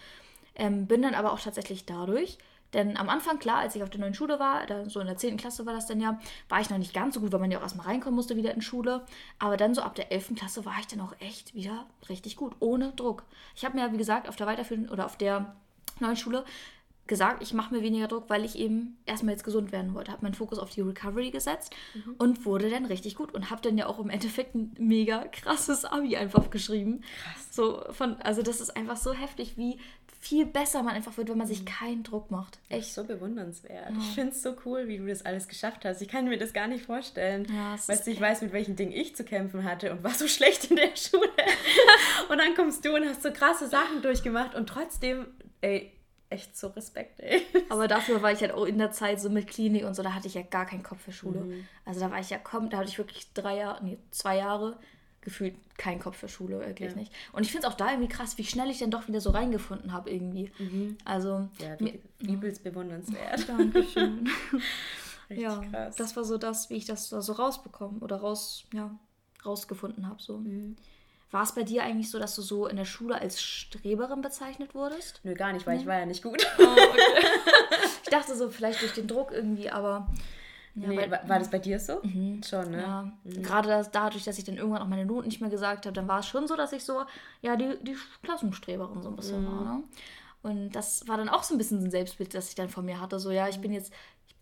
[0.56, 2.38] Ähm, bin dann aber auch tatsächlich dadurch,
[2.74, 5.18] denn am Anfang, klar, als ich auf der neuen Schule war, da, so in der
[5.18, 5.38] 10.
[5.38, 7.60] Klasse war das dann ja, war ich noch nicht ganz so gut, weil man ja
[7.60, 9.06] auch erstmal reinkommen musste wieder in Schule.
[9.40, 10.36] Aber dann so ab der 11.
[10.36, 13.24] Klasse war ich dann auch echt wieder richtig gut, ohne Druck.
[13.56, 15.56] Ich habe mir, wie gesagt, auf der weiterführenden oder auf der
[16.00, 16.44] neuen Schule
[17.08, 20.12] gesagt, ich mache mir weniger Druck, weil ich eben erstmal jetzt gesund werden wollte.
[20.12, 22.16] Habe meinen Fokus auf die Recovery gesetzt mhm.
[22.18, 25.86] und wurde dann richtig gut und habe dann ja auch im Endeffekt ein mega krasses
[25.86, 27.02] Abi einfach geschrieben.
[27.24, 27.56] Krass.
[27.56, 29.78] So von, also das ist einfach so heftig, wie
[30.26, 31.66] viel besser man einfach wird, wenn man sich mhm.
[31.66, 32.58] keinen Druck macht.
[32.70, 33.92] Echt so bewundernswert.
[33.92, 33.98] Ja.
[34.00, 36.02] Ich finde es so cool, wie du das alles geschafft hast.
[36.02, 37.46] Ich kann mir das gar nicht vorstellen.
[37.54, 40.28] Ja, weißt du, ich weiß, mit welchen Dingen ich zu kämpfen hatte und war so
[40.28, 41.30] schlecht in der Schule.
[42.30, 45.28] und dann kommst du und hast so krasse Sachen durchgemacht und trotzdem,
[45.62, 45.92] ey,
[46.30, 47.46] echt so Respekt, ey.
[47.70, 50.16] Aber dafür war ich halt auch in der Zeit so mit Klinik und so, da
[50.16, 51.42] hatte ich ja gar keinen Kopf für Schule.
[51.42, 51.68] Mhm.
[51.86, 54.80] Also da war ich ja komm, da hatte ich wirklich drei Jahre, nee, zwei Jahre
[55.26, 56.98] gefühlt keinen Kopf für Schule, wirklich ja.
[56.98, 57.12] nicht.
[57.34, 59.32] Und ich finde es auch da irgendwie krass, wie schnell ich dann doch wieder so
[59.32, 60.52] reingefunden habe irgendwie.
[60.58, 60.98] Mhm.
[61.04, 61.50] Also.
[61.60, 63.50] Ja, wie, übelst bewundernswert.
[63.50, 64.30] Dankeschön.
[65.30, 65.98] ja, krass.
[65.98, 68.98] das war so das, wie ich das da so rausbekommen oder raus, ja,
[69.46, 70.22] rausgefunden habe.
[70.22, 70.38] So.
[70.38, 70.78] Mhm.
[71.32, 74.74] War es bei dir eigentlich so, dass du so in der Schule als Streberin bezeichnet
[74.74, 75.20] wurdest?
[75.24, 75.82] Nö, gar nicht, weil nee.
[75.82, 76.48] ich war ja nicht gut.
[76.60, 77.02] Oh, okay.
[78.04, 80.08] ich dachte so, vielleicht durch den Druck irgendwie, aber.
[80.76, 82.02] Ja, nee, war, war das bei dir so?
[82.04, 82.42] Mhm.
[82.44, 82.82] Schon, ne?
[82.82, 83.12] Ja.
[83.24, 83.44] Mhm.
[83.44, 86.08] Gerade das, dadurch, dass ich dann irgendwann auch meine Noten nicht mehr gesagt habe, dann
[86.08, 87.04] war es schon so, dass ich so,
[87.42, 89.48] ja, die, die Klassenstreberin so ein bisschen mhm.
[89.48, 89.84] war, ne?
[90.44, 93.02] Und das war dann auch so ein bisschen ein Selbstbild, das ich dann von mir
[93.02, 93.20] hatte.
[93.20, 93.92] So, ja, ich bin jetzt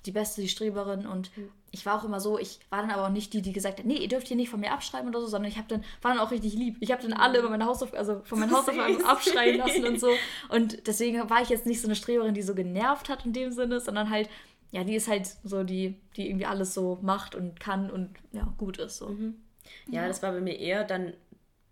[0.06, 1.50] die Beste, die Streberin und mhm.
[1.72, 3.86] ich war auch immer so, ich war dann aber auch nicht die, die gesagt hat,
[3.86, 6.14] nee, ihr dürft hier nicht von mir abschreiben oder so, sondern ich habe dann, war
[6.14, 6.76] dann auch richtig lieb.
[6.82, 10.10] Ich habe dann alle über meine Hausaufgaben, also von meinen Hausaufgaben abschreiben lassen und so.
[10.50, 13.52] Und deswegen war ich jetzt nicht so eine Streberin, die so genervt hat in dem
[13.52, 14.30] Sinne, sondern halt,
[14.74, 18.54] ja, die ist halt so die, die irgendwie alles so macht und kann und ja,
[18.58, 18.98] gut ist.
[18.98, 19.10] So.
[19.10, 19.36] Mhm.
[19.88, 21.14] Ja, ja, das war bei mir eher dann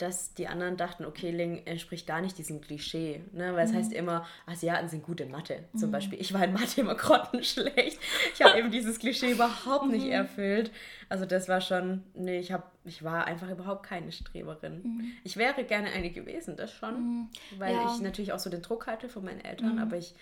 [0.01, 3.21] dass die anderen dachten, okay, Ling entspricht gar nicht diesem Klischee.
[3.33, 3.53] Ne?
[3.53, 3.77] Weil es mhm.
[3.77, 5.65] heißt immer, Asiaten sind gut in Mathe.
[5.77, 5.91] Zum mhm.
[5.91, 6.19] Beispiel.
[6.19, 7.99] Ich war in Mathe immer grottenschlecht.
[8.33, 10.11] Ich habe eben dieses Klischee überhaupt nicht mhm.
[10.11, 10.71] erfüllt.
[11.07, 14.81] Also das war schon, nee, ich, hab, ich war einfach überhaupt keine Streberin.
[14.81, 15.11] Mhm.
[15.23, 16.95] Ich wäre gerne eine gewesen, das schon.
[16.95, 17.27] Mhm.
[17.59, 17.93] Weil ja.
[17.93, 19.81] ich natürlich auch so den Druck hatte von meinen Eltern, mhm.
[19.83, 20.15] aber ich,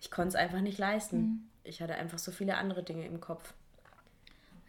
[0.00, 1.50] ich konnte es einfach nicht leisten.
[1.64, 3.52] Ich hatte einfach so viele andere Dinge im Kopf.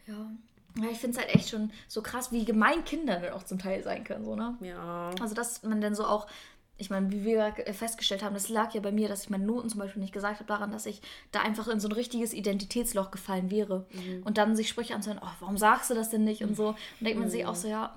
[0.08, 0.32] Ja,
[0.80, 3.60] ja, ich finde es halt echt schon so krass, wie gemein Kinder dann auch zum
[3.60, 4.58] Teil sein können, so, ne?
[4.62, 5.12] Ja.
[5.20, 6.28] Also, dass man dann so auch,
[6.78, 9.70] ich meine, wie wir festgestellt haben, das lag ja bei mir, dass ich meine Noten
[9.70, 11.02] zum Beispiel nicht gesagt habe, daran, dass ich
[11.32, 13.86] da einfach in so ein richtiges Identitätsloch gefallen wäre.
[13.92, 14.24] Mhm.
[14.24, 16.44] Und dann sich Sprüche anzuhören, oh, warum sagst du das denn nicht?
[16.44, 16.70] Und so.
[16.70, 17.32] Und denkt man mhm.
[17.32, 17.94] sich auch so, ja,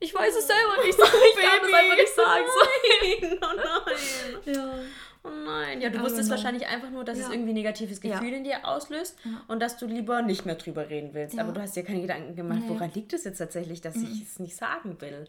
[0.00, 0.98] ich weiß es selber nicht.
[0.98, 2.44] So, ich kann es einfach nicht sagen.
[2.52, 3.36] So.
[3.40, 4.54] Oh nein.
[4.54, 4.74] Ja.
[5.24, 5.80] Oh nein.
[5.80, 7.26] Ja, du Aber wusstest wahrscheinlich einfach nur, dass ja.
[7.26, 8.36] es irgendwie ein negatives Gefühl ja.
[8.36, 9.42] in dir auslöst ja.
[9.46, 11.38] und dass du lieber nicht mehr drüber reden willst.
[11.38, 12.68] Aber du hast dir keine Gedanken gemacht, nee.
[12.68, 14.08] woran liegt es jetzt tatsächlich, dass mhm.
[14.12, 15.26] ich es nicht sagen will.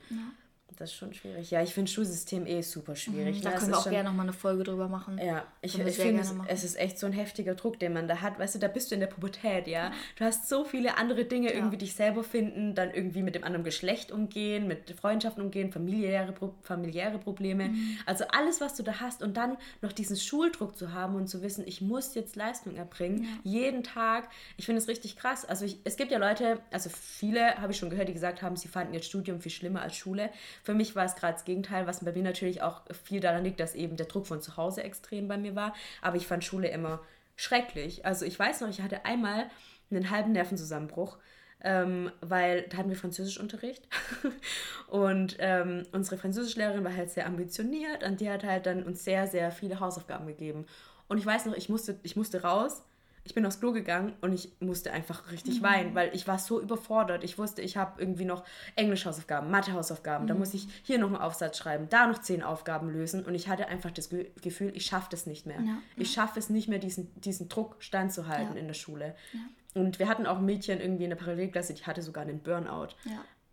[0.77, 1.51] Das ist schon schwierig.
[1.51, 3.37] Ja, ich finde Schulsystem eh super schwierig.
[3.37, 3.55] Mhm, da ne?
[3.57, 5.19] können wir auch schon, gerne nochmal eine Folge drüber machen.
[5.23, 8.21] Ja, ich, ich finde, es, es, ist echt so ein heftiger Druck, den man da
[8.21, 8.39] hat.
[8.39, 9.91] Weißt du, da bist du in der Pubertät, ja.
[10.17, 11.55] Du hast so viele andere Dinge, ja.
[11.55, 16.33] irgendwie dich selber finden, dann irgendwie mit dem anderen Geschlecht umgehen, mit Freundschaften umgehen, familiäre,
[16.63, 17.69] familiäre Probleme.
[17.69, 17.97] Mhm.
[18.05, 21.41] Also alles, was du da hast und dann noch diesen Schuldruck zu haben und zu
[21.43, 23.51] wissen, ich muss jetzt Leistung erbringen, ja.
[23.51, 24.29] jeden Tag.
[24.57, 25.45] Ich finde es richtig krass.
[25.45, 28.55] Also ich, es gibt ja Leute, also viele habe ich schon gehört, die gesagt haben,
[28.55, 30.31] sie fanden ihr Studium viel schlimmer als Schule.
[30.63, 33.59] Für mich war es gerade das Gegenteil, was bei mir natürlich auch viel daran liegt,
[33.59, 35.73] dass eben der Druck von zu Hause extrem bei mir war.
[36.01, 37.01] Aber ich fand Schule immer
[37.35, 38.05] schrecklich.
[38.05, 39.45] Also ich weiß noch, ich hatte einmal
[39.91, 41.17] einen halben Nervenzusammenbruch.
[41.65, 43.87] Ähm, weil da hatten wir Französischunterricht
[44.89, 49.27] und ähm, unsere Französischlehrerin war halt sehr ambitioniert und die hat halt dann uns sehr,
[49.27, 50.65] sehr viele Hausaufgaben gegeben.
[51.07, 52.83] Und ich weiß noch, ich musste, ich musste raus
[53.25, 55.63] ich bin aufs Klo gegangen und ich musste einfach richtig mhm.
[55.63, 57.23] weinen, weil ich war so überfordert.
[57.23, 58.43] Ich wusste, ich habe irgendwie noch
[58.75, 60.27] Englisch-Hausaufgaben, Mathe-Hausaufgaben, mhm.
[60.27, 63.47] da muss ich hier noch einen Aufsatz schreiben, da noch zehn Aufgaben lösen und ich
[63.47, 65.61] hatte einfach das Gefühl, ich schaffe das nicht mehr.
[65.61, 65.77] Ja.
[65.95, 68.59] Ich schaffe es nicht mehr, diesen, diesen Druck standzuhalten ja.
[68.59, 69.15] in der Schule.
[69.31, 69.81] Ja.
[69.81, 72.89] Und wir hatten auch Mädchen irgendwie in der Parallelklasse, die hatte sogar einen Burnout.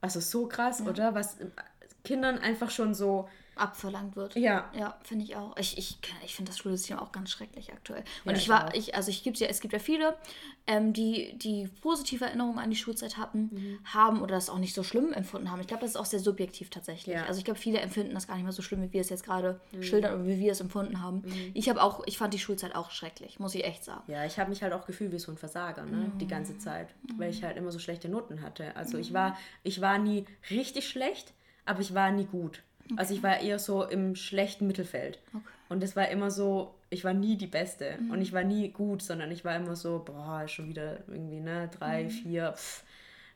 [0.01, 1.15] Also so krass, oder?
[1.15, 1.39] Was
[2.05, 3.29] Kindern einfach schon so
[3.61, 4.37] abverlangt wird.
[4.37, 4.71] Ja.
[4.77, 5.57] Ja, finde ich auch.
[5.57, 8.05] Ich, ich, ich finde das Schulsystem auch ganz schrecklich aktuell.
[8.25, 10.17] Und ja, ich war, ich, also ich gibt ja, es gibt ja viele,
[10.67, 13.79] ähm, die, die positive Erinnerungen an die Schulzeit hatten, mhm.
[13.85, 15.61] haben oder das auch nicht so schlimm empfunden haben.
[15.61, 17.17] Ich glaube, das ist auch sehr subjektiv tatsächlich.
[17.17, 17.25] Ja.
[17.25, 19.25] Also ich glaube, viele empfinden das gar nicht mehr so schlimm, wie wir es jetzt
[19.25, 19.83] gerade mhm.
[19.83, 21.23] schildern oder wie wir es empfunden haben.
[21.25, 21.51] Mhm.
[21.55, 24.11] Ich habe auch, ich fand die Schulzeit auch schrecklich, muss ich echt sagen.
[24.11, 26.13] Ja, ich habe mich halt auch gefühlt wie so ein Versager, ne?
[26.21, 26.95] Die ganze Zeit.
[27.17, 28.75] Weil ich halt immer so schlechte Noten hatte.
[28.77, 31.35] Also ich war, ich war nie richtig schlecht,
[31.65, 32.63] aber ich war nie gut.
[32.91, 32.99] Okay.
[32.99, 35.19] Also ich war eher so im schlechten Mittelfeld.
[35.33, 35.43] Okay.
[35.69, 38.11] Und es war immer so, ich war nie die Beste mhm.
[38.11, 41.71] und ich war nie gut, sondern ich war immer so, boah, schon wieder irgendwie, ne,
[41.79, 42.11] drei, mhm.
[42.11, 42.83] vier, pff,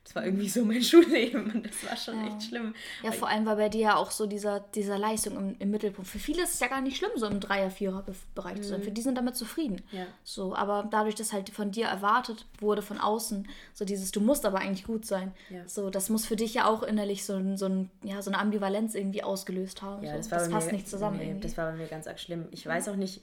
[0.04, 2.26] Das war irgendwie so mein Schulleben und das war schon Ja.
[2.36, 2.74] echt schlimm.
[3.02, 6.10] Ja, vor allem war bei dir ja auch so dieser, dieser Leistung im, im Mittelpunkt.
[6.10, 8.82] Für viele ist es ja gar nicht schlimm, so im Dreier-, Vierer-Bereich zu sein.
[8.82, 9.82] Für die sind damit zufrieden.
[9.92, 9.98] Mhm.
[9.98, 10.06] Ja.
[10.22, 14.44] So, aber dadurch, dass halt von dir erwartet wurde, von außen, so dieses, du musst
[14.44, 15.32] aber eigentlich gut sein.
[15.48, 15.66] Ja.
[15.66, 18.38] So, das muss für dich ja auch innerlich so, ein, so, ein, ja, so eine
[18.40, 20.04] Ambivalenz irgendwie ausgelöst haben.
[20.04, 20.28] Ja, so.
[20.30, 22.46] das passt mir, nicht zusammen Nee, das war bei mir ganz arg schlimm.
[22.50, 23.22] Ich weiß auch nicht,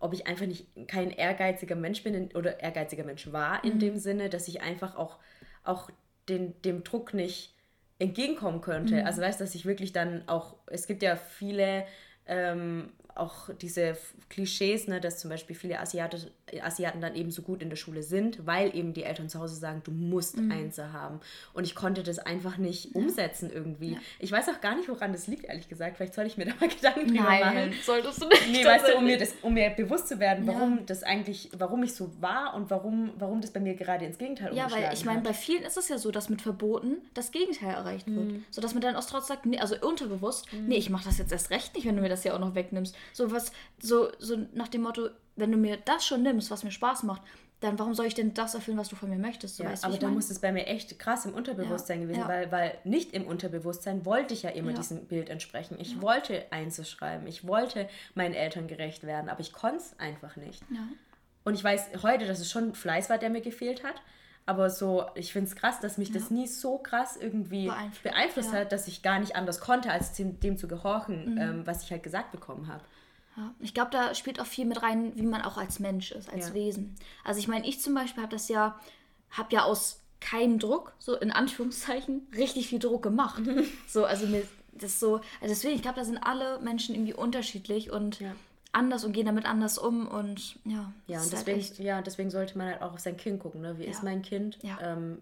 [0.00, 3.70] ob ich einfach nicht kein ehrgeiziger Mensch bin in, oder ehrgeiziger Mensch war Mhm.
[3.72, 5.16] in dem Sinne, dass ich einfach auch,
[5.64, 5.90] auch
[6.28, 7.54] den, dem Druck nicht
[7.98, 8.96] entgegenkommen könnte.
[8.96, 9.06] Mhm.
[9.06, 11.86] Also weißt du, dass ich wirklich dann auch, es gibt ja viele
[12.26, 13.96] ähm, auch diese
[14.28, 16.30] Klischees, ne, dass zum Beispiel viele Asiate,
[16.62, 19.54] Asiaten dann eben so gut in der Schule sind, weil eben die Eltern zu Hause
[19.54, 20.50] sagen, du musst Mhm.
[20.50, 21.20] Einser haben.
[21.52, 23.98] Und ich konnte das einfach nicht umsetzen irgendwie.
[24.18, 25.96] Ich weiß auch gar nicht, woran das liegt, ehrlich gesagt.
[25.96, 27.72] Vielleicht soll ich mir da mal Gedanken drüber machen.
[27.84, 28.50] solltest du nicht.
[28.50, 30.54] Nee, weißt du, um mir, das, um mir bewusst zu werden, Ja.
[30.54, 34.18] warum das eigentlich, warum ich so war und warum, warum das bei mir gerade ins
[34.18, 37.30] Gegenteil Ja, weil ich meine, bei vielen ist es ja so, dass mit Verboten das
[37.30, 38.32] Gegenteil erreicht wird.
[38.32, 38.44] Mhm.
[38.50, 41.32] So dass man dann aus Trotz sagt, nee, also unterbewusst, nee, ich mache das jetzt
[41.32, 42.96] erst recht nicht, wenn du mir das ja auch noch wegnimmst.
[43.12, 46.70] So was, so, so nach dem Motto, wenn du mir das schon nimmst, was mir
[46.70, 47.22] Spaß macht,
[47.60, 49.56] dann warum soll ich denn das erfüllen, was du von mir möchtest?
[49.56, 52.20] So, Ja, weißt aber da muss es bei mir echt krass im Unterbewusstsein Ja, gewesen,
[52.20, 52.28] ja.
[52.28, 55.76] Weil, weil nicht im Unterbewusstsein wollte ich ja immer diesem Bild entsprechen.
[55.80, 60.62] Ich wollte einzuschreiben, ich wollte meinen Eltern gerecht werden, aber ich konnte es einfach nicht.
[61.44, 63.96] Und ich weiß heute, dass es schon Fleiß war, der mir gefehlt hat.
[64.46, 68.52] Aber so, ich finde es krass, dass mich das nie so krass irgendwie Beeinflusst, beeinflusst.
[68.52, 68.56] Mhm.
[68.56, 71.90] hat, dass ich gar nicht anders konnte, als dem, dem zu gehorchen, ähm, was ich
[71.90, 72.84] halt gesagt bekommen habe.
[73.36, 76.32] Ja, ich glaube, da spielt auch viel mit rein, wie man auch als Mensch ist,
[76.32, 76.54] als Ja.
[76.54, 76.94] Wesen.
[77.24, 78.78] Also ich meine, ich zum Beispiel habe das ja,
[79.30, 83.42] habe ja aus keinem Druck, so in Anführungszeichen, richtig viel Druck gemacht.
[83.88, 87.90] so, also mir das so, also deswegen, ich glaube, da sind alle Menschen irgendwie unterschiedlich
[87.90, 88.34] und Ja.
[88.74, 90.92] Anders und gehen damit anders um und ja.
[91.06, 93.60] Ja, und halt deswegen, echt- ja, deswegen sollte man halt auch auf sein Kind gucken.
[93.60, 93.78] Ne?
[93.78, 93.90] Wie Ja.
[93.90, 94.58] ist mein Kind?
[94.62, 94.78] Ja.
[94.82, 95.18] Ähm,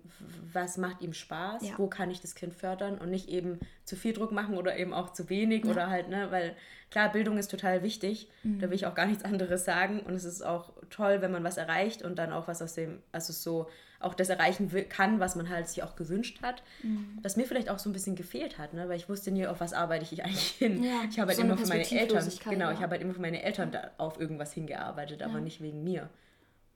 [0.53, 1.63] was macht ihm Spaß?
[1.69, 1.75] Ja.
[1.79, 2.99] Wo kann ich das Kind fördern?
[2.99, 6.31] Und nicht eben zu viel Druck machen oder eben auch zu wenig oder halt, ne,
[6.31, 6.57] weil
[6.91, 8.29] klar, Bildung ist total wichtig.
[8.43, 8.59] Mhm.
[8.61, 10.01] Da will ich auch gar nichts anderes sagen.
[10.01, 13.03] Und es ist auch toll, wenn man was erreicht und dann auch was aus dem,
[13.13, 13.69] also so
[14.05, 16.63] auch das erreichen will, kann, was man halt sich auch gewünscht hat.
[16.83, 17.19] Mhm.
[17.23, 18.89] Was mir vielleicht auch so ein bisschen gefehlt hat, ne?
[18.89, 20.83] weil ich wusste nie, auf was arbeite ich eigentlich hin.
[20.83, 22.73] Ja, ich habe halt so immer für meine Eltern, genau, ja.
[22.73, 26.09] ich habe halt immer für meine Eltern da auf irgendwas hingearbeitet, aber nicht wegen mir.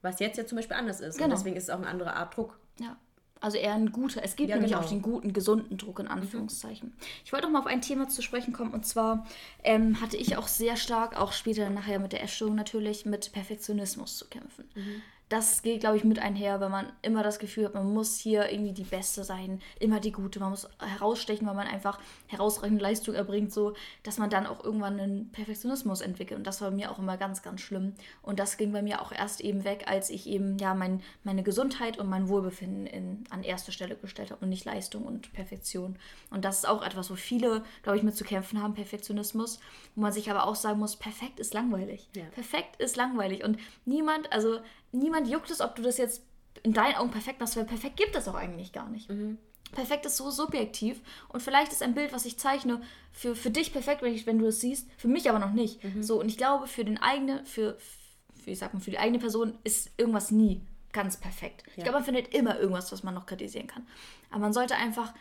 [0.02, 1.16] Was jetzt ja zum Beispiel anders ist.
[1.16, 1.34] Und Genau.
[1.34, 2.58] deswegen ist es auch eine andere Art Druck.
[2.78, 2.96] Ja.
[3.40, 4.22] Also eher ein guter.
[4.24, 4.82] Es gibt Ja, nämlich genau.
[4.84, 6.94] auch den guten, gesunden Druck in Anführungszeichen.
[7.24, 9.26] Ich wollte noch mal auf ein Thema zu sprechen kommen und zwar
[9.62, 14.16] ähm, hatte ich auch sehr stark, auch später nachher mit der Essstörung natürlich, mit Perfektionismus
[14.16, 14.64] zu kämpfen.
[15.28, 18.50] Das geht, glaube ich, mit einher, wenn man immer das Gefühl hat, man muss hier
[18.50, 21.98] irgendwie die Beste sein, immer die Gute, man muss herausstechen, weil man einfach
[22.28, 23.74] herausreichende Leistung erbringt, so
[24.04, 26.38] dass man dann auch irgendwann einen Perfektionismus entwickelt.
[26.38, 27.94] Und das war bei mir auch immer ganz, ganz schlimm.
[28.22, 31.42] Und das ging bei mir auch erst eben weg, als ich eben ja mein, meine
[31.42, 35.98] Gesundheit und mein Wohlbefinden in, an erste Stelle gestellt habe und nicht Leistung und Perfektion.
[36.30, 39.58] Und das ist auch etwas, wo viele, glaube ich, mit zu kämpfen haben, Perfektionismus,
[39.96, 42.08] wo man sich aber auch sagen muss, perfekt ist langweilig.
[42.14, 42.24] Ja.
[42.26, 43.42] Perfekt ist langweilig.
[43.42, 44.60] Und niemand, also
[44.96, 46.22] niemand juckt es, ob du das jetzt
[46.62, 49.08] in deinen Augen perfekt machst, weil perfekt gibt es auch eigentlich gar nicht.
[49.72, 52.80] Perfekt ist so subjektiv und vielleicht ist ein Bild, was ich zeichne,
[53.12, 55.80] für, für dich perfekt, wenn, du es siehst, für mich aber noch nicht.
[56.00, 57.76] So, und ich glaube, für den eigene, für,
[58.42, 61.62] für, ich sag mal, für die eigene Person ist irgendwas nie ganz perfekt.
[61.76, 63.86] Ich glaube, man findet immer irgendwas, was man noch kritisieren kann.
[64.30, 65.12] Aber man sollte einfach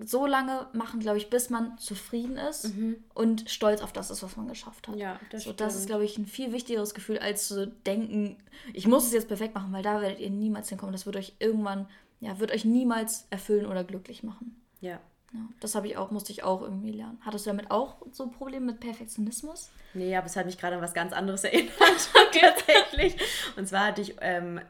[0.00, 2.72] so lange machen, glaube ich, bis man zufrieden ist
[3.14, 4.96] und stolz auf das ist, was man geschafft hat.
[4.96, 8.36] Ja, das so, das ist, glaube ich, ein viel wichtigeres Gefühl, als zu denken,
[8.72, 10.92] ich muss es jetzt perfekt machen, weil da werdet ihr niemals hinkommen.
[10.92, 11.88] Das wird euch irgendwann,
[12.20, 14.60] ja, wird euch niemals erfüllen oder glücklich machen.
[14.80, 14.98] Ja.
[15.34, 17.18] Ja, das habe ich auch, musste ich auch irgendwie lernen.
[17.22, 19.70] Hattest du damit auch so Probleme mit Perfektionismus?
[19.94, 21.72] Nee, aber es hat mich gerade an was ganz anderes erinnert,
[22.32, 23.16] tatsächlich.
[23.56, 24.62] Und zwar hatte ich ähm, äh,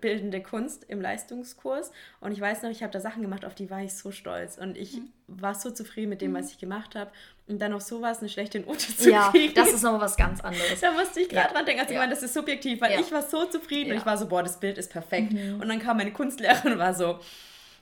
[0.00, 3.70] bildende Kunst im Leistungskurs und ich weiß noch, ich habe da Sachen gemacht, auf die
[3.70, 5.12] war ich so stolz und ich Mhm.
[5.26, 7.10] war so zufrieden mit dem, was ich gemacht habe
[7.46, 9.54] und dann auf sowas eine schlechte Note zu Ja, kriegen.
[9.54, 10.80] das ist nochmal was ganz anderes.
[10.80, 11.52] da musste ich gerade Ja.
[11.54, 12.00] dran denken, als ich Ja.
[12.00, 13.00] meine, das ist subjektiv, weil Ja.
[13.00, 13.96] ich war so zufrieden und.
[13.96, 14.00] Mhm.
[14.00, 15.32] ich war so, boah, das Bild ist perfekt.
[15.32, 17.18] Und dann kam meine Kunstlehrerin und war so,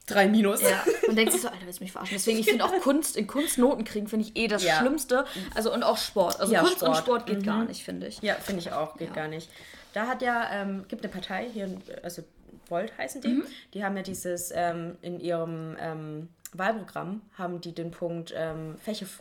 [0.07, 0.63] drei Minus.
[0.63, 2.17] Ja, man denkt sich so, Alter, willst du mich verarschen?
[2.17, 4.79] Deswegen, ich finde auch Kunst, in Kunst Noten kriegen, finde ich eh das Ja.
[4.79, 5.25] Schlimmste.
[5.55, 6.39] Also und auch Sport.
[6.41, 6.99] Also Ja, Kunst und Sport.
[6.99, 7.45] Sport geht Mhm.
[7.45, 8.21] gar nicht, finde ich.
[8.23, 9.49] Ja, finde ich auch, geht gar nicht.
[9.97, 11.71] Da hat ja, ähm, gibt eine Partei hier,
[12.03, 12.23] also
[12.69, 13.45] Volt heißen die, Mhm.
[13.73, 18.77] die haben ja dieses ähm, in ihrem ähm, Wahlprogramm haben die den Punkt ähm,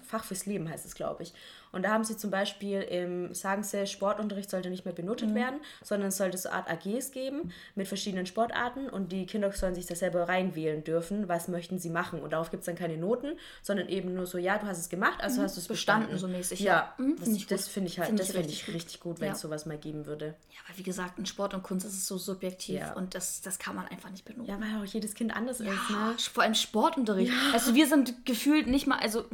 [0.05, 1.33] Fach fürs Leben heißt es, glaube ich.
[1.75, 5.35] Und da haben sie zum Beispiel im, sagen sie, Sportunterricht sollte nicht mehr benotet Mhm.
[5.35, 9.51] werden, sondern es sollte so eine Art AGs geben mit verschiedenen Sportarten und die Kinder
[9.51, 12.21] sollen sich da selber reinwählen dürfen, was möchten sie machen.
[12.21, 14.89] Und darauf gibt es dann keine Noten, sondern eben nur so, ja, du hast es
[14.89, 16.31] gemacht, also hast du es Bestanden, bestanden.
[16.33, 17.03] so mäßig, Ja, ja.
[17.05, 17.71] Mhm, das, find das gut.
[17.73, 18.75] finde ich halt, Find das finde richtig ich gut.
[18.75, 19.33] richtig gut, wenn Ja.
[19.33, 20.27] es sowas mal geben würde.
[20.51, 22.93] Ja, aber wie gesagt, in Sport und Kunst ist es so subjektiv Ja.
[22.93, 24.49] und das, das kann man einfach nicht benoten.
[24.49, 26.15] Ja, weil auch jedes Kind anders ist, ne?
[26.31, 27.33] Vor allem Sportunterricht.
[27.53, 29.25] Also wir sind gefühlt nicht mal, also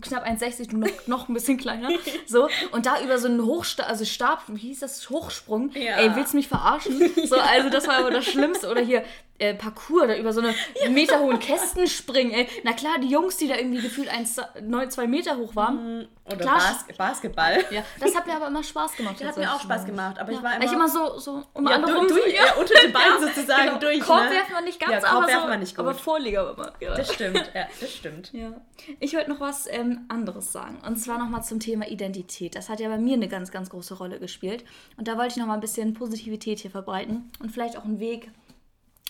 [0.00, 1.89] knapp 1,60, du noch, noch ein bisschen kleiner.
[2.26, 2.48] So.
[2.72, 5.10] Und da über so einen Hochstab, also Stab, wie hieß das?
[5.10, 5.70] Hochsprung.
[5.74, 5.96] Ja.
[5.96, 7.10] Ey, willst du mich verarschen?
[7.26, 8.70] So, also das war aber das Schlimmste.
[8.70, 9.04] Oder hier
[9.40, 10.54] äh, Parcours, da über so eine
[10.90, 12.30] Meter hohen Kästen springen.
[12.32, 12.46] Ey.
[12.62, 16.08] Na klar, die Jungs, die da irgendwie gefühlt 1,9, 2 Meter hoch waren.
[16.26, 16.58] Oder Klar.
[16.58, 17.64] Bas Basketball.
[17.70, 19.24] Ja, das hat mir aber immer Spaß gemacht.
[19.24, 21.74] Hat mir auch Spaß gemacht, aber ich war Weil ich immer so, so um ja,
[21.74, 22.08] andere du, rum.
[22.08, 23.78] du, so, ja, unter den Beinen sozusagen genau.
[23.78, 24.00] durch.
[24.00, 24.30] Korb ne?
[24.30, 25.86] werfen wir nicht ganz, ja, aber, so, nicht gut.
[25.86, 26.72] aber Vorleger immer.
[26.80, 26.94] Ja.
[26.94, 28.32] das stimmt, ja, das stimmt.
[28.32, 28.52] Ja.
[29.00, 30.78] Ich wollte noch was ähm, anderes sagen.
[30.86, 32.54] Und zwar nochmal zum Thema Identität.
[32.54, 34.64] Das hat ja bei mir eine ganz, ganz große Rolle gespielt.
[34.98, 38.30] Und da wollte ich nochmal ein bisschen Positivität hier verbreiten und vielleicht auch einen Weg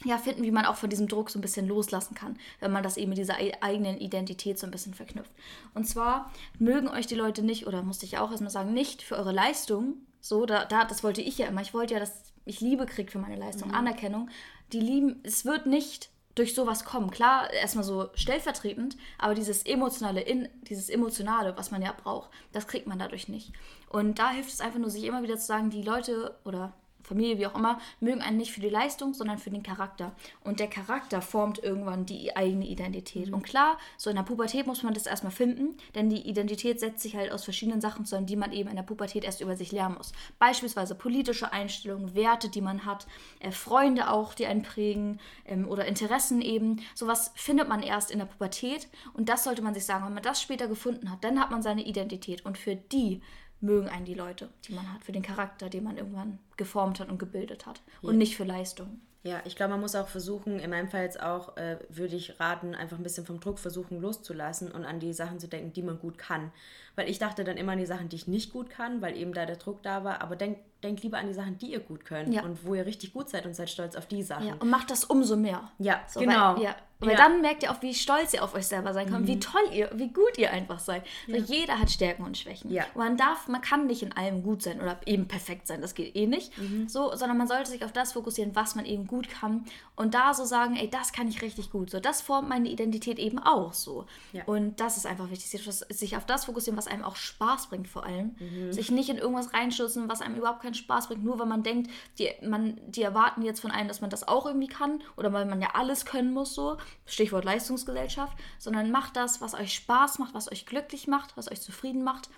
[0.04, 2.82] ja, finden, wie man auch von diesem Druck so ein bisschen loslassen kann, wenn man
[2.82, 5.30] das eben mit dieser ei- eigenen Identität so ein bisschen verknüpft.
[5.74, 9.16] Und zwar mögen euch die Leute nicht, oder musste ich auch erstmal sagen, nicht für
[9.16, 11.62] eure Leistung, so, da, da, das wollte ich ja immer.
[11.62, 14.28] Ich wollte ja, dass ich Liebe kriege für meine Leistung, Anerkennung.
[14.72, 17.10] Die lieben, es wird nicht durch sowas kommen.
[17.10, 22.66] Klar, erstmal so stellvertretend, aber dieses emotionale, in, dieses emotionale, was man ja braucht, das
[22.66, 23.52] kriegt man dadurch nicht.
[23.88, 26.72] Und da hilft es einfach nur, sich immer wieder zu sagen, die Leute oder
[27.02, 30.12] Familie, wie auch immer, mögen einen nicht für die Leistung, sondern für den Charakter.
[30.44, 33.32] Und der Charakter formt irgendwann die eigene Identität.
[33.32, 37.00] Und klar, so in der Pubertät muss man das erstmal finden, denn die Identität setzt
[37.00, 39.72] sich halt aus verschiedenen Sachen zusammen, die man eben in der Pubertät erst über sich
[39.72, 40.12] lernen muss.
[40.38, 43.06] Beispielsweise politische Einstellungen, Werte, die man hat,
[43.40, 46.80] äh, Freunde auch, die einen prägen ähm, oder Interessen eben.
[46.94, 50.22] Sowas findet man erst in der Pubertät und das sollte man sich sagen, wenn man
[50.22, 53.20] das später gefunden hat, dann hat man seine Identität und für die
[53.60, 57.08] mögen einen die Leute, die man hat, für den Charakter, den man irgendwann geformt hat
[57.08, 59.00] und gebildet hat und nicht für Leistung.
[59.22, 62.40] Ja, ich glaube, man muss auch versuchen, in meinem Fall jetzt auch, äh, würde ich
[62.40, 65.82] raten, einfach ein bisschen vom Druck versuchen loszulassen und an die Sachen zu denken, die
[65.82, 66.52] man gut kann.
[66.96, 69.32] Weil ich dachte dann immer an die Sachen, die ich nicht gut kann, weil eben
[69.32, 70.20] da der Druck da war.
[70.22, 72.42] Aber denkt denk lieber an die Sachen, die ihr gut könnt Ja.
[72.42, 74.46] und wo ihr richtig gut seid und seid stolz auf die Sachen.
[74.46, 75.70] Ja, und macht das umso mehr.
[75.78, 76.56] Ja, So, genau.
[76.56, 79.26] Weil, ja, weil dann merkt ihr auch, wie stolz ihr auf euch selber sein könnt,
[79.26, 81.02] wie toll ihr, wie gut ihr einfach seid.
[81.26, 82.70] So, jeder hat Stärken und Schwächen.
[82.70, 82.84] Ja.
[82.94, 85.94] Und man darf, man kann nicht in allem gut sein oder eben perfekt sein, das
[85.94, 86.52] geht eh nicht.
[86.88, 89.64] So, sondern man sollte sich auf das fokussieren, was man eben gut kann.
[89.96, 91.90] Und da so sagen, ey, das kann ich richtig gut.
[91.90, 94.06] So, das formt meine Identität eben auch so.
[94.32, 94.44] Ja.
[94.44, 95.50] Und das ist einfach wichtig,
[95.90, 98.34] sich auf das fokussieren, was einem auch Spaß bringt vor allem.
[98.38, 98.72] Mhm.
[98.72, 101.90] Sich nicht in irgendwas reinschützen, was einem überhaupt keinen Spaß bringt, nur weil man denkt,
[102.18, 105.44] die, man, die erwarten jetzt von einem, dass man das auch irgendwie kann oder weil
[105.44, 106.78] man ja alles können muss, so.
[107.04, 108.34] Stichwort Leistungsgesellschaft.
[108.58, 112.30] Sondern macht das, was euch Spaß macht, was euch glücklich macht, was euch zufrieden macht.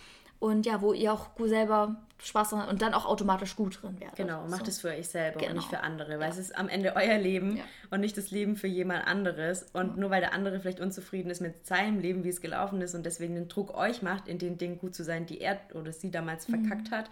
[0.43, 4.01] Und ja, wo ihr auch selber Spaß dran habt und dann auch automatisch gut drin
[4.01, 4.17] werdet.
[4.17, 4.71] Genau, macht so.
[4.71, 5.55] es für euch selber und Genau.
[5.55, 7.63] nicht für andere, weil es ist am Ende euer Leben Ja.
[7.91, 9.67] und nicht das Leben für jemand anderes.
[9.73, 12.97] Und nur weil der andere vielleicht unzufrieden ist mit seinem Leben, wie es gelaufen ist
[12.97, 15.93] und deswegen den Druck euch macht, in den Dingen gut zu sein, die er oder
[15.93, 16.67] sie damals Mhm.
[16.67, 17.09] verkackt hat,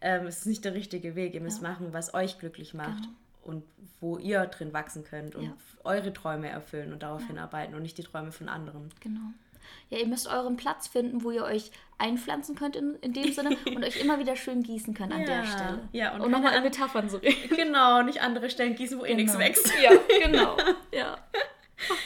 [0.00, 1.34] ähm, ist es nicht der richtige Weg.
[1.34, 3.08] Ihr müsst machen, was euch glücklich macht Genau.
[3.42, 3.64] und
[4.00, 5.52] wo ihr drin wachsen könnt und Ja.
[5.82, 8.90] eure Träume erfüllen und darauf hinarbeiten und nicht die Träume von anderen.
[9.00, 9.18] Genau.
[9.90, 13.56] Ja, ihr müsst euren Platz finden, wo ihr euch einpflanzen könnt in, in dem Sinne
[13.66, 15.88] und euch immer wieder schön gießen könnt an Ja, der Stelle.
[15.92, 17.48] ja, und und nochmal in Metaphern so reden.
[17.56, 19.44] Genau, nicht andere Stellen gießen, wo eh nichts Genau.
[19.44, 19.72] wächst.
[19.82, 19.90] Ja,
[20.22, 20.56] genau.
[20.92, 21.16] Ja.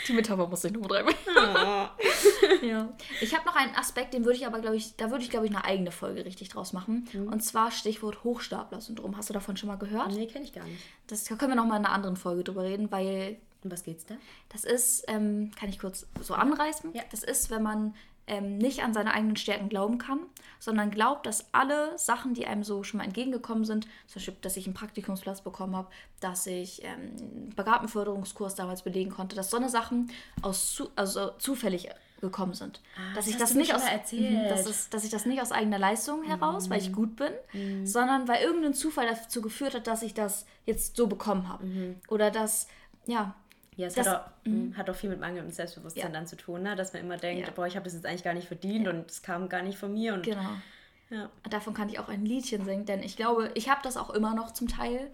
[0.06, 1.14] Die Metapher musste ich nur betreiben.
[2.62, 2.88] ja.
[3.20, 5.46] Ich habe noch einen Aspekt, den würde ich aber, glaube ich, da würde ich, glaube
[5.46, 7.08] ich, eine eigene Folge richtig draus machen.
[7.30, 9.16] Und zwar Stichwort Hochstapler-Syndrom.
[9.16, 10.12] Hast du davon schon mal gehört?
[10.12, 10.82] Nee, kenne ich gar nicht.
[11.06, 13.84] Das da können wir noch mal in einer anderen Folge drüber reden, weil Um was
[13.84, 14.14] geht's da?
[14.48, 16.94] das ist, ähm, kann ich kurz so anreißen?
[16.94, 17.02] Ja.
[17.10, 17.94] Das ist, wenn man
[18.26, 20.20] ähm, nicht an seine eigenen Stärken glauben kann,
[20.58, 24.56] sondern glaubt, dass alle Sachen, die einem so schon mal entgegengekommen sind, zum Beispiel, dass
[24.56, 25.88] ich einen Praktikumsplatz bekommen habe,
[26.20, 30.10] dass ich ähm, einen Begabtenförderungskurs damals belegen konnte, dass so eine Sachen
[30.40, 31.88] aus zu, also zufällig
[32.20, 32.80] gekommen sind.
[33.16, 33.82] dass das ich das nicht aus.
[34.12, 34.20] Mhm.
[34.20, 37.32] Mhm, dass, es, dass ich das nicht aus eigener Leistung heraus, weil ich gut bin,
[37.84, 41.66] sondern weil irgendein Zufall dazu geführt hat, dass ich das jetzt so bekommen habe.
[41.66, 41.96] Mhm.
[42.06, 42.68] Oder dass,
[43.06, 43.34] ja,
[43.76, 46.08] Ja, es Das- hat, auch, mm, hat auch viel mit mangelndem Selbstbewusstsein Ja.
[46.10, 46.76] dann zu tun, ne?
[46.76, 47.52] dass man immer denkt, Ja.
[47.54, 49.92] boah, ich habe das jetzt eigentlich gar nicht verdient und es kam gar nicht von
[49.92, 50.12] mir.
[50.14, 50.40] Und genau.
[51.10, 51.30] ja.
[51.48, 54.34] Davon kann ich auch ein Liedchen singen, denn ich glaube, ich habe das auch immer
[54.34, 55.10] noch zum Teil,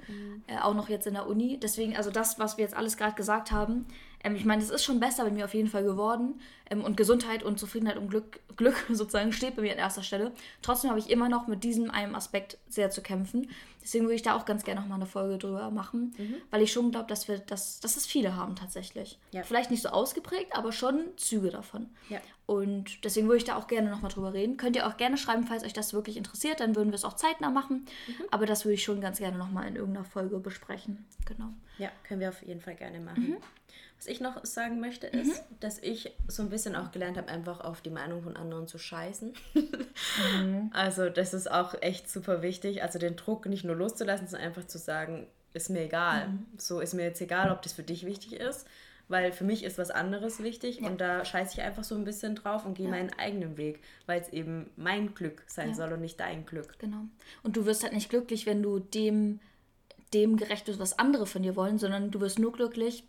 [0.49, 1.59] äh, auch noch jetzt in der Uni.
[1.61, 3.87] Deswegen, also das, was wir jetzt alles gerade gesagt haben,
[4.25, 6.41] ähm, ich meine, es ist schon besser bei mir auf jeden Fall geworden.
[6.69, 10.33] Ähm, und Gesundheit und Zufriedenheit und Glück, Glück sozusagen steht bei mir an erster Stelle.
[10.63, 13.49] Trotzdem habe ich immer noch mit diesem einem Aspekt sehr zu kämpfen.
[13.89, 16.15] Deswegen würde ich da auch ganz gerne nochmal eine Folge drüber machen,
[16.51, 19.19] weil ich schon glaube, dass wir das, dass es viele haben tatsächlich.
[19.31, 19.43] Ja.
[19.45, 21.89] Vielleicht nicht so ausgeprägt, aber schon Züge davon.
[22.11, 22.21] Ja.
[22.45, 24.59] Und deswegen würde ich da auch gerne nochmal drüber reden.
[24.59, 27.17] Könnt ihr auch gerne schreiben, falls euch das wirklich interessiert, dann würden wir es auch
[27.17, 27.87] zeitnah machen.
[28.31, 31.07] Aber das würde ich schon ganz gerne nochmal in irgendeiner Folge besprechen.
[31.25, 31.49] Genau.
[31.79, 33.39] Ja, können wir auf jeden Fall gerne machen.
[33.99, 37.61] Was ich noch sagen möchte, ist, dass ich so ein bisschen auch gelernt habe, einfach
[37.61, 39.33] auf die Meinung von anderen zu scheißen.
[40.73, 42.83] Also das ist auch echt super wichtig.
[42.83, 46.29] Also den Druck nicht nur loszulassen, sondern einfach zu sagen, ist mir egal.
[46.57, 48.67] So ist mir jetzt egal, ob das für dich wichtig ist.
[49.09, 52.35] Weil für mich ist was anderes wichtig und da scheiße ich einfach so ein bisschen
[52.35, 55.75] drauf und gehe meinen eigenen Weg, weil es eben mein Glück sein Ja.
[55.75, 56.79] soll und nicht dein Glück.
[56.79, 57.05] Genau.
[57.43, 59.41] Und du wirst halt nicht glücklich, wenn du dem,
[60.13, 63.05] dem gerecht bist, was andere von dir wollen, sondern du wirst nur glücklich,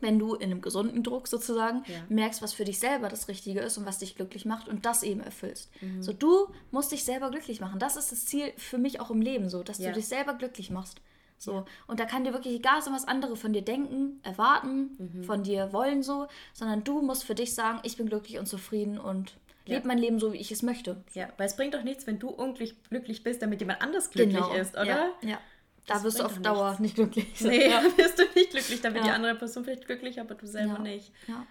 [0.00, 1.96] wenn du in einem gesunden Druck sozusagen Ja.
[2.08, 5.02] merkst, was für dich selber das Richtige ist und was dich glücklich macht und das
[5.02, 5.70] eben erfüllst.
[5.82, 6.02] Mhm.
[6.02, 7.78] So, du musst dich selber glücklich machen.
[7.78, 9.88] Das ist das Ziel für mich auch im Leben, so, dass Ja.
[9.90, 11.00] du dich selber glücklich machst.
[11.38, 11.64] So.
[11.86, 15.24] Und da kann dir wirklich egal sein, was andere von dir denken, erwarten, Mhm.
[15.24, 18.98] von dir wollen, so, sondern du musst für dich sagen, ich bin glücklich und zufrieden
[18.98, 19.34] und
[19.66, 19.74] Ja.
[19.76, 21.02] lebe mein Leben so, wie ich es möchte.
[21.12, 24.46] Ja, weil es bringt doch nichts, wenn du unglücklich glücklich bist, damit jemand anders glücklich
[24.58, 24.84] ist, oder?
[24.84, 24.96] Genau.
[25.22, 25.38] Ja, ja.
[25.86, 26.80] Da wirst du auf Dauer nichts.
[26.80, 27.26] nicht glücklich.
[27.42, 27.80] Nee, Ja.
[27.82, 29.04] dann bist du nicht glücklich, damit Ja.
[29.04, 30.78] die andere Person vielleicht glücklich, aber du selber Ja.
[30.80, 31.12] nicht.
[31.26, 31.46] Ja.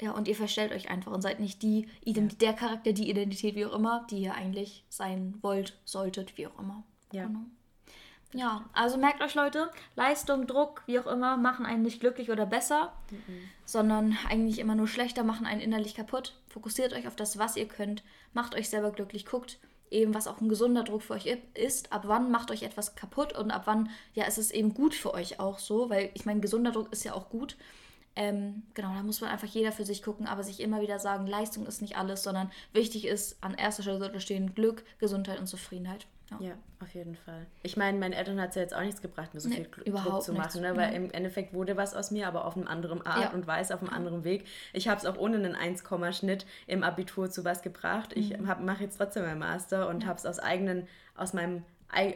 [0.00, 3.54] ja, und ihr verstellt euch einfach und seid nicht die Ident der Charakter, die Identität,
[3.56, 6.82] wie auch immer, die ihr eigentlich sein wollt, solltet, wie auch immer.
[7.12, 7.26] Ja.
[7.26, 7.40] Genau.
[8.34, 12.44] Ja, also merkt euch Leute, Leistung, Druck, wie auch immer, machen einen nicht glücklich oder
[12.44, 12.92] besser,
[13.64, 16.34] sondern eigentlich immer nur schlechter, machen einen innerlich kaputt.
[16.48, 18.02] Fokussiert euch auf das, was ihr könnt,
[18.34, 19.58] macht euch selber glücklich, guckt
[19.90, 23.32] eben, was auch ein gesunder Druck für euch ist, ab wann macht euch etwas kaputt
[23.32, 26.40] und ab wann, ja, ist es eben gut für euch auch so, weil ich meine,
[26.40, 27.56] gesunder Druck ist ja auch gut.
[28.16, 31.26] Ähm, genau, da muss man einfach jeder für sich gucken, aber sich immer wieder sagen,
[31.26, 35.46] Leistung ist nicht alles, sondern wichtig ist, an erster Stelle sollte stehen Glück, Gesundheit und
[35.46, 36.06] Zufriedenheit.
[36.30, 36.36] Ja.
[36.48, 37.46] Ja, auf jeden Fall.
[37.62, 39.64] Ich meine, meinen Eltern hat es ja jetzt auch nichts gebracht, mir so Nee, viel
[39.64, 40.76] Druck überhaupt zu machen, ne?
[40.76, 40.96] weil Ja.
[40.96, 43.30] im Endeffekt wurde was aus mir, aber auf einem anderen Art Ja.
[43.32, 44.46] und Weise, auf einem anderen Weg.
[44.72, 48.12] Ich habe es auch ohne einen 1-Schnitt im Abitur zu was gebracht.
[48.14, 48.64] Ich Mhm.
[48.64, 51.64] mache jetzt trotzdem meinen Master und habe es aus eigenen, aus meinem,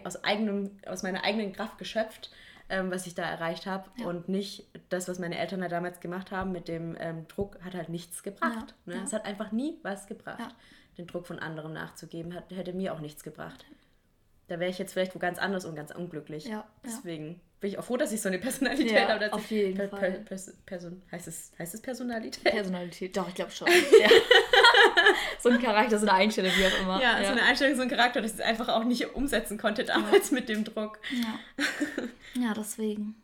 [0.04, 2.30] aus eigenem, aus meiner eigenen Kraft geschöpft.
[2.68, 4.06] Ähm, was ich da erreicht habe Ja.
[4.06, 7.74] und nicht das, was meine Eltern da damals gemacht haben mit dem ähm, Druck, hat
[7.74, 8.74] halt nichts gebracht.
[8.86, 8.98] Ja, Ne?
[8.98, 9.04] ja.
[9.04, 10.38] Es hat einfach nie was gebracht.
[10.38, 10.48] Ja.
[10.96, 13.66] Den Druck von anderen nachzugeben, hat, hätte mir auch nichts gebracht.
[14.52, 16.44] Da wäre ich jetzt vielleicht wo ganz anders und ganz unglücklich.
[16.44, 16.64] Ja, ja.
[16.84, 19.32] Deswegen bin ich auch froh, dass ich so eine Personalität Ja, habe.
[19.32, 19.98] auf jeden per, Fall.
[20.26, 22.44] Per, Pers- Person, heißt, es, heißt es Personalität?
[22.44, 23.66] Personalität, doch, ich glaube schon.
[25.40, 27.00] So ein Charakter, so eine Einstellung, wie auch immer.
[27.02, 29.84] Ja, so eine Einstellung, so ein Charakter, dass ich es einfach auch nicht umsetzen konnte
[29.84, 30.98] damals mit dem Druck.
[31.10, 31.62] Ja.
[32.42, 33.14] ja, deswegen.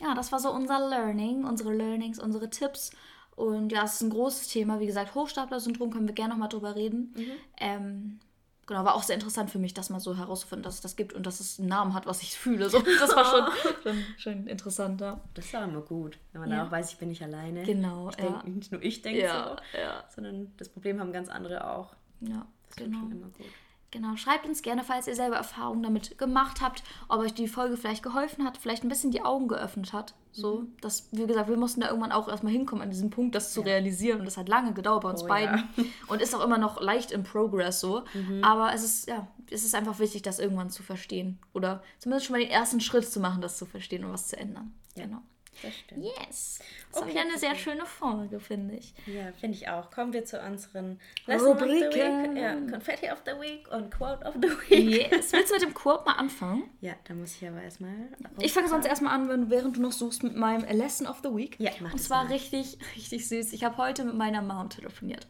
[0.00, 2.92] Ja, das war so unser Learning, unsere Learnings, unsere Tipps.
[3.34, 4.78] Und ja, es ist ein großes Thema.
[4.78, 7.12] Wie gesagt, Hochstapler-Syndrom können wir gerne nochmal drüber reden.
[7.58, 8.20] Ähm,
[8.66, 11.12] genau, war auch sehr interessant für mich, das mal so herauszufinden, dass es das gibt
[11.12, 12.68] und dass es einen Namen hat, was ich fühle.
[12.70, 15.20] So, das war schon, schon, schon interessant, ja.
[15.34, 16.66] Das war immer gut, wenn man Ja.
[16.66, 17.62] auch weiß, ich bin nicht alleine.
[17.62, 18.42] Genau, ich denk, ja.
[18.50, 20.04] Nicht nur ich denke Ja, so, ja.
[20.14, 21.94] sondern das Problem haben ganz andere auch.
[22.20, 22.98] Ja, Das genau.
[23.00, 23.46] schon immer gut.
[23.92, 27.76] Genau, schreibt uns gerne, falls ihr selber Erfahrungen damit gemacht habt, ob euch die Folge
[27.76, 30.14] vielleicht geholfen hat, vielleicht ein bisschen die Augen geöffnet hat.
[30.32, 30.72] So, Mhm.
[30.80, 33.60] das, wie gesagt, wir mussten da irgendwann auch erstmal hinkommen an diesem Punkt, das zu
[33.62, 34.18] realisieren.
[34.20, 35.56] Und das hat lange gedauert bei uns Oh, beiden.
[35.56, 35.82] ja.
[35.82, 35.90] Mhm.
[36.08, 38.04] Und ist auch immer noch leicht im Progress so.
[38.42, 41.38] Aber es ist, ja, es ist einfach wichtig, das irgendwann zu verstehen.
[41.54, 44.36] Oder zumindest schon mal den ersten Schritt zu machen, das zu verstehen und was zu
[44.36, 44.74] ändern.
[44.94, 45.18] Genau.
[45.62, 46.04] Das stimmt.
[46.04, 46.60] Yes.
[46.92, 48.94] Das Okay, wieder eine sehr schöne Folge, finde ich.
[49.06, 49.90] Ja, finde ich auch.
[49.90, 52.34] Kommen wir zu unseren Lesson of the Rubriken.
[52.34, 52.42] Week.
[52.42, 55.10] Ja, Confetti of the Week und Quote of the Week.
[55.12, 55.32] Yes.
[55.32, 56.64] Willst du mit dem Quote mal anfangen?
[56.80, 57.90] Ja, da muss ich aber erstmal.
[58.38, 61.30] Ich fange sonst erstmal an, wenn, während du noch suchst, mit meinem Lesson of the
[61.34, 61.56] Week.
[61.58, 62.32] Ja, mach Und das zwar mal.
[62.32, 63.52] richtig, richtig süß.
[63.52, 65.26] Ich habe heute mit meiner Mom telefoniert.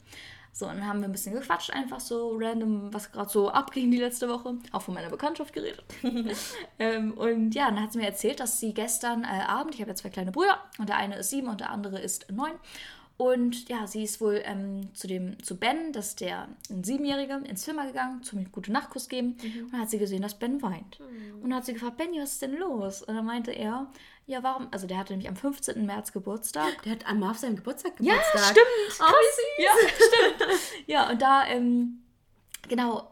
[0.59, 3.91] So, und dann haben wir ein bisschen gequatscht, einfach so random, was gerade so abging
[3.91, 4.57] die letzte Woche.
[4.73, 5.85] Auch von meiner Bekanntschaft geredet.
[6.79, 9.91] ähm, und ja, dann hat sie mir erzählt, dass sie gestern äh, Abend, ich habe
[9.91, 12.55] ja zwei kleine Brüder, und der eine ist sieben und der andere ist neun.
[13.19, 17.35] Und ja, sie ist wohl ähm, zu, dem, zu Ben, das ist der ein Siebenjährige,
[17.47, 19.37] ins Zimmer gegangen, zum gute Nachtkuss geben.
[19.65, 21.01] Und dann hat sie gesehen, dass Ben weint.
[21.43, 23.03] Und dann hat sie gefragt, Benny, was ist denn los?
[23.03, 23.91] Und dann meinte er,
[24.27, 24.69] ja, warum?
[24.73, 25.87] Also der hatte nämlich am 15.
[25.87, 26.83] März Geburtstag.
[26.83, 28.43] Der hat einmal auf seinem Geburtstag Ja, Geburtstag.
[28.51, 29.01] stimmt.
[29.01, 29.41] Oh, krass.
[29.59, 30.61] Ja, stimmt.
[30.87, 32.03] Ja, und da, ähm,
[32.69, 33.11] genau,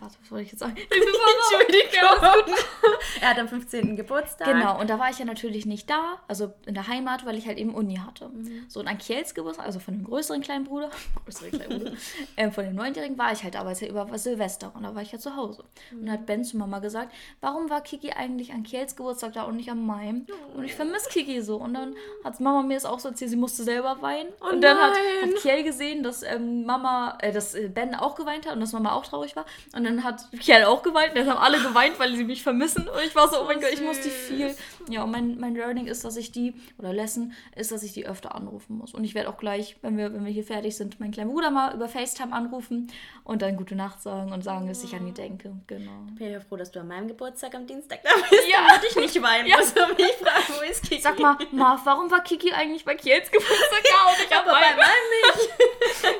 [0.00, 0.76] was wollte ich jetzt sagen?
[0.80, 2.48] Entschuldigung.
[3.20, 3.96] er hat am 15.
[3.96, 4.48] Geburtstag.
[4.48, 7.46] Genau, und da war ich ja natürlich nicht da, also in der Heimat, weil ich
[7.46, 8.30] halt eben Uni hatte.
[8.68, 10.90] So, und an Kiels Geburtstag, also von dem größeren kleinen Bruder,
[11.24, 11.92] größeren kleinen Bruder,
[12.36, 15.02] ähm, von dem Neunjährigen war ich halt aber es ja über Silvester und da war
[15.02, 15.64] ich ja zu Hause.
[15.92, 19.44] Und dann hat Ben zu Mama gesagt, warum war Kiki eigentlich an Kiels Geburtstag da
[19.44, 20.26] und nicht an meinem?
[20.54, 21.56] Und ich vermisse Kiki so.
[21.56, 21.94] Und dann
[22.24, 24.28] hat Mama mir das auch so erzählt, sie musste selber weinen.
[24.40, 28.46] und dann hat, hat Kiel gesehen, dass ähm, Mama, äh, dass äh, Ben auch geweint
[28.46, 29.44] hat und dass Mama auch traurig war.
[29.74, 31.16] Und dann hat Kiel auch geweint.
[31.16, 32.88] Dann haben alle geweint, weil sie mich vermissen.
[32.88, 34.54] Und ich war so, oh mein Gott, ich muss die viel.
[34.88, 38.06] Ja, und mein, mein Learning ist, dass ich die, oder Lesson, ist, dass ich die
[38.06, 38.94] öfter anrufen muss.
[38.94, 41.50] Und ich werde auch gleich, wenn wir, wenn wir hier fertig sind, meinen kleinen Bruder
[41.50, 42.90] mal über FaceTime anrufen
[43.24, 45.52] und dann gute Nacht sagen und sagen, dass ich an ihn denke.
[45.66, 45.90] Genau.
[46.12, 48.58] Ich bin ja froh, dass du an meinem Geburtstag am Dienstag da bist, Ja.
[48.68, 49.56] damit ich nicht weinen Ja.
[49.56, 51.00] muss und mich fragen, wo ist Kiki?
[51.02, 54.52] Sag mal, Marv, warum war Kiki eigentlich bei Kiels Geburtstag da und ich hab aber
[54.58, 54.86] bei meinem
[55.24, 55.50] nicht.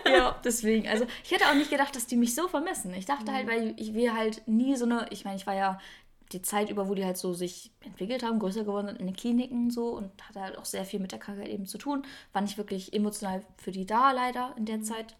[0.16, 0.89] Ja, deswegen.
[0.89, 2.95] Also ich hätte auch nicht gedacht, dass die mich so vermissen.
[2.95, 5.79] Ich dachte halt, weil ich, wir halt nie so eine, ich meine, ich war ja
[6.33, 9.16] die Zeit über, wo die halt so sich entwickelt haben, größer geworden sind in den
[9.16, 12.05] Kliniken so und hatte halt auch sehr viel mit der Krankheit eben zu tun.
[12.33, 15.16] War nicht wirklich emotional für die da leider in der Zeit.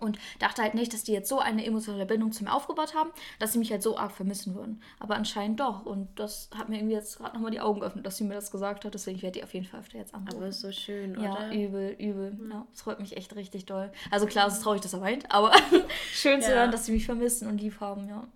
[0.00, 3.10] Und dachte halt nicht, dass die jetzt so eine emotionale Bindung zu mir aufgebaut haben,
[3.38, 4.80] dass sie mich halt so arg vermissen würden.
[5.00, 5.84] Aber anscheinend doch.
[5.84, 8.50] Und das hat mir irgendwie jetzt gerade nochmal die Augen geöffnet, dass sie mir das
[8.50, 8.94] gesagt hat.
[8.94, 10.36] Deswegen werde ich auf jeden Fall öfter jetzt anrufen.
[10.36, 11.52] Aber ist so schön, Ja, oder?
[11.52, 12.38] übel, übel.
[12.50, 13.92] Ja, das freut mich echt richtig doll.
[14.10, 15.52] Also klar, es ist traurig, dass er weint, aber
[16.12, 16.56] schön zu Ja.
[16.58, 18.26] hören, dass sie mich vermissen und lieb haben, ja.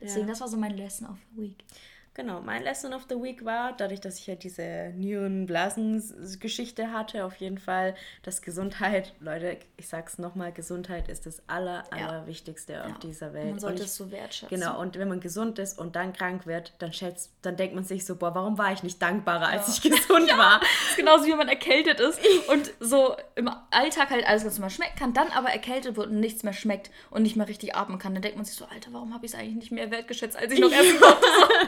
[0.00, 0.32] Deswegen, Ja.
[0.32, 1.64] das war so mein Lesson of the Week.
[2.14, 7.36] Genau, mein Lesson of the Week war, dadurch, dass ich ja diese Nierenblasen-Geschichte hatte, auf
[7.36, 12.08] jeden Fall, dass Gesundheit, Leute, ich sag's nochmal, Gesundheit ist das aller, Ja.
[12.08, 12.84] allerwichtigste Ja.
[12.84, 13.46] auf dieser Welt.
[13.52, 14.54] Man sollte ich- es so wertschätzen.
[14.58, 17.84] Genau, und wenn man gesund ist und dann krank wird, dann schätzt, dann denkt man
[17.84, 19.72] sich so, boah, warum war ich nicht dankbarer, als Ja.
[19.74, 20.60] ich gesund war?
[20.60, 24.56] Das ist genauso wie wenn man erkältet ist und so im Alltag halt alles ganz
[24.58, 27.74] normal schmecken kann, dann aber erkältet wird und nichts mehr schmeckt und nicht mehr richtig
[27.74, 28.12] atmen kann.
[28.12, 30.52] Dann denkt man sich so, Alter, warum habe ich es eigentlich nicht mehr wertgeschätzt, als
[30.52, 31.16] ich noch essen konnte?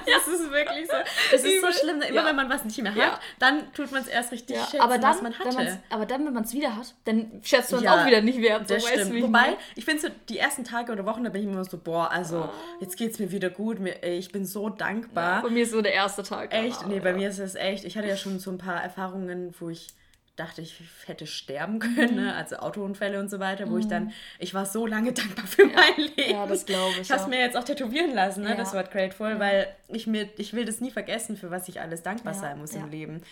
[0.06, 0.96] Das ist wirklich so.
[1.34, 2.26] Es ist so schlimm, immer Ja.
[2.26, 3.20] wenn man was nicht mehr hat, Ja.
[3.38, 5.56] dann tut man es erst richtig Ja, schätzen, aber dann, was man wenn hatte.
[5.56, 8.40] man's, aber dann, wenn man es wieder hat, dann schätzt man es auch wieder nicht
[8.40, 8.68] wert.
[8.68, 9.22] So, Das weißt stimmt.
[9.22, 9.56] Wobei, meine?
[9.76, 12.38] ich finde so, die ersten Tage oder Wochen, da bin ich immer so, boah, also
[12.38, 12.52] Ah.
[12.80, 15.42] jetzt geht's mir wieder gut, ich bin so dankbar.
[15.42, 16.52] Bei mir ist so der erste Tag.
[16.54, 18.82] echt, danach, nee, bei mir ist es echt, ich hatte ja schon so ein paar
[18.82, 19.88] Erfahrungen, wo ich
[20.36, 22.22] dachte, ich hätte sterben können, Mhm.
[22.24, 22.34] ne?
[22.34, 25.96] also Autounfälle und so weiter, wo ich dann, ich war so lange dankbar für mein
[25.96, 26.30] Leben.
[26.32, 27.30] Ja, das glaube ich, Ich habe es ja.
[27.30, 28.50] mir jetzt auch tätowieren lassen, ne?
[28.50, 28.54] Ja.
[28.56, 32.02] das Wort grateful, weil ich mir, ich will das nie vergessen, für was ich alles
[32.02, 32.80] dankbar Ja, sein muss ja.
[32.80, 33.22] im Leben.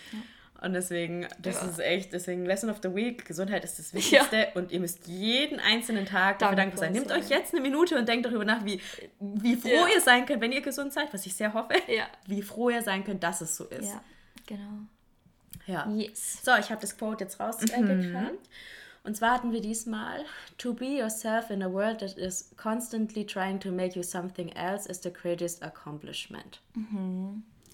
[0.61, 1.67] Und deswegen, das Ja.
[1.67, 5.59] ist echt, deswegen Lesson of the Week, Gesundheit ist das Wichtigste und ihr müsst jeden
[5.59, 6.93] einzelnen Tag dafür Dankbar sein.
[6.93, 8.79] Nehmt euch jetzt eine Minute und denkt darüber nach, wie,
[9.19, 9.87] wie froh Ja.
[9.93, 11.73] ihr sein könnt, wenn ihr gesund seid, was ich sehr hoffe.
[11.89, 12.05] Ja.
[12.27, 13.89] Wie froh ihr sein könnt, dass es so ist.
[13.91, 14.01] Ja,
[14.47, 14.83] genau.
[15.67, 15.89] Ja.
[15.89, 16.43] Yes.
[16.43, 18.39] So, ich habe das Quote jetzt rausgekramt.
[19.03, 20.23] Und zwar hatten wir diesmal:
[20.57, 24.89] To be yourself in a world that is constantly trying to make you something else
[24.89, 26.61] is the greatest accomplishment.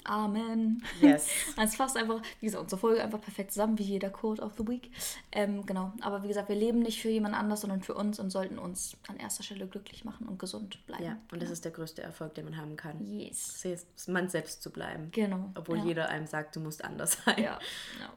[0.03, 0.83] Amen.
[1.01, 1.29] Yes.
[1.57, 4.67] Es fasst einfach, wie gesagt, unsere Folge einfach perfekt zusammen, wie jeder Quote of the
[4.67, 4.91] Week.
[5.31, 5.93] Ähm, genau.
[6.01, 8.97] Aber wie gesagt, wir leben nicht für jemand anders, sondern für uns und sollten uns
[9.07, 11.03] an erster Stelle glücklich machen und gesund bleiben.
[11.03, 12.99] Ja, und das ist der größte Erfolg, den man haben kann.
[13.01, 13.65] Yes.
[14.07, 15.09] Man selbst zu bleiben.
[15.11, 15.51] Genau.
[15.55, 15.85] Obwohl ja.
[15.85, 17.43] jeder einem sagt, du musst anders sein.
[17.43, 17.59] Ja.
[17.99, 18.13] ja.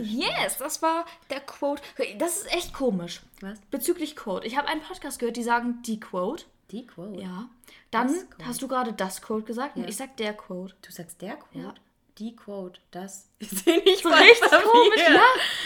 [0.00, 1.82] Yes, das war der Quote.
[2.18, 3.20] Das ist echt komisch.
[3.40, 3.58] Was?
[3.70, 4.46] Bezüglich Quote.
[4.46, 6.44] Ich habe einen Podcast gehört, die sagen die Quote.
[6.72, 7.20] Die Quote.
[7.20, 7.48] Ja.
[7.90, 8.08] Dann
[8.38, 9.76] Das hast du gerade das Quote gesagt.
[9.76, 9.88] und Ja.
[9.88, 10.74] Ich sag der Quote.
[10.82, 11.58] Du sagst der Quote?
[11.66, 11.74] Ja.
[12.18, 12.80] Die Quote.
[12.90, 13.28] Das.
[13.38, 15.22] Ich sehe nicht So richtig komisch, ja.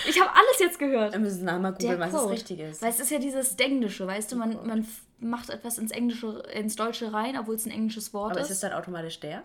[0.08, 1.12] Ich habe alles jetzt gehört.
[1.12, 2.32] Wir müssen nachher mal googeln, was das Quote.
[2.34, 2.82] richtig ist.
[2.82, 4.86] Weil es ist ja dieses Englische, weißt du, man, man
[5.18, 8.46] macht etwas ins Englische, ins Deutsche rein, obwohl es ein englisches Wort Aber ist.
[8.50, 9.42] ist es dann automatisch der?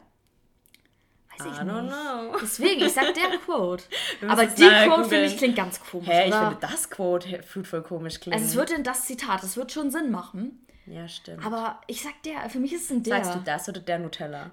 [1.38, 1.94] Weiß ich I don't nicht.
[1.94, 2.38] know.
[2.42, 3.84] Deswegen, ich sag der Quote.
[4.28, 6.08] Aber es die Quote finde ich klingt ganz komisch.
[6.08, 6.50] Hä, ich oder?
[6.50, 8.34] finde das Quote fühlt voll komisch klingen.
[8.38, 10.66] also es wird denn das Zitat, das wird schon Sinn machen.
[10.92, 11.46] Ja, stimmt.
[11.46, 13.24] Aber ich sag der, für mich ist es ein der.
[13.24, 14.52] Sagst du das oder der Nutella?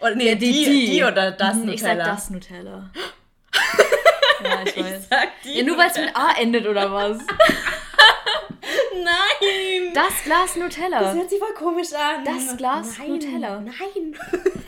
[0.00, 0.86] Oder nee, die, die, die.
[0.90, 2.04] die, oder das Mhm, Ich sag Nutella.
[2.14, 2.90] das Nutella.
[4.44, 5.02] ja, ich weiß.
[5.02, 5.58] Ich sag die.
[5.58, 7.18] Ja, nur weil es mit A endet oder was?
[8.92, 9.92] Nein!
[9.94, 11.00] Das Glas Nutella.
[11.00, 12.24] Das hört sich voll komisch an.
[12.24, 13.60] Das Glas Nein, Nutella.
[13.60, 14.16] Nein.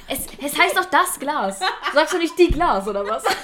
[0.09, 1.61] Es, es heißt doch das Glas.
[1.93, 3.25] Sagst du nicht die Glas oder was?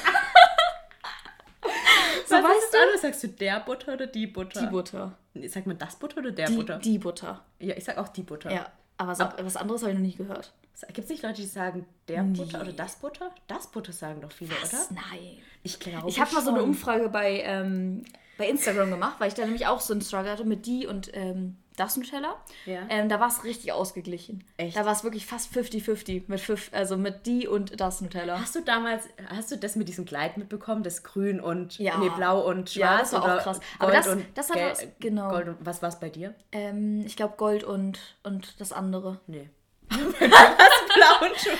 [2.29, 2.99] so Was weißt ist das andere?
[2.99, 4.61] Sagst du der Butter oder die Butter?
[4.61, 5.18] Die Butter.
[5.35, 6.79] Nee, Sagt man das Butter oder der Die, Butter?
[6.79, 7.45] die Butter.
[7.59, 8.51] Ja, ich sag auch die Butter.
[8.53, 8.66] Ja.
[8.97, 10.53] Aber so, was anderes habe ich noch nie gehört.
[10.89, 13.31] Gibt es nicht Leute, die sagen der Butter oder das Butter?
[13.49, 14.79] Das Butter sagen doch viele, oder?
[14.91, 15.39] Nein.
[15.62, 16.62] Ich glaube Ich habe mal so eine.
[16.62, 18.05] Umfrage bei, ähm,
[18.37, 21.11] bei Instagram gemacht, weil ich da nämlich auch so einen Struggle hatte mit die und
[21.14, 22.37] ähm, das Nutella.
[22.66, 22.81] Ja.
[22.89, 24.45] Ähm, da war es richtig ausgeglichen.
[24.57, 24.76] Echt?
[24.76, 28.41] Da war es wirklich fast 50-50 mit fünf, also mit die und das Nutella.
[28.41, 31.99] Hast du damals, hast du das mit diesem Kleid mitbekommen, das grün und Ja.
[31.99, 32.76] nee, blau und schwarz?
[32.76, 33.61] Ja, das war auch oder krass.
[33.61, 35.29] Gold Aber das- und das hat was- genau.
[35.31, 36.35] Gold und, was war es bei dir?
[36.53, 39.20] Ähm, ich glaube Gold und, und das andere.
[39.26, 39.49] Nee.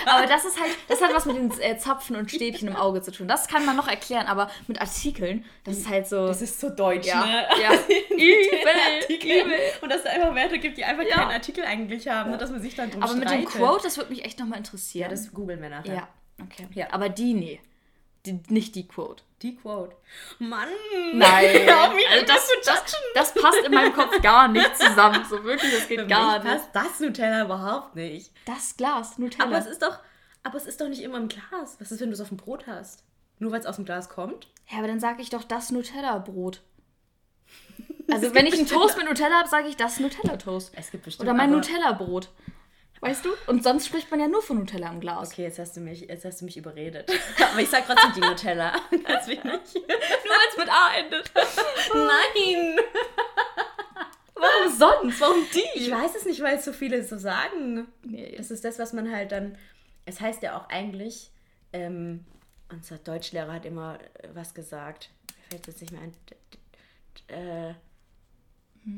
[0.05, 3.01] Aber das ist halt, das hat was mit den äh, Zapfen und Stäbchen im Auge
[3.01, 3.27] zu tun.
[3.27, 6.27] Das kann man noch erklären, aber mit Artikeln, das ist halt so.
[6.27, 7.47] Das ist so deutsch, ja, ne?
[7.61, 7.71] ja.
[8.11, 9.59] Übel, übel, übel.
[9.81, 11.15] Und dass es einfach Werte gibt, die einfach Ja.
[11.15, 12.37] keinen Artikel eigentlich haben, ne?
[12.37, 13.49] dass man sich dann drum Aber mit dem streitet.
[13.61, 15.09] Quote, das würde mich echt nochmal Ja, interessieren.
[15.09, 15.93] das googeln wir nachher.
[15.95, 16.07] Ja,
[16.43, 16.67] okay.
[16.73, 16.87] Ja.
[16.91, 17.59] Aber die, nee.
[18.25, 19.23] Die, nicht die Quote.
[19.41, 19.95] Die Quote.
[20.39, 20.67] Mann!
[21.13, 25.23] Nein, also das, das, das passt in meinem Kopf gar nicht zusammen.
[25.29, 26.51] So wirklich, das geht Für gar nicht.
[26.51, 28.31] passt das Nutella überhaupt nicht.
[28.45, 29.45] Das Glas, Nutella.
[29.45, 29.99] Aber es ist doch,
[30.43, 31.77] aber es ist doch nicht immer im Glas.
[31.79, 33.03] Was ist, wenn du es auf dem Brot hast?
[33.39, 34.47] Nur weil es aus dem Glas kommt?
[34.71, 36.61] ja, aber dann sage ich doch das Nutella-Brot.
[38.11, 40.73] Also wenn ich einen Toast mit Nutella habe, sage ich das Nutella-Toast.
[40.75, 42.29] Es gibt bestimmt Oder mein Nutella-Brot.
[43.01, 43.29] Weißt du?
[43.47, 45.31] Und sonst spricht man ja nur von Nutella im Glas.
[45.31, 47.09] Okay, jetzt hast du mich, jetzt hast du mich überredet.
[47.51, 48.71] Aber ich sag trotzdem die Nutella.
[48.91, 49.43] Ganz wenig.
[49.43, 49.53] Nur
[49.87, 51.31] weil es mit A endet.
[51.93, 52.79] Nein!
[54.35, 55.21] Warum sonst?
[55.21, 55.79] Warum die?
[55.79, 57.87] Ich weiß es nicht, weil es so viele so sagen.
[58.03, 58.35] Nee.
[58.37, 59.57] Das ist das, was man halt dann.
[60.05, 61.31] Es heißt ja auch eigentlich,
[61.71, 62.25] ähm,
[62.69, 65.09] unser Deutschlehrer hat immer äh, was gesagt.
[65.27, 66.13] Mir fällt jetzt nicht mehr ein.
[67.27, 67.73] Äh,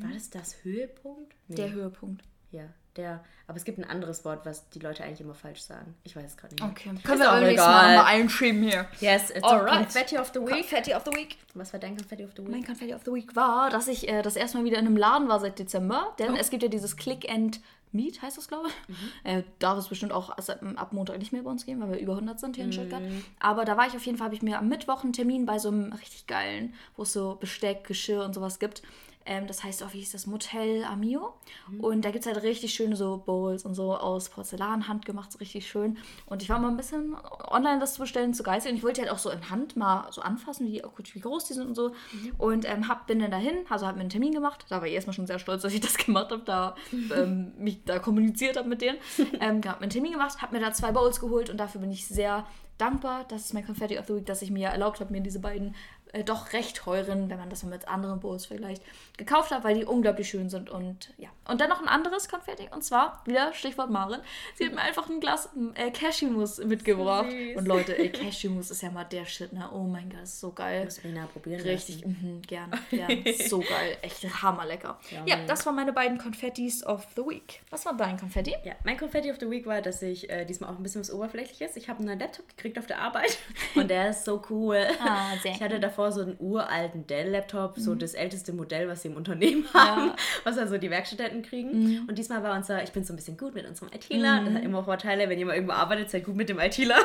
[0.03, 1.35] War das das Höhepunkt?
[1.47, 1.55] Nee.
[1.55, 2.23] Der Höhepunkt.
[2.51, 3.23] Ja, der.
[3.47, 5.95] Aber es gibt ein anderes Wort, was die Leute eigentlich immer falsch sagen.
[6.03, 6.63] Ich weiß es gerade nicht.
[6.63, 6.91] Okay.
[7.03, 8.87] Können wir auch Mal einschieben hier.
[8.99, 9.83] Yes, it's Alright.
[9.83, 10.49] Confetti of the Week.
[10.49, 11.37] Confetti of the Week.
[11.53, 12.51] Was war dein Confetti of the Week?
[12.51, 14.97] Mein Confetti of the Week war, dass ich äh, das erste Mal wieder in einem
[14.97, 16.15] Laden war seit Dezember.
[16.19, 17.59] Denn es gibt ja dieses Click and
[17.93, 18.95] Meet, heißt das, glaube ich.
[19.23, 21.99] Äh, darf es bestimmt auch erst ab, Montag nicht mehr bei uns geben, weil wir
[21.99, 23.03] über 100 sind hier in Stuttgart.
[23.39, 25.59] Aber da war ich auf jeden Fall, habe ich mir am Mittwoch einen Termin bei
[25.59, 28.81] so einem richtig geilen, wo es so Besteck, Geschirr und sowas gibt.
[29.25, 31.33] Ähm, das heißt auch, wie hieß das, Motel Amio.
[31.79, 35.37] Und da gibt es halt richtig schöne so Bowls und so aus Porzellan, handgemacht, so
[35.39, 35.97] richtig schön.
[36.25, 37.15] Und ich war mal ein bisschen
[37.49, 38.71] online das zu bestellen, zu geizig.
[38.71, 40.81] Und ich wollte halt auch so in Hand mal so anfassen, wie,
[41.13, 41.93] wie groß die sind und so.
[42.37, 44.65] Und ähm, hab, bin dann dahin, also habe mir einen Termin gemacht.
[44.69, 46.75] Da war ich erstmal schon sehr stolz, dass ich das gemacht habe, da
[47.15, 48.97] ähm, mich da kommuniziert habe mit denen.
[49.39, 51.91] Ähm, hab mir einen Termin gemacht, habe mir da zwei Bowls geholt und dafür bin
[51.91, 52.45] ich sehr
[52.77, 53.25] dankbar.
[53.27, 55.75] Das ist mein Confetti of the Week, dass ich mir erlaubt habe, mir diese beiden
[56.13, 58.83] äh, doch recht teuren, wenn man das mal mit anderen Bowls vergleicht,
[59.17, 60.69] gekauft habe, weil die unglaublich schön sind.
[60.69, 61.29] Und ja.
[61.47, 62.69] Und dann noch ein anderes Konfetti.
[62.71, 64.21] Und zwar, wieder Stichwort Maren.
[64.55, 67.29] Sie hat mir einfach ein Glas äh, Cashewmus mitgebracht.
[67.29, 67.57] süß.
[67.57, 69.69] Und Leute, ey, Cashewmus ist ja mal der Shit, ne?
[69.73, 70.85] Oh mein Gott, ist so geil.
[70.85, 71.61] Muss Lena probieren.
[71.61, 73.23] Richtig, mhm, gern, gern.
[73.47, 73.97] So geil.
[74.01, 74.99] Echt hammerlecker.
[75.25, 77.61] Ja, das waren meine beiden Konfettis of the Week.
[77.69, 78.55] Was war dein Konfetti?
[78.63, 81.11] Ja, mein Confetti of the Week war, dass ich äh, diesmal auch ein bisschen was
[81.11, 81.75] Oberflächliches.
[81.75, 83.37] Ich habe einen Laptop gekriegt auf der Arbeit
[83.75, 84.85] und der ist so cool.
[84.99, 89.09] Ah, sehr Ich hatte davor so einen uralten Dell-Laptop, so das älteste Modell, was sie
[89.09, 92.05] im Unternehmen haben, was also die Werkstudenten kriegen.
[92.07, 94.43] Und diesmal war unser, ich bin so ein bisschen gut mit unserem ITler.
[94.45, 96.95] Das hat immer Vorteile, wenn ihr mal irgendwo arbeitet, seid gut mit dem ITler.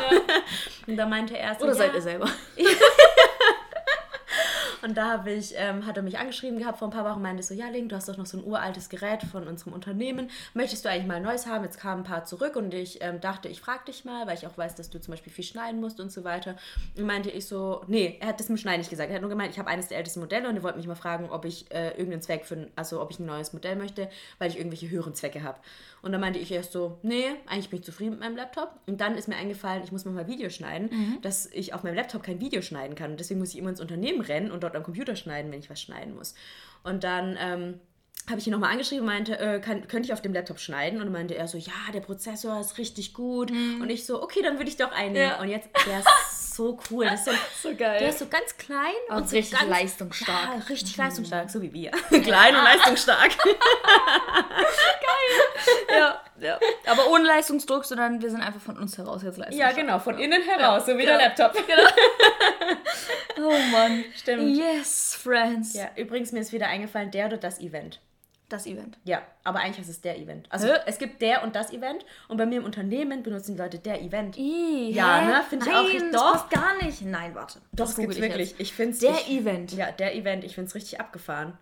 [0.87, 2.31] Und da meinte er so, Oder ja, seid ihr selber?
[4.83, 7.43] Und da habe ich, ähm, hat er mich angeschrieben gehabt vor ein paar Wochen, meinte
[7.43, 10.31] so, ja Link, du hast doch noch so ein uraltes Gerät von unserem Unternehmen.
[10.55, 11.65] Möchtest du eigentlich mal ein neues haben?
[11.65, 14.47] Jetzt kamen ein paar zurück und ich ähm, dachte, ich frage dich mal, weil ich
[14.47, 16.57] auch weiß, dass du zum Beispiel viel schneiden musst und so weiter.
[16.97, 19.09] Und meinte ich so, nee, er hat das mit Schneiden nicht gesagt.
[19.11, 20.95] Er hat nur gemeint, ich habe eines der ältesten Modelle und er wollte mich mal
[20.95, 24.09] fragen, ob ich äh, irgendeinen Zweck für, also ob ich ein neues Modell möchte,
[24.39, 25.59] weil ich irgendwelche höheren Zwecke habe.
[26.07, 28.79] Und dann meinte ich erst so, nee, eigentlich bin ich zufrieden mit meinem Laptop.
[28.87, 32.23] Und dann ist mir eingefallen, ich muss mal Video schneiden, dass ich auf meinem Laptop
[32.23, 33.11] kein Video schneiden kann.
[33.11, 35.69] Und deswegen muss ich immer ins Unternehmen rennen und dort am Computer schneiden, wenn ich
[35.69, 36.37] was schneiden muss.
[36.85, 37.81] Und dann ähm,
[38.29, 41.01] habe ich ihn nochmal angeschrieben und meinte, äh, kann, könnte ich auf dem Laptop schneiden?
[41.01, 43.51] Und meinte er so, ja, der Prozessor ist richtig gut.
[43.51, 45.15] Und ich so, okay, dann würde ich doch einen.
[45.15, 45.41] Ja.
[45.41, 45.99] Und jetzt, der
[46.31, 47.05] ist so cool.
[47.05, 47.33] Das ist so,
[47.71, 47.99] So geil.
[48.01, 50.49] der ist so ganz klein Und und, so richtig ganz, leistungsstark.
[50.55, 51.91] Ja, richtig leistungsstark, so wie wir.
[52.23, 53.31] klein und leistungsstark.
[55.91, 56.59] ja, ja.
[56.87, 59.77] Aber ohne Leistungsdruck, sondern wir sind einfach von uns heraus jetzt leistungsstark.
[59.77, 61.19] Ja, genau, von innen heraus, so wie genau.
[61.19, 61.55] der Laptop.
[63.39, 64.05] Oh Mann.
[64.17, 64.57] Stimmt.
[64.57, 65.75] Yes, friends.
[65.75, 68.01] Ja, übrigens, mir ist wieder eingefallen, der oder das Event.
[68.49, 68.97] Das Event.
[69.05, 70.47] Ja, aber eigentlich ist es der Event.
[70.51, 70.79] Also Hä?
[70.87, 74.01] es gibt der und das Event und bei mir im Unternehmen benutzen die Leute der
[74.01, 74.37] Event.
[74.39, 75.27] I, Ja, hä?
[75.27, 75.43] ne?
[75.49, 76.49] Find ich auch richtig- doch.
[76.51, 77.03] gar nicht.
[77.03, 77.59] Nein, warte.
[77.73, 78.51] Doch, Das gibt's ich wirklich.
[78.51, 78.61] jetzt.
[78.61, 79.73] Ich finde Der ich, Event.
[79.73, 80.45] Ja, der Event.
[80.45, 81.59] Ich finde es richtig abgefahren.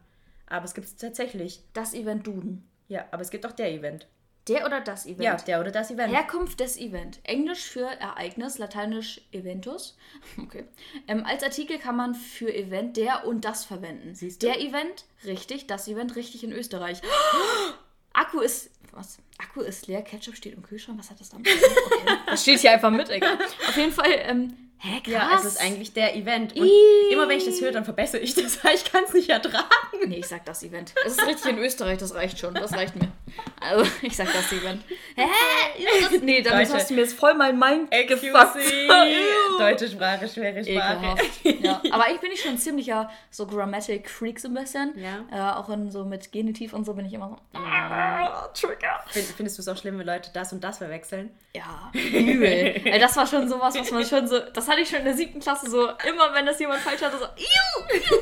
[0.47, 1.61] Aber es gibt es tatsächlich.
[1.73, 2.69] Das Event Duden.
[2.89, 4.07] Ja, aber es gibt auch der Event.
[4.49, 5.23] Der oder das Event?
[5.23, 6.13] Ja, der oder das Event.
[6.13, 7.19] Herkunft des Event.
[7.23, 9.97] Englisch für Ereignis, lateinisch Eventus.
[10.43, 10.65] Okay.
[11.09, 14.15] Ähm, als Artikel kann man für Event der und das verwenden.
[14.15, 14.47] Siehst du?
[14.47, 15.67] Der Event, richtig.
[15.67, 17.01] Das Event, richtig in Österreich.
[18.13, 18.71] Akku ist.
[18.93, 19.19] Was?
[19.39, 20.99] Akku ist leer, Ketchup steht im Kühlschrank.
[20.99, 21.49] Was hat das damit?
[21.49, 21.69] zu tun?
[22.05, 22.19] Okay.
[22.27, 23.39] Das steht hier einfach mit, egal.
[23.69, 25.13] Auf jeden Fall, ähm, hä, krass.
[25.13, 26.55] Ja, es ist eigentlich der Event.
[26.55, 27.13] Und Ih.
[27.13, 29.65] immer wenn ich das höre, dann verbessere ich das, weil ich kann es nicht ertragen.
[30.07, 30.95] Nee, ich sag das Event.
[31.05, 32.55] Es ist richtig in Österreich, das reicht schon.
[32.55, 33.09] Das reicht mir.
[33.61, 34.83] Also, ich sag das Event.
[35.17, 35.27] Hä?
[36.01, 36.75] Das, nee, damit Leute.
[36.75, 38.57] hast du mir jetzt voll mein Mind gefuckt.
[39.59, 40.97] Deutsche Sprache, schwere Sprache.
[40.97, 41.65] Ekelhaft.
[41.65, 41.83] Ja.
[41.91, 44.95] Aber ich bin ich schon ein ziemlicher so Grammatic Freak so ein bisschen.
[44.99, 45.25] Ja.
[45.33, 47.59] Äh, auch in, so mit Genitiv und so bin ich immer so.
[47.59, 49.01] Ah, Trigger.
[49.07, 51.31] Find, findest du es auch schlimm, wenn Leute das und das verwechseln?
[51.55, 52.81] Ja, übel.
[53.01, 54.41] Das war schon sowas, was man schon so.
[54.65, 55.89] Das hatte ich schon in der siebten Klasse so.
[56.09, 57.25] Immer wenn das jemand falsch hatte, so.
[57.25, 58.17] Iu, iu.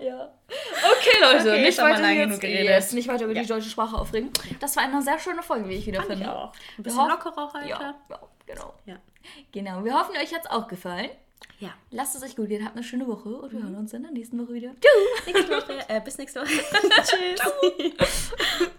[0.06, 0.28] ja.
[0.48, 3.42] Okay, Leute, Okay, nicht jetzt weiter lange jetzt, yes, nicht weiter über Ja.
[3.42, 4.30] die deutsche Sprache aufregen.
[4.58, 6.28] Das war eine sehr schöne Folge, wie ich wieder finde.
[6.28, 7.68] Ein Wir bisschen hoffen- lockerer heute.
[7.68, 8.74] Ja, ja, genau.
[8.86, 8.96] Ja.
[9.52, 11.10] Genau, wir hoffen, euch hat es auch gefallen.
[11.60, 11.70] Ja.
[11.92, 14.10] Lasst es euch gut gehen, habt eine schöne Woche und wir hören uns in der
[14.10, 14.72] nächsten Woche wieder.
[15.26, 16.50] Nächste Woche, äh, bis nächste Woche.
[17.04, 18.32] Tschüss.